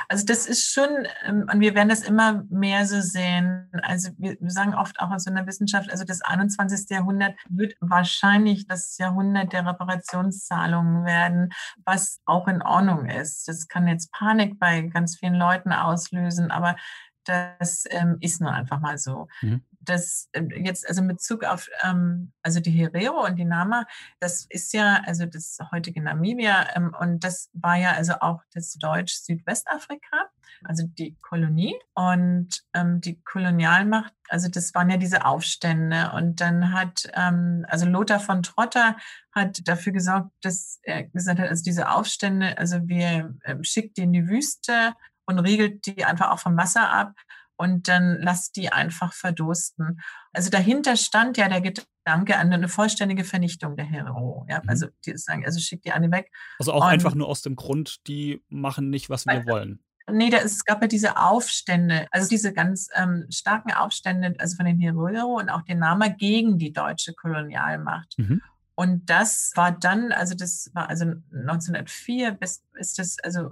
Also 0.07 0.25
das 0.25 0.45
ist 0.45 0.71
schon, 0.71 1.07
ähm, 1.25 1.47
und 1.51 1.59
wir 1.59 1.75
werden 1.75 1.89
das 1.89 2.03
immer 2.03 2.43
mehr 2.49 2.85
so 2.85 3.01
sehen. 3.01 3.69
Also 3.81 4.09
wir 4.17 4.37
sagen 4.49 4.75
oft 4.75 4.99
auch 4.99 5.11
aus 5.11 5.27
einer 5.27 5.47
Wissenschaft, 5.47 5.89
also 5.91 6.03
das 6.03 6.21
21. 6.21 6.89
Jahrhundert 6.89 7.35
wird 7.49 7.75
wahrscheinlich 7.79 8.67
das 8.67 8.97
Jahrhundert 8.97 9.53
der 9.53 9.65
Reparationszahlungen 9.65 11.05
werden, 11.05 11.49
was 11.83 12.19
auch 12.25 12.47
in 12.47 12.61
Ordnung 12.61 13.07
ist. 13.07 13.47
Das 13.47 13.67
kann 13.67 13.87
jetzt 13.87 14.11
Panik 14.11 14.59
bei 14.59 14.81
ganz 14.81 15.17
vielen 15.17 15.35
Leuten 15.35 15.71
auslösen, 15.71 16.51
aber 16.51 16.75
das 17.23 17.85
ähm, 17.89 18.17
ist 18.19 18.39
nun 18.39 18.51
einfach 18.51 18.79
mal 18.79 18.97
so. 18.97 19.27
Mhm 19.41 19.61
das 19.85 20.29
ähm, 20.33 20.49
jetzt 20.49 20.87
also 20.87 21.01
in 21.01 21.07
Bezug 21.07 21.43
auf 21.43 21.69
ähm, 21.83 22.31
also 22.43 22.59
die 22.59 22.71
Herero 22.71 23.25
und 23.25 23.37
die 23.37 23.45
Nama, 23.45 23.85
das 24.19 24.45
ist 24.49 24.73
ja 24.73 25.01
also 25.05 25.25
das 25.25 25.57
heutige 25.71 26.01
Namibia 26.01 26.67
ähm, 26.75 26.95
und 26.99 27.23
das 27.23 27.49
war 27.53 27.75
ja 27.75 27.91
also 27.91 28.13
auch 28.21 28.41
das 28.53 28.73
Deutsch-Südwestafrika, 28.73 30.29
also 30.63 30.85
die 30.87 31.15
Kolonie. 31.21 31.75
Und 31.93 32.63
ähm, 32.73 33.01
die 33.01 33.21
Kolonialmacht, 33.21 34.13
also 34.29 34.49
das 34.49 34.73
waren 34.73 34.89
ja 34.89 34.97
diese 34.97 35.25
Aufstände. 35.25 36.11
Und 36.13 36.41
dann 36.41 36.73
hat 36.73 37.07
ähm, 37.13 37.65
also 37.69 37.85
Lothar 37.85 38.19
von 38.19 38.43
Trotter 38.43 38.97
hat 39.31 39.67
dafür 39.67 39.93
gesorgt, 39.93 40.31
dass 40.41 40.79
er 40.83 41.03
gesagt 41.03 41.39
hat, 41.39 41.49
also 41.49 41.63
diese 41.63 41.89
Aufstände, 41.89 42.57
also 42.57 42.87
wir 42.87 43.35
ähm, 43.43 43.63
schickt 43.63 43.97
die 43.97 44.03
in 44.03 44.13
die 44.13 44.27
Wüste 44.27 44.93
und 45.25 45.39
riegelt 45.39 45.85
die 45.85 46.05
einfach 46.05 46.31
auch 46.31 46.39
vom 46.39 46.57
Wasser 46.57 46.89
ab 46.91 47.13
und 47.57 47.87
dann 47.87 48.21
lasst 48.21 48.55
die 48.55 48.71
einfach 48.71 49.13
verdursten. 49.13 50.01
Also 50.33 50.49
dahinter 50.49 50.97
stand 50.97 51.37
ja 51.37 51.47
der 51.47 51.61
Gedanke 51.61 52.37
an 52.37 52.51
eine 52.51 52.67
vollständige 52.67 53.23
Vernichtung 53.23 53.75
der 53.75 53.85
Hero. 53.85 54.45
Ja? 54.49 54.61
Mhm. 54.61 54.69
Also, 54.69 54.87
die 55.05 55.17
sagen, 55.17 55.45
also 55.45 55.59
schickt 55.59 55.85
die 55.85 55.91
alle 55.91 56.11
weg. 56.11 56.31
Also 56.59 56.73
auch 56.73 56.85
und, 56.85 56.89
einfach 56.91 57.15
nur 57.15 57.27
aus 57.27 57.41
dem 57.41 57.55
Grund, 57.55 58.07
die 58.07 58.43
machen 58.49 58.89
nicht, 58.89 59.09
was 59.09 59.25
wir 59.25 59.45
wollen. 59.45 59.79
Nee, 60.11 60.29
da, 60.29 60.37
es 60.37 60.65
gab 60.65 60.81
ja 60.81 60.87
diese 60.87 61.17
Aufstände, 61.17 62.07
also 62.11 62.29
diese 62.29 62.53
ganz 62.53 62.89
ähm, 62.93 63.25
starken 63.29 63.73
Aufstände, 63.73 64.35
also 64.37 64.55
von 64.55 64.65
den 64.65 64.79
Herero 64.79 65.39
und 65.39 65.49
auch 65.49 65.63
den 65.63 65.79
Nama 65.79 66.09
gegen 66.09 66.59
die 66.59 66.71
deutsche 66.71 67.13
Kolonialmacht. 67.13 68.13
Mhm. 68.17 68.41
Und 68.75 69.09
das 69.09 69.51
war 69.55 69.71
dann, 69.71 70.11
also 70.11 70.35
das 70.35 70.69
war 70.73 70.89
also 70.89 71.05
1904 71.31 72.33
bis 72.33 72.63
ist 72.73 72.99
das, 72.99 73.17
also 73.23 73.51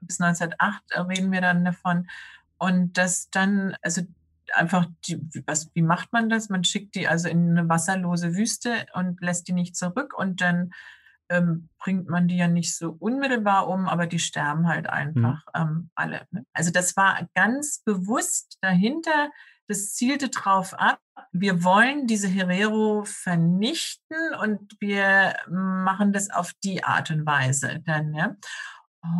bis 0.00 0.20
1908 0.20 0.82
reden 1.08 1.32
wir 1.32 1.40
dann 1.40 1.64
davon, 1.64 2.08
und 2.58 2.96
das 2.98 3.30
dann, 3.30 3.76
also 3.82 4.02
einfach, 4.54 4.86
die, 5.06 5.20
was, 5.46 5.70
wie 5.74 5.82
macht 5.82 6.12
man 6.12 6.28
das? 6.28 6.48
Man 6.48 6.64
schickt 6.64 6.94
die 6.94 7.08
also 7.08 7.28
in 7.28 7.50
eine 7.50 7.68
wasserlose 7.68 8.34
Wüste 8.34 8.86
und 8.94 9.20
lässt 9.20 9.48
die 9.48 9.52
nicht 9.52 9.76
zurück 9.76 10.14
und 10.16 10.40
dann 10.40 10.72
ähm, 11.28 11.68
bringt 11.78 12.08
man 12.08 12.28
die 12.28 12.36
ja 12.36 12.48
nicht 12.48 12.76
so 12.76 12.96
unmittelbar 12.98 13.68
um, 13.68 13.88
aber 13.88 14.06
die 14.06 14.18
sterben 14.18 14.68
halt 14.68 14.84
mhm. 14.84 14.90
einfach 14.90 15.46
mhm. 15.46 15.60
ähm, 15.60 15.90
alle. 15.94 16.26
Ne? 16.30 16.46
Also 16.52 16.70
das 16.70 16.96
war 16.96 17.28
ganz 17.34 17.82
bewusst 17.84 18.58
dahinter. 18.60 19.30
Das 19.68 19.94
zielte 19.94 20.28
drauf 20.28 20.74
ab, 20.74 21.00
wir 21.32 21.64
wollen 21.64 22.06
diese 22.06 22.28
Herero 22.28 23.04
vernichten 23.04 24.16
und 24.40 24.76
wir 24.80 25.34
machen 25.48 26.12
das 26.12 26.30
auf 26.30 26.52
die 26.62 26.84
Art 26.84 27.10
und 27.10 27.26
Weise 27.26 27.80
dann. 27.84 28.14
Ja. 28.14 28.36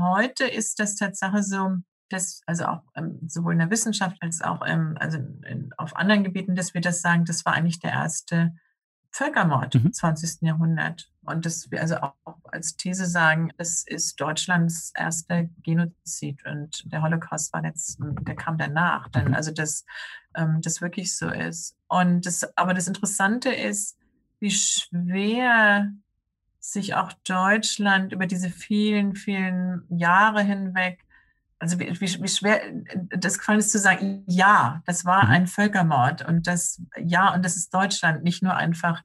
Heute 0.00 0.46
ist 0.46 0.78
das 0.78 0.94
Tatsache 0.94 1.42
so, 1.42 1.78
das, 2.08 2.40
also 2.46 2.66
auch 2.66 2.82
ähm, 2.94 3.18
sowohl 3.26 3.54
in 3.54 3.58
der 3.58 3.70
Wissenschaft 3.70 4.16
als 4.20 4.42
auch 4.42 4.62
ähm, 4.66 4.96
also 5.00 5.18
in, 5.18 5.70
auf 5.76 5.96
anderen 5.96 6.24
Gebieten, 6.24 6.54
dass 6.54 6.74
wir 6.74 6.80
das 6.80 7.02
sagen, 7.02 7.24
das 7.24 7.44
war 7.44 7.54
eigentlich 7.54 7.80
der 7.80 7.92
erste 7.92 8.54
Völkermord 9.10 9.74
mhm. 9.74 9.86
im 9.86 9.92
20. 9.92 10.42
Jahrhundert. 10.42 11.10
Und 11.24 11.46
dass 11.46 11.70
wir 11.70 11.80
also 11.80 11.96
auch 11.96 12.38
als 12.44 12.76
These 12.76 13.06
sagen, 13.06 13.50
es 13.56 13.84
ist 13.86 14.20
Deutschlands 14.20 14.92
erster 14.94 15.44
Genozid 15.62 16.44
und 16.46 16.90
der 16.92 17.02
Holocaust 17.02 17.52
war 17.52 17.64
jetzt, 17.64 17.98
der 18.00 18.36
kam 18.36 18.58
danach. 18.58 19.08
Denn 19.08 19.28
mhm. 19.28 19.34
also 19.34 19.50
dass 19.50 19.84
ähm, 20.34 20.60
das 20.62 20.80
wirklich 20.80 21.16
so 21.16 21.30
ist. 21.30 21.76
Und 21.88 22.26
das, 22.26 22.56
aber 22.56 22.74
das 22.74 22.88
Interessante 22.88 23.50
ist, 23.50 23.98
wie 24.38 24.50
schwer 24.50 25.90
sich 26.60 26.94
auch 26.94 27.12
Deutschland 27.24 28.12
über 28.12 28.26
diese 28.26 28.50
vielen, 28.50 29.14
vielen 29.14 29.84
Jahre 29.88 30.42
hinweg 30.42 31.05
also 31.66 31.80
wie, 31.80 32.22
wie, 32.22 32.28
schwer 32.28 32.60
das 33.10 33.38
gefallen 33.38 33.58
ist 33.58 33.72
zu 33.72 33.78
sagen, 33.78 34.22
ja, 34.26 34.82
das 34.86 35.04
war 35.04 35.24
mhm. 35.24 35.30
ein 35.30 35.46
Völkermord 35.48 36.26
und 36.26 36.46
das, 36.46 36.80
ja, 36.96 37.34
und 37.34 37.44
das 37.44 37.56
ist 37.56 37.74
Deutschland, 37.74 38.22
nicht 38.22 38.42
nur 38.42 38.54
einfach, 38.54 39.02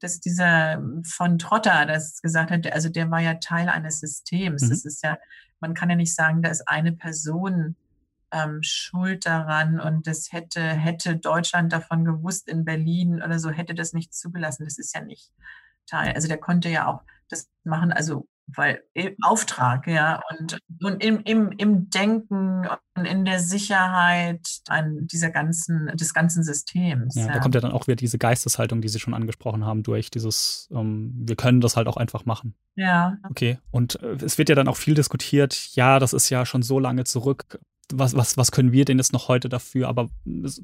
dass 0.00 0.18
dieser 0.18 0.82
von 1.04 1.38
Trotter 1.38 1.86
das 1.86 2.20
gesagt 2.20 2.50
hat, 2.50 2.72
also 2.72 2.88
der 2.88 3.10
war 3.10 3.20
ja 3.20 3.34
Teil 3.34 3.68
eines 3.68 4.00
Systems. 4.00 4.62
Mhm. 4.62 4.70
Das 4.70 4.84
ist 4.84 5.04
ja, 5.04 5.18
man 5.60 5.74
kann 5.74 5.90
ja 5.90 5.96
nicht 5.96 6.14
sagen, 6.14 6.42
da 6.42 6.48
ist 6.48 6.66
eine 6.66 6.92
Person 6.92 7.76
ähm, 8.32 8.60
schuld 8.62 9.26
daran 9.26 9.78
und 9.78 10.06
das 10.06 10.32
hätte, 10.32 10.62
hätte 10.62 11.16
Deutschland 11.16 11.72
davon 11.72 12.04
gewusst 12.04 12.48
in 12.48 12.64
Berlin 12.64 13.22
oder 13.22 13.38
so, 13.38 13.50
hätte 13.50 13.74
das 13.74 13.92
nicht 13.92 14.14
zugelassen. 14.14 14.64
Das 14.64 14.78
ist 14.78 14.94
ja 14.94 15.02
nicht 15.02 15.30
Teil. 15.86 16.12
Also 16.14 16.28
der 16.28 16.38
konnte 16.38 16.70
ja 16.70 16.86
auch 16.86 17.02
das 17.28 17.48
machen, 17.62 17.92
also 17.92 18.26
weil 18.46 18.82
im 18.94 19.16
Auftrag, 19.22 19.86
ja, 19.86 20.20
und, 20.30 20.58
und 20.82 21.04
im, 21.04 21.20
im, 21.24 21.52
im 21.52 21.90
Denken 21.90 22.66
und 22.94 23.04
in 23.04 23.24
der 23.24 23.40
Sicherheit 23.40 24.60
an 24.68 25.06
dieser 25.06 25.30
ganzen, 25.30 25.90
des 25.94 26.14
ganzen 26.14 26.42
Systems. 26.42 27.14
Ja, 27.14 27.26
ja. 27.26 27.32
Da 27.34 27.38
kommt 27.40 27.54
ja 27.54 27.60
dann 27.60 27.72
auch 27.72 27.86
wieder 27.86 27.96
diese 27.96 28.18
Geisteshaltung, 28.18 28.80
die 28.80 28.88
Sie 28.88 29.00
schon 29.00 29.14
angesprochen 29.14 29.64
haben, 29.64 29.82
durch 29.82 30.10
dieses, 30.10 30.68
ähm, 30.72 31.12
wir 31.14 31.36
können 31.36 31.60
das 31.60 31.76
halt 31.76 31.86
auch 31.86 31.96
einfach 31.96 32.24
machen. 32.24 32.54
Ja. 32.76 33.16
Okay. 33.28 33.58
Und 33.70 34.02
äh, 34.02 34.16
es 34.24 34.38
wird 34.38 34.48
ja 34.48 34.54
dann 34.54 34.68
auch 34.68 34.76
viel 34.76 34.94
diskutiert, 34.94 35.70
ja, 35.74 35.98
das 35.98 36.12
ist 36.12 36.30
ja 36.30 36.46
schon 36.46 36.62
so 36.62 36.78
lange 36.78 37.04
zurück. 37.04 37.60
Was, 37.92 38.16
was, 38.16 38.36
was 38.36 38.52
können 38.52 38.72
wir 38.72 38.84
denn 38.84 38.98
jetzt 38.98 39.12
noch 39.12 39.28
heute 39.28 39.48
dafür? 39.48 39.88
Aber 39.88 40.10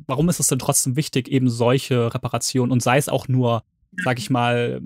warum 0.07 0.29
ist 0.29 0.39
es 0.39 0.47
denn 0.47 0.61
trotzdem 0.61 0.95
wichtig, 0.95 1.29
eben 1.29 1.51
solche 1.51 2.15
Reparationen 2.15 2.71
und 2.71 2.83
sei 2.83 2.99
es 2.99 3.09
auch 3.09 3.27
nur, 3.27 3.65
sag 4.05 4.19
ich 4.19 4.31
mal, 4.31 4.81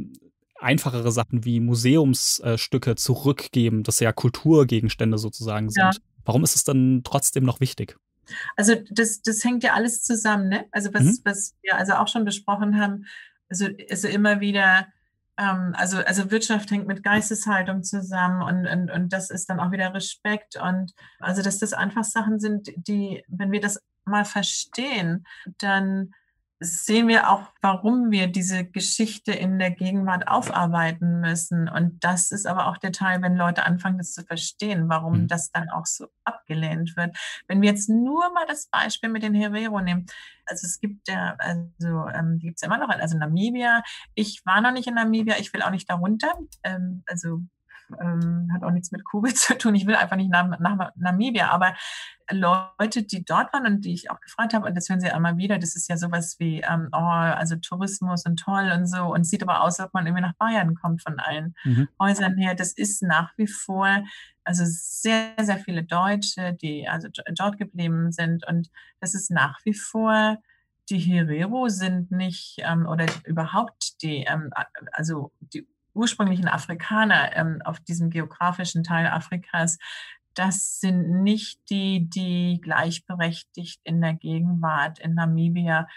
einfachere 0.61 1.13
Sachen 1.13 1.45
wie 1.45 1.61
Museumsstücke 1.61 2.95
zurückgeben, 2.95 3.83
das 3.83 4.01
ja 4.01 4.13
Kulturgegenstände 4.13 5.19
sozusagen 5.19 5.71
sind. 5.71 5.83
Ja. 5.83 5.91
Warum 6.25 6.45
ist 6.45 6.55
es 6.55 6.65
dann 6.65 7.03
trotzdem 7.05 7.45
noch 7.45 7.61
wichtig? 7.61 7.97
Also 8.57 8.75
das, 8.91 9.23
das 9.23 9.45
hängt 9.45 9.65
ja 9.65 9.75
alles 9.75 10.03
zusammen, 10.03 10.49
ne? 10.49 10.67
Also 10.71 10.93
was, 10.95 11.03
mhm. 11.03 11.19
was 11.25 11.55
wir 11.63 11.77
also 11.77 11.95
auch 11.95 12.09
schon 12.09 12.25
besprochen 12.25 12.81
haben, 12.81 13.07
also, 13.49 13.67
also 13.91 14.09
immer 14.09 14.41
wieder, 14.41 14.87
ähm, 15.37 15.75
also, 15.77 15.99
also 15.99 16.31
Wirtschaft 16.31 16.71
hängt 16.71 16.87
mit 16.87 17.03
Geisteshaltung 17.03 17.83
zusammen 17.83 18.43
und, 18.43 18.67
und, 18.67 18.91
und 18.91 19.13
das 19.13 19.31
ist 19.31 19.51
dann 19.51 19.59
auch 19.59 19.73
wieder 19.73 19.93
Respekt 19.95 20.57
und 20.57 20.93
also 21.19 21.43
dass 21.43 21.59
das 21.59 21.73
einfach 21.73 22.05
Sachen 22.05 22.39
sind, 22.39 22.71
die, 22.77 23.25
wenn 23.29 23.51
wir 23.51 23.61
das 23.61 23.81
mal 24.05 24.25
verstehen, 24.25 25.27
dann 25.59 26.15
sehen 26.63 27.09
wir 27.09 27.31
auch, 27.31 27.49
warum 27.63 28.11
wir 28.11 28.27
diese 28.27 28.67
Geschichte 28.67 29.33
in 29.33 29.59
der 29.59 29.71
Gegenwart 29.71 30.29
aufarbeiten 30.29 31.21
müssen. 31.21 31.71
Und 31.71 32.05
das 32.05 32.31
ist 32.31 32.47
aber 32.47 32.67
auch 32.67 32.77
der 32.77 32.93
Teil, 32.93 33.23
wenn 33.23 33.35
Leute 33.35 33.65
anfangen, 33.65 33.97
das 33.97 34.13
zu 34.13 34.25
verstehen, 34.25 34.91
warum 34.91 35.23
mhm. 35.23 35.29
das 35.29 35.51
dann 35.53 35.71
auch 35.71 35.87
so 35.87 36.09
abgelehnt 36.25 36.97
wird. 36.97 37.17
Wenn 37.49 37.63
wir 37.63 37.71
jetzt 37.71 37.89
nur 37.89 38.31
mal 38.35 38.45
das 38.47 38.67
Beispiel 38.67 39.09
mit 39.09 39.23
den 39.23 39.35
Herero 39.35 39.81
nehmen, 39.81 40.05
also 40.45 40.67
es 40.67 40.81
gibt 40.81 41.09
ja, 41.09 41.35
also 41.39 42.09
ähm, 42.13 42.39
die 42.39 42.49
gibt 42.49 42.59
es 42.59 42.63
immer 42.63 42.77
noch, 42.77 42.91
also 42.91 43.17
Namibia. 43.17 43.83
Ich 44.15 44.43
war 44.45 44.61
noch 44.61 44.73
nicht 44.73 44.87
in 44.87 44.95
Namibia, 44.95 45.37
ich 45.39 45.55
will 45.55 45.63
auch 45.63 45.71
nicht 45.71 45.89
darunter. 45.89 46.35
Ähm, 46.63 47.03
also 47.07 47.41
ähm, 48.01 48.51
hat 48.53 48.63
auch 48.63 48.71
nichts 48.71 48.93
mit 48.93 49.05
Covid 49.05 49.37
zu 49.37 49.57
tun. 49.57 49.75
Ich 49.75 49.87
will 49.87 49.95
einfach 49.95 50.17
nicht 50.17 50.31
nach, 50.31 50.59
nach 50.59 50.93
Namibia, 50.97 51.51
aber 51.51 51.75
Leute, 52.31 53.03
die 53.03 53.25
dort 53.25 53.53
waren 53.53 53.67
und 53.67 53.85
die 53.85 53.93
ich 53.93 54.11
auch 54.11 54.21
gefragt 54.21 54.55
habe, 54.55 54.67
und 54.67 54.77
das 54.77 54.89
hören 54.89 55.01
sie 55.01 55.11
einmal 55.11 55.37
wieder, 55.37 55.59
das 55.59 55.75
ist 55.75 55.89
ja 55.89 55.97
sowas 55.97 56.37
wie, 56.39 56.61
ähm, 56.61 56.89
oh, 56.93 56.99
also 56.99 57.57
Tourismus 57.57 58.25
und 58.25 58.39
toll 58.39 58.71
und 58.73 58.87
so, 58.87 59.13
und 59.13 59.25
sieht 59.25 59.43
aber 59.43 59.63
aus, 59.63 59.81
als 59.81 59.89
ob 59.89 59.95
man 59.95 60.07
irgendwie 60.07 60.23
nach 60.23 60.37
Bayern 60.37 60.75
kommt 60.75 61.03
von 61.03 61.19
allen 61.19 61.55
mhm. 61.65 61.89
Häusern 62.01 62.37
her. 62.37 62.55
Das 62.55 62.73
ist 62.73 63.03
nach 63.03 63.33
wie 63.37 63.49
vor, 63.49 64.05
also 64.45 64.65
sehr, 64.67 65.33
sehr 65.41 65.59
viele 65.59 65.83
Deutsche, 65.83 66.55
die 66.55 66.89
also 66.89 67.09
dort 67.35 67.59
geblieben 67.59 68.13
sind, 68.13 68.47
und 68.47 68.71
das 69.01 69.15
ist 69.15 69.31
nach 69.31 69.59
wie 69.65 69.75
vor 69.75 70.39
die 70.91 70.99
Herero 70.99 71.69
sind 71.69 72.11
nicht 72.11 72.57
ähm, 72.59 72.87
oder 72.87 73.07
überhaupt 73.25 74.03
die, 74.03 74.25
ähm, 74.29 74.51
also 74.93 75.31
die 75.41 75.67
ursprünglichen 75.95 76.49
Afrikaner 76.49 77.37
ähm, 77.37 77.61
auf 77.65 77.81
diesem 77.81 78.11
geografischen 78.11 78.85
Teil 78.85 79.07
Afrikas, 79.07 79.79
das 80.35 80.81
sind 80.81 81.23
nicht 81.23 81.71
die, 81.71 82.09
die 82.09 82.61
gleichberechtigt 82.63 83.81
in 83.85 84.01
der 84.01 84.15
Gegenwart 84.15 84.99
in 84.99 85.15
Namibia 85.15 85.89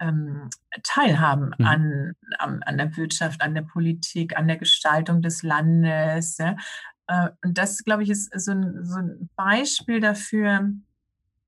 ähm, 0.00 0.50
teilhaben 0.82 1.54
mhm. 1.58 1.66
an, 1.66 2.12
an, 2.38 2.62
an, 2.64 2.78
der 2.78 2.96
Wirtschaft, 2.96 3.42
an 3.42 3.54
der 3.54 3.62
Politik, 3.62 4.36
an 4.36 4.48
der 4.48 4.56
Gestaltung 4.56 5.22
des 5.22 5.42
Landes. 5.42 6.38
Ja. 6.38 6.56
Äh, 7.06 7.30
und 7.44 7.58
das, 7.58 7.84
glaube 7.84 8.02
ich, 8.02 8.10
ist 8.10 8.32
so 8.38 8.52
ein, 8.52 8.84
so 8.84 8.98
ein 8.98 9.30
Beispiel 9.36 10.00
dafür, 10.00 10.72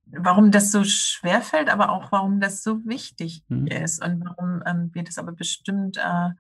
warum 0.07 0.51
das 0.51 0.71
so 0.71 0.85
schwer 0.85 1.43
fällt, 1.43 1.69
aber 1.69 1.91
auch 1.91 2.13
warum 2.13 2.41
das 2.41 2.63
so 2.63 2.85
wichtig 2.87 3.43
mhm. 3.49 3.67
ist 3.67 4.05
und 4.05 4.25
warum 4.25 4.63
ähm, 4.65 4.91
wir 4.93 5.03
das 5.03 5.19
aber 5.19 5.33
bestimmt 5.33 5.97
äh, 5.97 6.31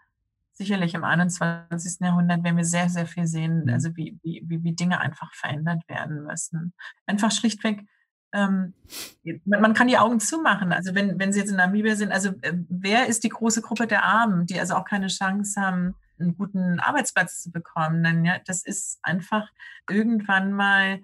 sicherlich 0.56 0.94
im 0.94 1.04
21. 1.04 2.00
Jahrhundert 2.00 2.42
werden 2.42 2.56
wir 2.56 2.64
sehr, 2.64 2.88
sehr 2.88 3.06
viel 3.06 3.26
sehen, 3.26 3.64
mhm. 3.64 3.72
also 3.72 3.96
wie, 3.96 4.18
wie, 4.22 4.42
wie 4.48 4.72
Dinge 4.72 5.00
einfach 5.00 5.32
verändert 5.34 5.88
werden 5.88 6.24
müssen. 6.24 6.72
Einfach 7.06 7.30
schlichtweg, 7.30 7.84
ähm, 8.32 8.74
man 9.44 9.74
kann 9.74 9.88
die 9.88 9.98
Augen 9.98 10.20
zumachen. 10.20 10.72
Also 10.72 10.94
wenn, 10.94 11.18
wenn 11.18 11.32
Sie 11.32 11.40
jetzt 11.40 11.50
in 11.50 11.56
Namibia 11.56 11.96
sind, 11.96 12.12
also 12.12 12.30
äh, 12.42 12.52
wer 12.68 13.06
ist 13.06 13.24
die 13.24 13.28
große 13.28 13.62
Gruppe 13.62 13.86
der 13.86 14.04
Armen, 14.04 14.46
die 14.46 14.58
also 14.58 14.74
auch 14.74 14.84
keine 14.84 15.06
Chance 15.08 15.60
haben, 15.60 15.94
einen 16.18 16.36
guten 16.36 16.80
Arbeitsplatz 16.80 17.42
zu 17.42 17.50
bekommen? 17.50 18.02
Denn 18.02 18.24
ja, 18.24 18.38
das 18.44 18.64
ist 18.64 18.98
einfach 19.02 19.48
irgendwann 19.88 20.52
mal 20.52 21.00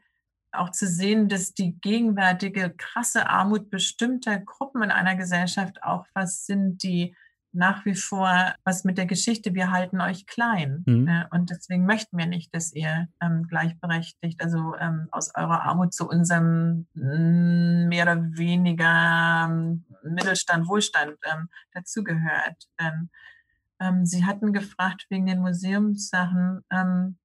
auch 0.53 0.71
zu 0.71 0.87
sehen, 0.87 1.29
dass 1.29 1.55
die 1.55 1.81
gegenwärtige 1.81 2.75
krasse 2.77 3.29
Armut 3.29 3.71
bestimmter 3.71 4.39
Gruppen 4.39 4.83
in 4.83 4.91
einer 4.91 5.17
Gesellschaft 5.17 5.83
auch 5.83 6.07
was 6.15 6.45
sind, 6.45 6.83
die 6.83 7.17
nach 7.53 7.85
wie 7.85 7.95
vor 7.95 8.55
was 8.65 8.85
mit 8.85 8.99
der 8.99 9.07
Geschichte, 9.07 9.55
wir 9.55 9.71
halten 9.71 10.01
euch 10.01 10.27
klein. 10.27 10.83
Mhm. 10.87 11.09
Äh, 11.09 11.25
und 11.31 11.51
deswegen 11.51 11.85
möchten 11.85 12.17
wir 12.17 12.27
nicht, 12.27 12.55
dass 12.55 12.73
ihr 12.73 13.09
ähm, 13.21 13.47
gleichberechtigt, 13.49 14.43
also 14.43 14.75
ähm, 14.79 15.09
aus 15.11 15.35
eurer 15.35 15.63
Armut 15.63 15.93
zu 15.93 16.09
unserem 16.09 16.87
mm, 16.95 17.89
mehr 17.89 18.05
oder 18.05 18.23
weniger 18.37 19.47
ähm, 19.49 19.85
Mittelstand, 20.03 20.67
Wohlstand 20.67 21.17
ähm, 21.31 21.49
dazugehört. 21.73 22.69
Denn 22.81 23.11
ähm, 23.81 24.07
Sie 24.07 24.25
hatten 24.25 24.53
gefragt 24.53 25.07
wegen 25.11 25.27
den 25.27 25.41
Museumssachen. 25.41 26.65
Ähm, 26.71 27.17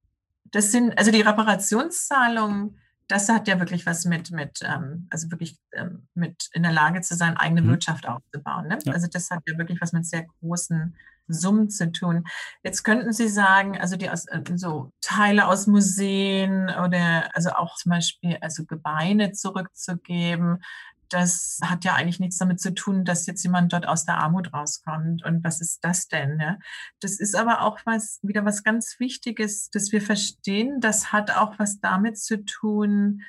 das 0.51 0.71
sind, 0.71 0.97
also 0.97 1.11
die 1.11 1.21
Reparationszahlungen, 1.21 2.77
das 3.07 3.29
hat 3.29 3.47
ja 3.47 3.59
wirklich 3.59 3.85
was 3.85 4.05
mit, 4.05 4.31
mit 4.31 4.59
ähm, 4.63 5.07
also 5.09 5.31
wirklich 5.31 5.57
ähm, 5.73 6.07
mit 6.13 6.49
in 6.53 6.63
der 6.63 6.73
Lage 6.73 7.01
zu 7.01 7.15
sein, 7.15 7.37
eigene 7.37 7.61
mhm. 7.61 7.69
Wirtschaft 7.69 8.07
aufzubauen. 8.07 8.67
Ne? 8.67 8.77
Ja. 8.83 8.93
Also 8.93 9.07
das 9.07 9.29
hat 9.31 9.43
ja 9.47 9.57
wirklich 9.57 9.79
was 9.81 9.93
mit 9.93 10.05
sehr 10.05 10.25
großen 10.39 10.95
Summen 11.27 11.69
zu 11.69 11.91
tun. 11.91 12.23
Jetzt 12.63 12.83
könnten 12.83 13.11
Sie 13.11 13.27
sagen, 13.27 13.77
also 13.77 13.95
die 13.97 14.09
aus, 14.09 14.25
äh, 14.27 14.41
so 14.55 14.91
Teile 15.01 15.47
aus 15.47 15.67
Museen 15.67 16.69
oder 16.69 17.29
also 17.33 17.51
auch 17.51 17.75
zum 17.75 17.91
Beispiel 17.91 18.37
also 18.41 18.65
Gebeine 18.65 19.31
zurückzugeben, 19.31 20.63
das 21.09 21.59
hat 21.63 21.85
ja 21.85 21.95
eigentlich 21.95 22.19
nichts 22.19 22.37
damit 22.37 22.59
zu 22.59 22.73
tun, 22.73 23.05
dass 23.05 23.25
jetzt 23.25 23.43
jemand 23.43 23.73
dort 23.73 23.87
aus 23.87 24.05
der 24.05 24.17
Armut 24.17 24.53
rauskommt. 24.53 25.23
Und 25.23 25.43
was 25.43 25.61
ist 25.61 25.83
das 25.83 26.07
denn? 26.07 26.37
Ne? 26.37 26.59
Das 26.99 27.19
ist 27.19 27.35
aber 27.35 27.61
auch 27.61 27.79
was, 27.85 28.19
wieder 28.23 28.45
was 28.45 28.63
ganz 28.63 28.99
Wichtiges, 28.99 29.69
dass 29.69 29.91
wir 29.91 30.01
verstehen, 30.01 30.79
das 30.79 31.11
hat 31.11 31.31
auch 31.31 31.57
was 31.59 31.79
damit 31.79 32.17
zu 32.17 32.43
tun, 32.43 33.21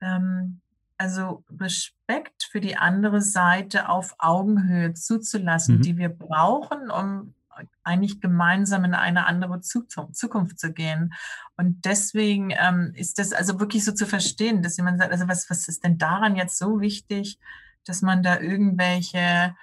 ähm, 0.00 0.60
also 0.96 1.44
Respekt 1.60 2.48
für 2.50 2.60
die 2.60 2.76
andere 2.76 3.20
Seite 3.20 3.88
auf 3.88 4.14
Augenhöhe 4.18 4.94
zuzulassen, 4.94 5.78
mhm. 5.78 5.82
die 5.82 5.96
wir 5.96 6.08
brauchen, 6.08 6.90
um 6.90 7.34
eigentlich 7.82 8.20
gemeinsam 8.20 8.84
in 8.84 8.94
eine 8.94 9.26
andere 9.26 9.60
Zukunft 9.60 10.58
zu 10.58 10.72
gehen. 10.72 11.14
Und 11.56 11.84
deswegen 11.84 12.50
ähm, 12.50 12.92
ist 12.94 13.18
das 13.18 13.32
also 13.32 13.60
wirklich 13.60 13.84
so 13.84 13.92
zu 13.92 14.06
verstehen, 14.06 14.62
dass 14.62 14.76
jemand 14.76 15.00
sagt, 15.00 15.12
also 15.12 15.28
was, 15.28 15.48
was 15.50 15.68
ist 15.68 15.84
denn 15.84 15.98
daran 15.98 16.36
jetzt 16.36 16.58
so 16.58 16.80
wichtig, 16.80 17.38
dass 17.84 18.02
man 18.02 18.22
da 18.22 18.40
irgendwelche 18.40 19.54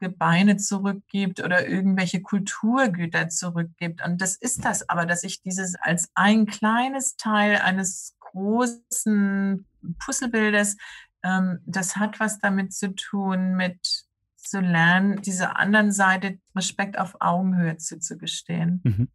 Gebeine 0.00 0.56
zurückgibt 0.56 1.42
oder 1.42 1.66
irgendwelche 1.66 2.22
Kulturgüter 2.22 3.28
zurückgibt. 3.28 4.04
Und 4.04 4.20
das 4.20 4.36
ist 4.36 4.64
das 4.64 4.88
aber, 4.88 5.06
dass 5.06 5.24
ich 5.24 5.42
dieses 5.42 5.74
als 5.74 6.10
ein 6.14 6.46
kleines 6.46 7.16
Teil 7.16 7.56
eines 7.56 8.14
großen 8.20 9.66
Puzzlebildes, 9.98 10.76
ähm, 11.22 11.60
das 11.66 11.96
hat 11.96 12.20
was 12.20 12.38
damit 12.38 12.72
zu 12.72 12.94
tun 12.94 13.56
mit 13.56 14.07
zu 14.50 14.60
lernen, 14.60 15.20
diese 15.22 15.56
anderen 15.56 15.92
Seite 15.92 16.38
Respekt 16.54 16.98
auf 16.98 17.16
Augenhöhe 17.20 17.76
zuzugestehen. 17.76 18.80
Mhm. 18.84 19.08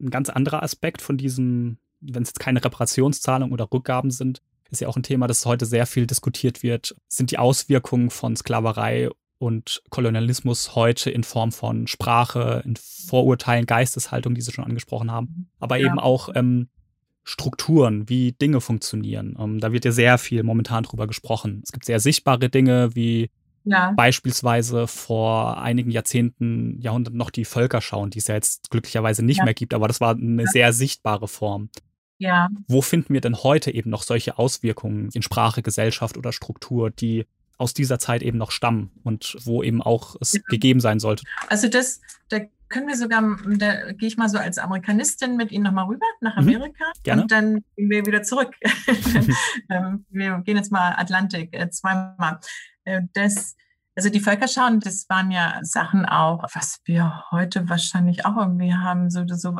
Ein 0.00 0.10
ganz 0.10 0.28
anderer 0.28 0.62
Aspekt 0.62 1.02
von 1.02 1.16
diesem, 1.16 1.78
wenn 2.00 2.22
es 2.22 2.30
jetzt 2.30 2.40
keine 2.40 2.64
Reparationszahlungen 2.64 3.52
oder 3.52 3.68
Rückgaben 3.72 4.10
sind, 4.10 4.42
ist 4.70 4.80
ja 4.80 4.88
auch 4.88 4.96
ein 4.96 5.02
Thema, 5.02 5.26
das 5.26 5.46
heute 5.46 5.66
sehr 5.66 5.86
viel 5.86 6.06
diskutiert 6.06 6.62
wird, 6.62 6.96
sind 7.08 7.30
die 7.30 7.38
Auswirkungen 7.38 8.10
von 8.10 8.36
Sklaverei 8.36 9.08
und 9.38 9.82
Kolonialismus 9.90 10.74
heute 10.74 11.10
in 11.10 11.24
Form 11.24 11.52
von 11.52 11.86
Sprache, 11.86 12.62
in 12.64 12.76
Vorurteilen, 12.76 13.66
Geisteshaltung, 13.66 14.34
die 14.34 14.40
Sie 14.40 14.52
schon 14.52 14.64
angesprochen 14.64 15.10
haben, 15.10 15.50
aber 15.60 15.76
ja. 15.76 15.86
eben 15.86 15.98
auch 15.98 16.30
ähm, 16.34 16.68
Strukturen, 17.24 18.08
wie 18.08 18.32
Dinge 18.32 18.60
funktionieren. 18.60 19.36
Ähm, 19.38 19.60
da 19.60 19.72
wird 19.72 19.84
ja 19.84 19.92
sehr 19.92 20.18
viel 20.18 20.42
momentan 20.42 20.84
drüber 20.84 21.06
gesprochen. 21.06 21.62
Es 21.64 21.72
gibt 21.72 21.84
sehr 21.84 22.00
sichtbare 22.00 22.48
Dinge 22.48 22.94
wie 22.94 23.30
ja. 23.64 23.92
Beispielsweise 23.96 24.86
vor 24.86 25.58
einigen 25.58 25.90
Jahrzehnten, 25.90 26.80
Jahrhunderten 26.80 27.18
noch 27.18 27.30
die 27.30 27.44
Völkerschauen, 27.44 28.10
die 28.10 28.18
es 28.18 28.28
ja 28.28 28.34
jetzt 28.34 28.70
glücklicherweise 28.70 29.24
nicht 29.24 29.38
ja. 29.38 29.44
mehr 29.44 29.54
gibt, 29.54 29.74
aber 29.74 29.88
das 29.88 30.00
war 30.00 30.14
eine 30.14 30.42
ja. 30.42 30.48
sehr 30.50 30.72
sichtbare 30.72 31.28
Form. 31.28 31.70
Ja. 32.18 32.48
Wo 32.68 32.82
finden 32.82 33.12
wir 33.12 33.20
denn 33.20 33.42
heute 33.42 33.72
eben 33.72 33.90
noch 33.90 34.02
solche 34.02 34.38
Auswirkungen 34.38 35.10
in 35.14 35.22
Sprache, 35.22 35.62
Gesellschaft 35.62 36.16
oder 36.16 36.32
Struktur, 36.32 36.90
die 36.90 37.26
aus 37.56 37.74
dieser 37.74 37.98
Zeit 37.98 38.22
eben 38.22 38.38
noch 38.38 38.50
stammen 38.50 38.90
und 39.02 39.36
wo 39.44 39.62
eben 39.62 39.82
auch 39.82 40.16
es 40.20 40.32
gegeben 40.48 40.80
sein 40.80 41.00
sollte? 41.00 41.24
Also 41.48 41.68
das, 41.68 42.00
da 42.28 42.40
können 42.68 42.88
wir 42.88 42.96
sogar, 42.96 43.22
da 43.56 43.92
gehe 43.92 44.08
ich 44.08 44.16
mal 44.16 44.28
so 44.28 44.38
als 44.38 44.58
Amerikanistin 44.58 45.36
mit 45.36 45.52
Ihnen 45.52 45.64
nochmal 45.64 45.86
rüber 45.86 46.06
nach 46.20 46.36
mhm. 46.36 46.42
Amerika 46.42 46.84
mhm, 46.84 47.02
gerne. 47.02 47.22
und 47.22 47.30
dann 47.30 47.64
gehen 47.76 47.90
wir 47.90 48.06
wieder 48.06 48.22
zurück. 48.22 48.54
Ähm, 49.70 50.04
wir 50.10 50.42
gehen 50.44 50.56
jetzt 50.56 50.70
mal 50.70 50.94
Atlantik 50.96 51.48
äh, 51.52 51.70
zweimal. 51.70 52.38
Äh, 52.84 53.02
das, 53.12 53.56
also 53.96 54.08
die 54.10 54.20
Völkerschauen, 54.20 54.80
das 54.80 55.08
waren 55.08 55.30
ja 55.30 55.60
Sachen 55.62 56.04
auch, 56.04 56.42
was 56.52 56.80
wir 56.84 57.24
heute 57.30 57.68
wahrscheinlich 57.68 58.26
auch 58.26 58.36
irgendwie 58.36 58.74
haben, 58.74 59.08
so, 59.08 59.24
so 59.26 59.56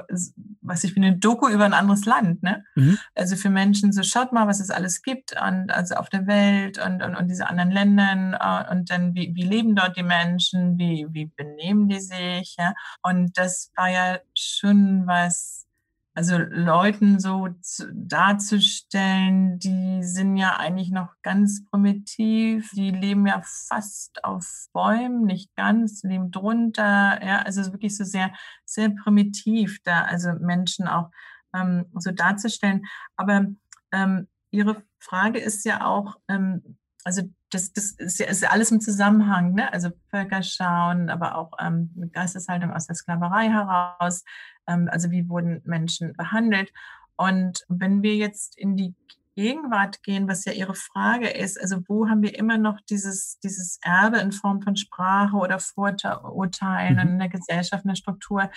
was 0.60 0.82
ich 0.82 0.92
finde, 0.92 1.08
eine 1.08 1.18
Doku 1.18 1.48
über 1.48 1.64
ein 1.64 1.72
anderes 1.72 2.04
Land, 2.04 2.42
ne? 2.42 2.64
Mhm. 2.74 2.98
Also 3.14 3.36
für 3.36 3.50
Menschen, 3.50 3.92
so 3.92 4.02
schaut 4.02 4.32
mal, 4.32 4.48
was 4.48 4.60
es 4.60 4.70
alles 4.70 5.02
gibt 5.02 5.40
und 5.40 5.70
also 5.70 5.94
auf 5.94 6.08
der 6.08 6.26
Welt 6.26 6.84
und, 6.84 7.02
und, 7.02 7.14
und 7.14 7.28
diese 7.28 7.48
anderen 7.48 7.70
Ländern 7.70 8.34
äh, 8.34 8.70
und 8.72 8.90
dann 8.90 9.14
wie, 9.14 9.32
wie 9.34 9.44
leben 9.44 9.76
dort 9.76 9.96
die 9.96 10.02
Menschen, 10.02 10.78
wie, 10.78 11.06
wie 11.10 11.26
benehmen 11.26 11.88
die 11.88 12.00
sich, 12.00 12.56
ja? 12.58 12.74
Und 13.02 13.38
das 13.38 13.70
war 13.76 13.88
ja 13.88 14.18
schon 14.36 15.06
was, 15.06 15.66
also 16.14 16.38
Leuten 16.38 17.18
so 17.18 17.48
zu, 17.60 17.92
darzustellen, 17.92 19.58
die 19.58 20.04
sind 20.04 20.36
ja 20.36 20.56
eigentlich 20.56 20.90
noch 20.90 21.14
ganz 21.22 21.64
primitiv, 21.70 22.70
die 22.72 22.90
leben 22.90 23.26
ja 23.26 23.42
fast 23.44 24.24
auf 24.24 24.46
Bäumen, 24.72 25.24
nicht 25.24 25.54
ganz, 25.56 26.04
leben 26.04 26.30
drunter, 26.30 27.20
ja, 27.24 27.42
also 27.42 27.72
wirklich 27.72 27.96
so 27.96 28.04
sehr, 28.04 28.32
sehr 28.64 28.90
primitiv 28.90 29.80
da, 29.82 30.02
also 30.02 30.32
Menschen 30.34 30.86
auch 30.86 31.10
ähm, 31.52 31.86
so 31.98 32.12
darzustellen. 32.12 32.86
Aber 33.16 33.46
ähm, 33.92 34.28
Ihre 34.50 34.84
Frage 35.00 35.40
ist 35.40 35.64
ja 35.64 35.84
auch, 35.84 36.16
ähm, 36.28 36.76
also 37.02 37.22
das, 37.50 37.72
das 37.72 37.92
ist, 37.92 38.18
ja, 38.18 38.26
ist 38.26 38.50
alles 38.50 38.70
im 38.70 38.80
Zusammenhang, 38.80 39.54
ne? 39.54 39.72
also 39.72 39.90
Völkerschauen, 40.10 41.10
aber 41.10 41.36
auch 41.36 41.52
ähm, 41.60 42.10
Geisteshaltung 42.12 42.72
aus 42.72 42.86
der 42.86 42.96
Sklaverei 42.96 43.48
heraus, 43.48 44.24
also 44.66 45.10
wie 45.10 45.28
wurden 45.28 45.60
Menschen 45.64 46.14
behandelt. 46.14 46.72
Und 47.16 47.64
wenn 47.68 48.02
wir 48.02 48.16
jetzt 48.16 48.58
in 48.58 48.76
die 48.76 48.94
Gegenwart 49.36 50.02
gehen, 50.02 50.28
was 50.28 50.44
ja 50.44 50.52
Ihre 50.52 50.74
Frage 50.74 51.28
ist, 51.28 51.60
also 51.60 51.82
wo 51.88 52.08
haben 52.08 52.22
wir 52.22 52.38
immer 52.38 52.56
noch 52.56 52.80
dieses, 52.88 53.38
dieses 53.40 53.78
Erbe 53.82 54.18
in 54.18 54.32
Form 54.32 54.62
von 54.62 54.76
Sprache 54.76 55.36
oder 55.36 55.58
Vorurteilen 55.58 56.94
mhm. 56.94 57.00
in 57.00 57.18
der 57.18 57.28
Gesellschaft, 57.28 57.84
in 57.84 57.88
der 57.88 57.96
Struktur, 57.96 58.50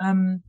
ähm, 0.00 0.42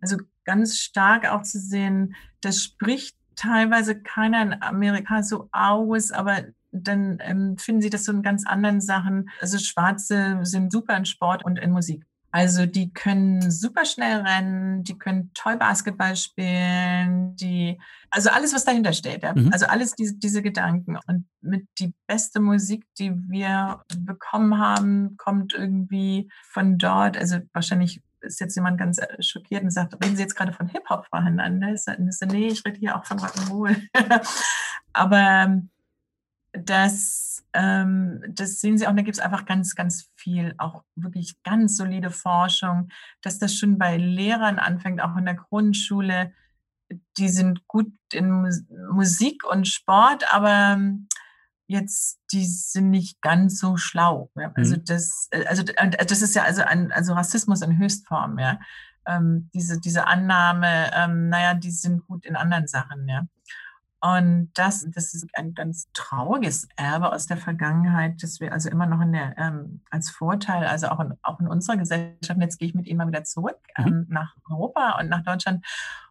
also 0.00 0.18
ganz 0.44 0.78
stark 0.78 1.26
auch 1.30 1.42
zu 1.42 1.58
sehen, 1.58 2.14
das 2.40 2.62
spricht 2.62 3.16
teilweise 3.36 4.00
keiner 4.00 4.42
in 4.42 4.62
Amerika 4.62 5.22
so 5.22 5.48
aus, 5.52 6.12
aber 6.12 6.42
dann 6.72 7.18
ähm, 7.20 7.56
finden 7.58 7.82
sie 7.82 7.90
das 7.90 8.04
so 8.04 8.12
in 8.12 8.22
ganz 8.22 8.46
anderen 8.46 8.80
Sachen. 8.80 9.30
Also 9.40 9.58
Schwarze 9.58 10.38
sind 10.42 10.72
super 10.72 10.96
in 10.96 11.04
Sport 11.04 11.44
und 11.44 11.58
in 11.58 11.70
Musik. 11.70 12.04
Also 12.32 12.64
die 12.64 12.92
können 12.92 13.50
super 13.50 13.84
schnell 13.84 14.22
rennen, 14.22 14.82
die 14.84 14.96
können 14.96 15.30
toll 15.34 15.58
Basketball 15.58 16.16
spielen, 16.16 17.36
die, 17.36 17.78
also 18.10 18.30
alles, 18.30 18.54
was 18.54 18.64
dahinter 18.64 18.94
steht. 18.94 19.22
Ja? 19.22 19.34
Mhm. 19.34 19.50
Also 19.52 19.66
alles 19.66 19.92
diese, 19.92 20.16
diese 20.16 20.40
Gedanken. 20.40 20.98
Und 21.06 21.26
mit 21.42 21.68
die 21.78 21.92
beste 22.06 22.40
Musik, 22.40 22.86
die 22.98 23.12
wir 23.28 23.82
bekommen 23.98 24.58
haben, 24.58 25.16
kommt 25.18 25.52
irgendwie 25.52 26.30
von 26.42 26.78
dort. 26.78 27.18
Also 27.18 27.36
wahrscheinlich 27.52 28.02
ist 28.22 28.40
jetzt 28.40 28.56
jemand 28.56 28.78
ganz 28.78 28.98
äh, 28.98 29.22
schockiert 29.22 29.62
und 29.62 29.70
sagt, 29.70 29.94
reden 30.02 30.16
Sie 30.16 30.22
jetzt 30.22 30.36
gerade 30.36 30.54
von 30.54 30.68
Hip-Hop 30.68 31.06
voneinander? 31.08 31.70
Ist, 31.70 31.86
ist, 31.88 32.24
nee, 32.26 32.46
ich 32.46 32.64
rede 32.64 32.78
hier 32.78 32.96
auch 32.96 33.04
von 33.04 33.18
Rock'n'Roll. 33.18 33.76
Aber 34.94 35.18
ähm, 35.18 35.70
das, 36.52 37.44
ähm, 37.54 38.22
das 38.28 38.60
sehen 38.60 38.76
Sie 38.76 38.86
auch, 38.86 38.94
da 38.94 39.02
gibt 39.02 39.16
es 39.16 39.22
einfach 39.22 39.46
ganz, 39.46 39.74
ganz 39.74 40.10
viel, 40.16 40.54
auch 40.58 40.84
wirklich 40.94 41.42
ganz 41.42 41.76
solide 41.76 42.10
Forschung, 42.10 42.88
dass 43.22 43.38
das 43.38 43.56
schon 43.56 43.78
bei 43.78 43.96
Lehrern 43.96 44.58
anfängt, 44.58 45.00
auch 45.00 45.16
in 45.16 45.24
der 45.24 45.34
Grundschule. 45.34 46.32
Die 47.16 47.28
sind 47.28 47.66
gut 47.68 47.92
in 48.12 48.46
Musik 48.90 49.44
und 49.50 49.66
Sport, 49.66 50.32
aber 50.32 50.78
jetzt, 51.66 52.20
die 52.32 52.44
sind 52.44 52.90
nicht 52.90 53.22
ganz 53.22 53.58
so 53.58 53.78
schlau. 53.78 54.30
Ja? 54.36 54.52
Also 54.54 54.76
mhm. 54.76 54.84
das, 54.84 55.28
äh, 55.30 55.46
also 55.46 55.62
äh, 55.76 56.04
das 56.04 56.20
ist 56.20 56.34
ja 56.34 56.42
also 56.42 56.62
ein, 56.62 56.92
also 56.92 57.14
Rassismus 57.14 57.62
in 57.62 57.78
Höchstform, 57.78 58.38
ja. 58.38 58.60
Ähm, 59.04 59.50
diese, 59.52 59.80
diese 59.80 60.06
Annahme, 60.06 60.90
ähm, 60.94 61.28
naja, 61.28 61.54
die 61.54 61.72
sind 61.72 62.06
gut 62.06 62.24
in 62.24 62.36
anderen 62.36 62.68
Sachen, 62.68 63.08
ja. 63.08 63.22
Und 64.04 64.50
das, 64.54 64.84
das 64.90 65.14
ist 65.14 65.28
ein 65.34 65.54
ganz 65.54 65.88
trauriges 65.92 66.66
Erbe 66.74 67.12
aus 67.12 67.28
der 67.28 67.36
Vergangenheit, 67.36 68.20
dass 68.20 68.40
wir 68.40 68.52
also 68.52 68.68
immer 68.68 68.86
noch 68.86 69.00
in 69.00 69.12
der, 69.12 69.38
ähm, 69.38 69.80
als 69.90 70.10
Vorteil, 70.10 70.66
also 70.66 70.88
auch 70.88 70.98
in, 70.98 71.14
auch 71.22 71.38
in 71.38 71.46
unserer 71.46 71.76
Gesellschaft, 71.76 72.40
jetzt 72.40 72.58
gehe 72.58 72.66
ich 72.66 72.74
mit 72.74 72.88
Ihnen 72.88 72.98
mal 72.98 73.06
wieder 73.06 73.22
zurück 73.22 73.58
mhm. 73.78 73.86
ähm, 73.86 74.06
nach 74.08 74.34
Europa 74.50 74.98
und 74.98 75.08
nach 75.08 75.22
Deutschland. 75.22 75.64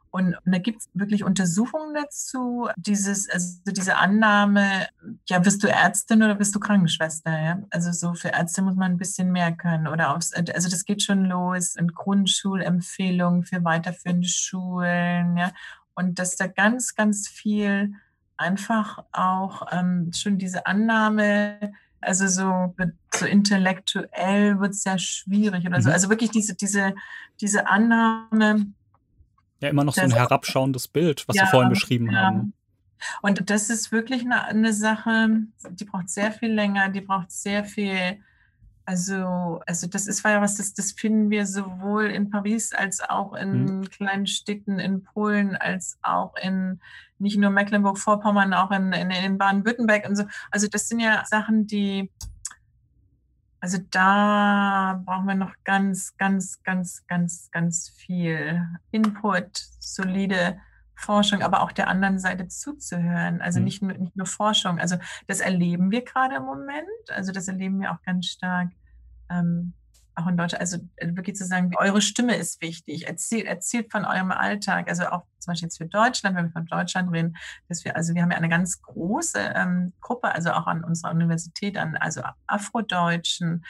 Und, 0.10 0.36
und 0.46 0.54
da 0.54 0.58
gibt 0.58 0.82
es 0.82 0.90
wirklich 0.94 1.26
Untersuchungen 1.26 1.94
dazu, 1.94 2.70
dieses, 2.78 3.30
also 3.30 3.60
diese 3.66 3.98
Annahme, 3.98 4.88
ja, 5.28 5.40
bist 5.40 5.62
du 5.62 5.68
Ärztin 5.68 6.24
oder 6.24 6.36
bist 6.36 6.56
du 6.56 6.62
Krankenschwester? 6.62 7.38
Ja? 7.38 7.62
Also 7.72 7.92
so 7.92 8.14
für 8.14 8.30
Ärzte 8.30 8.62
muss 8.62 8.76
man 8.76 8.94
ein 8.94 8.98
bisschen 8.98 9.34
mehr 9.34 9.52
können. 9.52 9.88
Oder 9.88 10.16
aufs, 10.16 10.34
also 10.34 10.70
das 10.70 10.86
geht 10.86 11.04
schon 11.04 11.26
los 11.26 11.76
in 11.76 11.90
Grundschulempfehlungen 11.90 13.44
für 13.44 13.66
weiterführende 13.66 14.30
Schulen, 14.30 15.36
ja 15.36 15.52
und 15.96 16.20
dass 16.20 16.36
da 16.36 16.48
ganz, 16.48 16.96
ganz 16.96 17.28
viel 17.28 17.94
einfach 18.38 19.04
auch 19.12 19.68
ähm, 19.72 20.12
schon 20.14 20.38
diese 20.38 20.66
Annahme, 20.66 21.74
also 22.02 22.28
so, 22.28 22.76
so 23.14 23.26
intellektuell 23.26 24.60
wird 24.60 24.72
es 24.72 24.84
sehr 24.84 24.98
schwierig 24.98 25.66
oder 25.66 25.78
mhm. 25.78 25.84
so. 25.84 25.92
Also 25.92 26.10
wirklich 26.10 26.32
diese, 26.32 26.56
diese, 26.56 26.96
diese 27.40 27.68
Annahme. 27.68 28.68
Ja, 29.60 29.70
immer 29.70 29.84
noch 29.84 29.94
so 29.94 30.02
ein 30.02 30.12
herabschauendes 30.12 30.88
Bild, 30.88 31.28
was 31.28 31.36
ja, 31.36 31.46
Sie 31.46 31.52
vorhin 31.52 31.70
beschrieben 31.70 32.12
ja. 32.12 32.22
haben. 32.22 32.54
Und 33.22 33.50
das 33.50 33.70
ist 33.70 33.92
wirklich 33.92 34.22
eine, 34.22 34.44
eine 34.46 34.74
Sache, 34.74 35.30
die 35.70 35.86
braucht 35.86 36.10
sehr 36.10 36.32
viel 36.32 36.52
länger, 36.52 36.90
die 36.90 37.02
braucht 37.02 37.32
sehr 37.32 37.64
viel 37.64 38.20
also, 38.92 39.62
also 39.66 39.88
das 39.88 40.06
ist 40.06 40.26
ja 40.26 40.42
was, 40.42 40.58
das, 40.58 40.74
das 40.74 40.92
finden 40.92 41.30
wir 41.30 41.46
sowohl 41.46 42.08
in 42.08 42.30
Paris 42.30 42.74
als 42.74 43.00
auch 43.00 43.34
in 43.36 43.64
mhm. 43.64 43.90
kleinen 43.90 44.28
Städten 44.28 44.80
in 44.80 45.06
Polen, 45.06 45.56
als 45.56 45.98
auch 46.02 46.36
in 46.36 46.82
nicht 47.18 47.38
nur 47.38 47.52
Mecklenburg-Vorpommern, 47.52 48.54
auch 48.54 48.70
in, 48.72 48.92
in, 48.92 49.10
in 49.12 49.38
Baden-Württemberg 49.38 50.10
und 50.10 50.18
so. 50.18 50.26
Also 50.50 50.68
das 50.68 50.90
sind 50.90 51.00
ja 51.00 51.24
Sachen, 51.26 51.68
die, 51.68 52.12
also 53.62 53.78
da 53.92 55.02
brauchen 55.06 55.28
wir 55.28 55.36
noch 55.36 55.54
ganz, 55.64 56.18
ganz, 56.18 56.62
ganz, 56.64 57.08
ganz, 57.08 57.50
ganz 57.52 57.88
viel 57.92 58.62
Input, 58.92 59.68
solide 59.80 60.60
Forschung, 60.96 61.44
aber 61.44 61.62
auch 61.62 61.72
der 61.72 61.88
anderen 61.88 62.20
Seite 62.20 62.50
zuzuhören. 62.50 63.40
Also 63.40 63.60
mhm. 63.60 63.64
nicht, 63.64 63.82
nur, 63.82 63.94
nicht 63.94 64.18
nur 64.18 64.28
Forschung. 64.28 64.80
Also 64.80 64.98
das 65.28 65.40
erleben 65.40 65.92
wir 65.92 66.04
gerade 66.04 66.36
im 66.36 66.44
Moment. 66.44 66.90
Also 67.08 67.32
das 67.32 67.48
erleben 67.48 67.80
wir 67.80 67.94
auch 67.94 68.02
ganz 68.04 68.26
stark 68.26 68.68
ähm, 69.32 69.74
auch 70.16 70.28
in 70.28 70.38
Deutschland, 70.38 70.62
also 70.62 70.78
äh, 70.98 71.16
wirklich 71.16 71.36
zu 71.36 71.46
sagen, 71.46 71.72
eure 71.78 72.02
Stimme 72.02 72.36
ist 72.36 72.62
wichtig, 72.62 73.08
erzählt, 73.08 73.46
erzählt 73.46 73.92
von 73.92 74.06
eurem 74.06 74.32
Alltag, 74.32 74.90
also 74.90 75.08
auch 75.08 75.24
zum 75.40 75.52
Beispiel 75.52 75.68
jetzt 75.68 75.78
für 75.78 75.86
Deutschland, 75.86 76.36
wenn 76.36 76.46
wir 76.46 76.52
von 76.52 76.66
Deutschland 76.66 77.12
reden, 77.12 77.38
dass 77.70 77.86
wir, 77.86 77.96
also 77.96 78.14
wir 78.14 78.22
haben 78.22 78.32
ja 78.32 78.38
eine 78.38 78.50
ganz 78.50 78.82
große 78.82 79.40
ähm, 79.56 79.94
Gruppe, 80.02 80.34
also 80.34 80.52
auch 80.52 80.68
an 80.68 80.84
unserer 80.84 81.12
Universität, 81.12 81.78
an 81.78 81.96
also 81.96 82.22
Afrodeutschen 82.48 83.66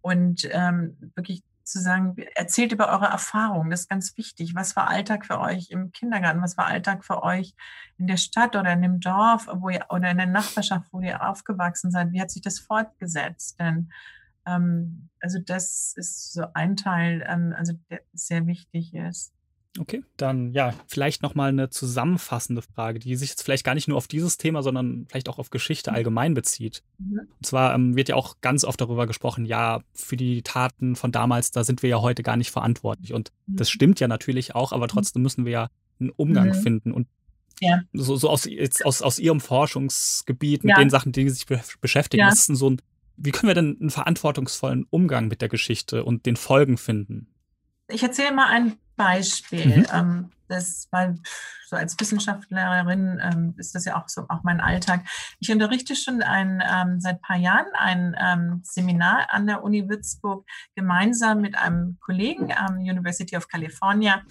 und 0.00 0.48
ähm, 0.50 1.12
wirklich 1.14 1.42
zu 1.64 1.80
sagen, 1.80 2.16
erzählt 2.34 2.72
über 2.72 2.90
eure 2.90 3.06
Erfahrungen, 3.06 3.70
das 3.70 3.82
ist 3.82 3.88
ganz 3.88 4.18
wichtig. 4.18 4.54
Was 4.54 4.76
war 4.76 4.88
Alltag 4.88 5.24
für 5.24 5.40
euch 5.40 5.70
im 5.70 5.92
Kindergarten? 5.92 6.42
Was 6.42 6.58
war 6.58 6.66
Alltag 6.66 7.04
für 7.04 7.22
euch 7.22 7.54
in 7.96 8.06
der 8.06 8.18
Stadt 8.18 8.54
oder 8.54 8.70
in 8.72 8.82
dem 8.82 9.00
Dorf 9.00 9.48
wo 9.50 9.70
ihr, 9.70 9.86
oder 9.88 10.10
in 10.10 10.18
der 10.18 10.26
Nachbarschaft, 10.26 10.88
wo 10.92 11.00
ihr 11.00 11.26
aufgewachsen 11.26 11.90
seid? 11.90 12.12
Wie 12.12 12.20
hat 12.20 12.30
sich 12.30 12.42
das 12.42 12.58
fortgesetzt? 12.58 13.58
Denn 13.58 13.90
ähm, 14.46 15.08
also 15.20 15.38
das 15.44 15.94
ist 15.96 16.32
so 16.32 16.44
ein 16.54 16.76
Teil, 16.76 17.24
ähm, 17.28 17.54
also 17.56 17.74
der 17.90 18.00
sehr 18.12 18.46
wichtig 18.46 18.94
ist. 18.94 19.32
Okay, 19.80 20.04
dann 20.16 20.52
ja, 20.52 20.72
vielleicht 20.86 21.22
nochmal 21.22 21.48
eine 21.48 21.68
zusammenfassende 21.68 22.62
Frage, 22.62 23.00
die 23.00 23.16
sich 23.16 23.30
jetzt 23.30 23.42
vielleicht 23.42 23.64
gar 23.64 23.74
nicht 23.74 23.88
nur 23.88 23.96
auf 23.96 24.06
dieses 24.06 24.36
Thema, 24.36 24.62
sondern 24.62 25.06
vielleicht 25.08 25.28
auch 25.28 25.38
auf 25.40 25.50
Geschichte 25.50 25.90
mhm. 25.90 25.96
allgemein 25.96 26.34
bezieht. 26.34 26.84
Mhm. 26.98 27.22
Und 27.38 27.46
zwar 27.46 27.74
ähm, 27.74 27.96
wird 27.96 28.08
ja 28.08 28.14
auch 28.14 28.36
ganz 28.40 28.62
oft 28.62 28.80
darüber 28.80 29.08
gesprochen, 29.08 29.46
ja, 29.46 29.82
für 29.92 30.16
die 30.16 30.42
Taten 30.42 30.94
von 30.94 31.10
damals, 31.10 31.50
da 31.50 31.64
sind 31.64 31.82
wir 31.82 31.90
ja 31.90 32.00
heute 32.00 32.22
gar 32.22 32.36
nicht 32.36 32.52
verantwortlich. 32.52 33.12
Und 33.14 33.32
mhm. 33.46 33.56
das 33.56 33.68
stimmt 33.68 33.98
ja 33.98 34.06
natürlich 34.06 34.54
auch, 34.54 34.70
aber 34.70 34.84
mhm. 34.84 34.90
trotzdem 34.90 35.22
müssen 35.22 35.44
wir 35.44 35.52
ja 35.52 35.68
einen 35.98 36.10
Umgang 36.10 36.48
mhm. 36.48 36.54
finden. 36.54 36.92
Und 36.92 37.08
ja. 37.60 37.82
so, 37.92 38.14
so 38.14 38.30
aus, 38.30 38.44
jetzt 38.44 38.86
aus, 38.86 39.02
aus 39.02 39.18
Ihrem 39.18 39.40
Forschungsgebiet, 39.40 40.62
mit 40.62 40.70
ja. 40.70 40.78
den 40.78 40.90
Sachen, 40.90 41.10
die 41.10 41.28
Sie 41.28 41.34
sich 41.34 41.46
beschäftigen, 41.80 42.20
ja. 42.20 42.28
was 42.28 42.40
ist 42.40 42.48
denn 42.48 42.56
so 42.56 42.70
ein 42.70 42.80
wie 43.16 43.30
können 43.30 43.48
wir 43.48 43.54
denn 43.54 43.76
einen 43.80 43.90
verantwortungsvollen 43.90 44.86
Umgang 44.90 45.28
mit 45.28 45.40
der 45.40 45.48
Geschichte 45.48 46.04
und 46.04 46.26
den 46.26 46.36
Folgen 46.36 46.76
finden? 46.76 47.28
Ich 47.88 48.02
erzähle 48.02 48.32
mal 48.32 48.48
ein 48.48 48.76
Beispiel. 48.96 49.78
Mhm. 49.78 49.86
Ähm, 49.92 50.30
das, 50.48 50.88
weil 50.90 51.18
so 51.66 51.76
als 51.76 51.98
Wissenschaftlerin 51.98 53.18
ähm, 53.22 53.54
ist 53.56 53.74
das 53.74 53.86
ja 53.86 53.96
auch 53.96 54.08
so 54.08 54.26
auch 54.28 54.42
mein 54.42 54.60
Alltag. 54.60 55.00
Ich 55.40 55.50
unterrichte 55.50 55.96
schon 55.96 56.22
ein, 56.22 56.62
ähm, 56.62 57.00
seit 57.00 57.16
ein 57.16 57.20
paar 57.22 57.36
Jahren 57.36 57.66
ein 57.74 58.60
Seminar 58.62 59.28
an 59.30 59.46
der 59.46 59.64
Uni 59.64 59.88
Würzburg 59.88 60.46
gemeinsam 60.74 61.40
mit 61.40 61.56
einem 61.56 61.98
Kollegen 62.00 62.52
am 62.52 62.76
University 62.76 63.36
of 63.36 63.48
California 63.48 64.22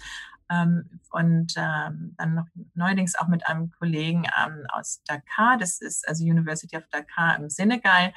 und 1.10 1.56
dann 1.56 2.34
noch 2.34 2.46
neuerdings 2.74 3.14
auch 3.16 3.28
mit 3.28 3.46
einem 3.46 3.72
Kollegen 3.72 4.24
aus 4.68 5.02
Dakar. 5.06 5.56
Das 5.56 5.80
ist 5.80 6.06
also 6.06 6.22
University 6.22 6.76
of 6.76 6.84
Dakar 6.90 7.36
im 7.36 7.48
Senegal 7.48 8.12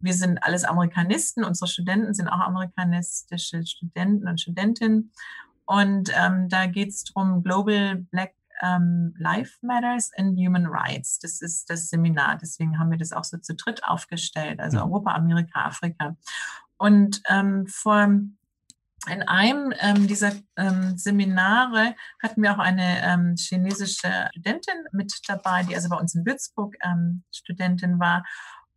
wir 0.00 0.14
sind 0.14 0.42
alles 0.42 0.64
Amerikanisten, 0.64 1.44
unsere 1.44 1.68
Studenten 1.68 2.14
sind 2.14 2.28
auch 2.28 2.40
amerikanistische 2.40 3.64
Studenten 3.66 4.28
und 4.28 4.40
Studentinnen. 4.40 5.12
Und 5.66 6.10
ähm, 6.14 6.48
da 6.48 6.66
geht 6.66 6.88
es 6.88 7.04
darum, 7.04 7.42
Global 7.42 7.96
Black 8.10 8.32
ähm, 8.62 9.14
Life 9.18 9.58
Matters 9.62 10.10
and 10.16 10.38
Human 10.38 10.66
Rights. 10.66 11.18
Das 11.18 11.40
ist 11.40 11.70
das 11.70 11.88
Seminar. 11.88 12.38
Deswegen 12.38 12.78
haben 12.78 12.90
wir 12.90 12.98
das 12.98 13.12
auch 13.12 13.24
so 13.24 13.38
zu 13.38 13.54
dritt 13.54 13.84
aufgestellt, 13.84 14.60
also. 14.60 14.78
Europa, 14.78 15.12
Amerika, 15.14 15.66
Afrika. 15.66 16.16
Und 16.76 17.22
ähm, 17.28 17.66
vor 17.66 18.08
in 19.08 19.22
einem 19.22 19.72
ähm, 19.80 20.06
dieser 20.06 20.32
ähm, 20.56 20.96
Seminare 20.98 21.94
hatten 22.22 22.42
wir 22.42 22.52
auch 22.52 22.58
eine 22.58 23.02
ähm, 23.02 23.34
chinesische 23.36 24.28
Studentin 24.32 24.74
mit 24.92 25.12
dabei, 25.26 25.62
die 25.62 25.74
also 25.74 25.88
bei 25.88 25.96
uns 25.96 26.14
in 26.14 26.26
Würzburg 26.26 26.74
ähm, 26.84 27.22
Studentin 27.32 27.98
war. 27.98 28.24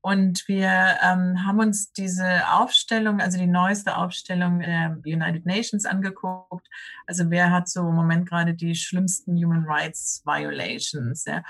Und 0.06 0.49
wir 0.49 0.97
ähm, 1.01 1.45
haben 1.45 1.60
uns 1.60 1.93
diese 1.93 2.51
Aufstellung, 2.51 3.22
also 3.22 3.38
die 3.38 3.47
neueste 3.47 3.95
Aufstellung 3.95 4.60
der 4.60 4.97
United 5.06 5.45
Nations 5.45 5.86
angeguckt. 5.86 6.68
Also 7.08 7.30
wer 7.30 7.51
hat 7.51 7.70
so 7.70 7.88
im 7.88 7.95
Moment 7.95 8.28
gerade 8.28 8.54
die 8.54 8.76
schlimmsten 8.76 9.38
Human 9.38 9.64
Rights 9.66 10.22
Violations? 10.26 11.24
Ja? 11.24 11.41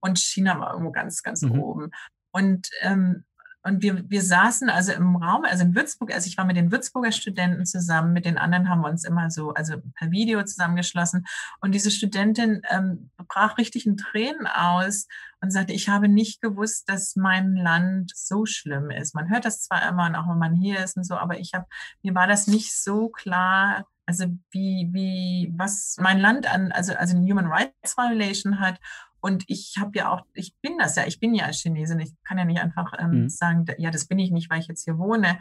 Und 0.00 0.18
China 0.18 0.58
war 0.58 0.72
irgendwo 0.72 0.90
ganz, 0.90 1.22
ganz 1.22 1.42
mhm. 1.42 1.62
oben. 1.62 1.90
Und 2.32 2.68
ähm, 2.80 3.24
und 3.64 3.82
wir, 3.82 4.08
wir 4.10 4.22
saßen 4.22 4.68
also 4.68 4.92
im 4.92 5.16
Raum, 5.16 5.44
also 5.44 5.64
in 5.64 5.74
Würzburg, 5.74 6.12
also 6.12 6.26
ich 6.26 6.36
war 6.36 6.44
mit 6.44 6.56
den 6.56 6.70
Würzburger 6.70 7.12
Studenten 7.12 7.64
zusammen, 7.64 8.12
mit 8.12 8.26
den 8.26 8.36
anderen 8.36 8.68
haben 8.68 8.82
wir 8.82 8.90
uns 8.90 9.04
immer 9.04 9.30
so, 9.30 9.54
also 9.54 9.76
per 9.94 10.10
Video 10.10 10.42
zusammengeschlossen. 10.44 11.24
Und 11.62 11.72
diese 11.72 11.90
Studentin 11.90 12.60
ähm, 12.68 13.10
brach 13.26 13.56
richtig 13.56 13.86
in 13.86 13.96
Tränen 13.96 14.46
aus 14.46 15.06
und 15.40 15.50
sagte, 15.50 15.72
ich 15.72 15.88
habe 15.88 16.08
nicht 16.08 16.42
gewusst, 16.42 16.90
dass 16.90 17.16
mein 17.16 17.56
Land 17.56 18.12
so 18.14 18.44
schlimm 18.44 18.90
ist. 18.90 19.14
Man 19.14 19.30
hört 19.30 19.46
das 19.46 19.62
zwar 19.62 19.88
immer 19.88 20.06
und 20.06 20.14
auch 20.14 20.28
wenn 20.28 20.38
man 20.38 20.54
hier 20.54 20.84
ist 20.84 20.98
und 20.98 21.04
so, 21.04 21.16
aber 21.16 21.38
ich 21.38 21.54
habe, 21.54 21.64
mir 22.02 22.14
war 22.14 22.26
das 22.26 22.46
nicht 22.46 22.78
so 22.78 23.08
klar, 23.08 23.86
also 24.04 24.26
wie, 24.50 24.90
wie, 24.92 25.50
was 25.56 25.96
mein 25.98 26.18
Land 26.18 26.52
an, 26.52 26.70
also, 26.72 26.94
also 26.94 27.16
eine 27.16 27.26
Human 27.26 27.46
Rights 27.46 27.96
Violation 27.96 28.60
hat 28.60 28.78
und 29.24 29.44
ich 29.46 29.76
habe 29.80 29.92
ja 29.94 30.10
auch, 30.10 30.20
ich 30.34 30.54
bin 30.60 30.76
das 30.76 30.96
ja, 30.96 31.06
ich 31.06 31.18
bin 31.18 31.34
ja 31.34 31.50
Chinesin. 31.50 31.98
Ich 31.98 32.12
kann 32.24 32.36
ja 32.36 32.44
nicht 32.44 32.60
einfach 32.60 32.92
ähm, 32.98 33.22
mhm. 33.22 33.28
sagen, 33.30 33.64
ja, 33.78 33.90
das 33.90 34.04
bin 34.06 34.18
ich 34.18 34.30
nicht, 34.30 34.50
weil 34.50 34.60
ich 34.60 34.66
jetzt 34.66 34.84
hier 34.84 34.98
wohne. 34.98 35.38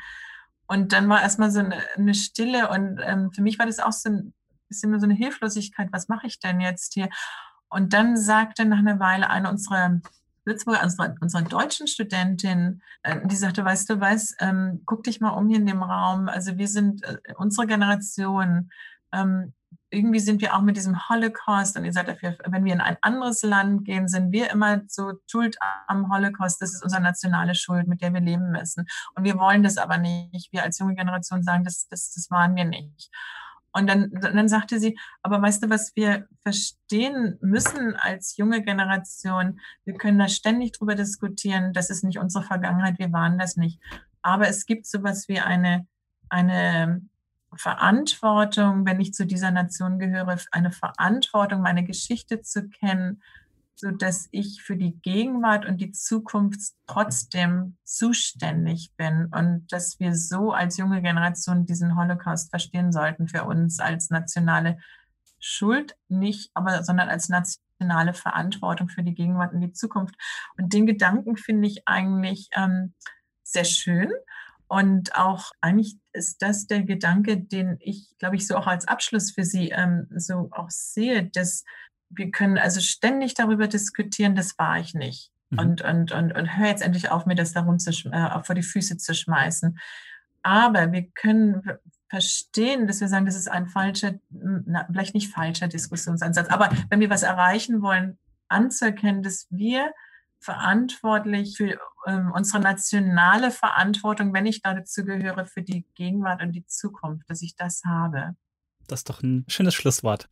Und 0.67 0.93
dann 0.93 1.09
war 1.09 1.21
erstmal 1.21 1.51
so 1.51 1.59
eine, 1.59 1.75
eine 1.97 2.13
Stille 2.13 2.69
und 2.69 3.01
ähm, 3.03 3.33
für 3.33 3.41
mich 3.41 3.59
war 3.59 3.65
das 3.65 3.79
auch 3.79 3.91
so 3.91 4.09
ein 4.09 4.33
bisschen 4.69 4.97
so 5.01 5.05
eine 5.05 5.15
Hilflosigkeit. 5.15 5.89
Was 5.91 6.07
mache 6.07 6.27
ich 6.27 6.39
denn 6.39 6.61
jetzt 6.61 6.93
hier? 6.93 7.09
Und 7.67 7.91
dann 7.91 8.15
sagte 8.15 8.63
nach 8.63 8.77
einer 8.77 9.01
Weile 9.01 9.29
eine 9.29 9.49
unserer 9.49 9.99
Würzburger, 10.45 10.81
unsere, 10.81 11.15
unsere 11.19 11.43
deutschen 11.43 11.87
Studentin, 11.87 12.81
äh, 13.01 13.19
die 13.27 13.35
sagte, 13.35 13.65
weißt 13.65 13.89
du 13.89 13.99
was, 13.99 14.33
ähm, 14.39 14.83
guck 14.85 15.03
dich 15.03 15.19
mal 15.19 15.31
um 15.31 15.49
hier 15.49 15.57
in 15.57 15.65
dem 15.65 15.83
Raum. 15.83 16.29
Also 16.29 16.57
wir 16.57 16.69
sind, 16.69 17.03
äh, 17.03 17.17
unsere 17.35 17.67
Generation, 17.67 18.71
ähm, 19.11 19.53
irgendwie 19.93 20.19
sind 20.19 20.41
wir 20.41 20.55
auch 20.55 20.61
mit 20.61 20.75
diesem 20.75 21.07
Holocaust 21.09 21.77
und 21.77 21.85
ihr 21.85 21.93
seid 21.93 22.07
dafür, 22.07 22.37
wenn 22.45 22.65
wir 22.65 22.73
in 22.73 22.81
ein 22.81 22.97
anderes 23.01 23.43
Land 23.43 23.85
gehen, 23.85 24.07
sind 24.07 24.31
wir 24.31 24.49
immer 24.51 24.81
so 24.87 25.13
schuld 25.29 25.55
am 25.87 26.11
Holocaust. 26.11 26.61
Das 26.61 26.73
ist 26.73 26.83
unsere 26.83 27.01
nationale 27.01 27.55
Schuld, 27.55 27.87
mit 27.87 28.01
der 28.01 28.13
wir 28.13 28.21
leben 28.21 28.51
müssen. 28.51 28.85
Und 29.15 29.23
wir 29.23 29.37
wollen 29.37 29.63
das 29.63 29.77
aber 29.77 29.97
nicht. 29.97 30.51
Wir 30.51 30.63
als 30.63 30.79
junge 30.79 30.95
Generation 30.95 31.43
sagen, 31.43 31.63
das, 31.63 31.87
das, 31.87 32.11
das 32.13 32.29
waren 32.31 32.55
wir 32.55 32.65
nicht. 32.65 33.09
Und 33.71 33.87
dann, 33.87 34.11
dann 34.11 34.47
sagte 34.47 34.79
sie, 34.79 34.97
aber 35.23 35.41
weißt 35.41 35.63
du, 35.63 35.69
was 35.69 35.95
wir 35.95 36.27
verstehen 36.43 37.37
müssen 37.41 37.95
als 37.95 38.37
junge 38.37 38.61
Generation? 38.61 39.59
Wir 39.83 39.95
können 39.95 40.19
da 40.19 40.27
ständig 40.27 40.73
drüber 40.73 40.95
diskutieren. 40.95 41.73
Das 41.73 41.89
ist 41.89 42.03
nicht 42.03 42.19
unsere 42.19 42.43
Vergangenheit. 42.43 42.99
Wir 42.99 43.11
waren 43.11 43.39
das 43.39 43.55
nicht. 43.57 43.79
Aber 44.21 44.47
es 44.47 44.65
gibt 44.65 44.85
sowas 44.85 45.27
wie 45.27 45.39
eine, 45.39 45.87
eine 46.29 47.01
Verantwortung, 47.57 48.85
wenn 48.85 48.99
ich 48.99 49.13
zu 49.13 49.25
dieser 49.25 49.51
Nation 49.51 49.99
gehöre, 49.99 50.37
eine 50.51 50.71
Verantwortung, 50.71 51.61
meine 51.61 51.83
Geschichte 51.83 52.41
zu 52.41 52.67
kennen, 52.69 53.21
so 53.75 53.91
dass 53.91 54.27
ich 54.31 54.61
für 54.61 54.77
die 54.77 54.99
Gegenwart 55.01 55.65
und 55.65 55.81
die 55.81 55.91
Zukunft 55.91 56.73
trotzdem 56.87 57.77
zuständig 57.83 58.91
bin 58.95 59.27
und 59.33 59.65
dass 59.71 59.99
wir 59.99 60.15
so 60.15 60.51
als 60.51 60.77
junge 60.77 61.01
Generation 61.01 61.65
diesen 61.65 61.97
Holocaust 61.97 62.49
verstehen 62.49 62.91
sollten 62.91 63.27
für 63.27 63.43
uns 63.43 63.79
als 63.79 64.09
nationale 64.09 64.77
Schuld 65.39 65.97
nicht, 66.07 66.51
aber 66.53 66.83
sondern 66.83 67.09
als 67.09 67.29
nationale 67.29 68.13
Verantwortung 68.13 68.87
für 68.87 69.03
die 69.03 69.15
Gegenwart 69.15 69.53
und 69.53 69.61
die 69.61 69.73
Zukunft. 69.73 70.15
Und 70.57 70.71
den 70.71 70.85
Gedanken 70.85 71.35
finde 71.35 71.67
ich 71.67 71.87
eigentlich 71.87 72.49
ähm, 72.55 72.93
sehr 73.43 73.65
schön 73.65 74.11
und 74.73 75.13
auch 75.13 75.51
eigentlich 75.61 75.99
ist 76.13 76.41
das 76.41 76.65
der 76.65 76.81
Gedanke, 76.81 77.37
den 77.37 77.77
ich, 77.79 78.17
glaube 78.17 78.37
ich, 78.37 78.47
so 78.47 78.55
auch 78.55 78.65
als 78.65 78.87
Abschluss 78.87 79.29
für 79.29 79.45
Sie 79.45 79.69
ähm, 79.69 80.07
so 80.15 80.49
auch 80.51 80.71
sehe, 80.71 81.25
dass 81.25 81.63
wir 82.09 82.31
können 82.31 82.57
also 82.57 82.81
ständig 82.81 83.35
darüber 83.35 83.67
diskutieren, 83.67 84.33
das 84.33 84.57
war 84.57 84.79
ich 84.79 84.95
nicht. 84.95 85.31
Mhm. 85.51 85.59
Und, 85.59 85.81
und, 85.83 86.11
und, 86.11 86.35
und 86.35 86.57
hör 86.57 86.69
jetzt 86.69 86.81
endlich 86.81 87.11
auf, 87.11 87.27
mir 87.27 87.35
das 87.35 87.53
darum 87.53 87.77
zu, 87.77 87.91
äh, 88.11 88.43
vor 88.43 88.55
die 88.55 88.63
Füße 88.63 88.97
zu 88.97 89.13
schmeißen. 89.13 89.77
Aber 90.41 90.91
wir 90.91 91.03
können 91.03 91.61
verstehen, 92.09 92.87
dass 92.87 92.99
wir 92.99 93.09
sagen, 93.09 93.27
das 93.27 93.35
ist 93.35 93.51
ein 93.51 93.67
falscher, 93.67 94.15
na, 94.31 94.87
vielleicht 94.91 95.13
nicht 95.13 95.31
falscher 95.31 95.67
Diskussionsansatz, 95.67 96.49
aber 96.49 96.71
wenn 96.89 96.99
wir 96.99 97.11
was 97.11 97.21
erreichen 97.21 97.83
wollen, 97.83 98.17
anzuerkennen, 98.47 99.21
dass 99.21 99.45
wir 99.51 99.93
verantwortlich 100.43 101.55
für 101.57 101.79
ähm, 102.05 102.31
unsere 102.35 102.61
nationale 102.61 103.51
Verantwortung, 103.51 104.33
wenn 104.33 104.45
ich 104.45 104.61
dazu 104.61 105.05
gehöre, 105.05 105.45
für 105.45 105.61
die 105.61 105.85
Gegenwart 105.95 106.41
und 106.41 106.51
die 106.51 106.65
Zukunft, 106.65 107.29
dass 107.29 107.41
ich 107.41 107.55
das 107.55 107.83
habe. 107.85 108.35
Das 108.87 109.01
ist 109.01 109.09
doch 109.09 109.23
ein 109.23 109.45
schönes 109.47 109.73
Schlusswort. 109.73 110.29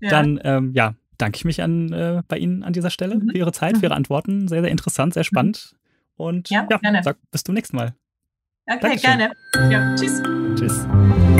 Ja. 0.00 0.10
Dann, 0.10 0.40
ähm, 0.42 0.72
ja, 0.74 0.94
danke 1.16 1.36
ich 1.36 1.44
mich 1.44 1.62
an, 1.62 1.92
äh, 1.92 2.22
bei 2.26 2.38
Ihnen 2.38 2.62
an 2.62 2.72
dieser 2.72 2.90
Stelle 2.90 3.16
mhm. 3.16 3.30
für 3.30 3.38
Ihre 3.38 3.52
Zeit, 3.52 3.78
für 3.78 3.86
Ihre 3.86 3.94
Antworten. 3.94 4.48
Sehr, 4.48 4.62
sehr 4.62 4.70
interessant, 4.70 5.14
sehr 5.14 5.22
mhm. 5.22 5.24
spannend. 5.24 5.76
Und 6.16 6.50
ja, 6.50 6.66
ja 6.68 6.78
gerne. 6.78 7.02
sag 7.02 7.16
bis 7.30 7.44
zum 7.44 7.54
nächsten 7.54 7.76
Mal. 7.76 7.94
Okay, 8.66 8.80
Dankeschön. 8.80 9.18
gerne. 9.18 9.72
Ja, 9.72 9.94
tschüss. 9.94 10.22
Tschüss. 10.56 11.37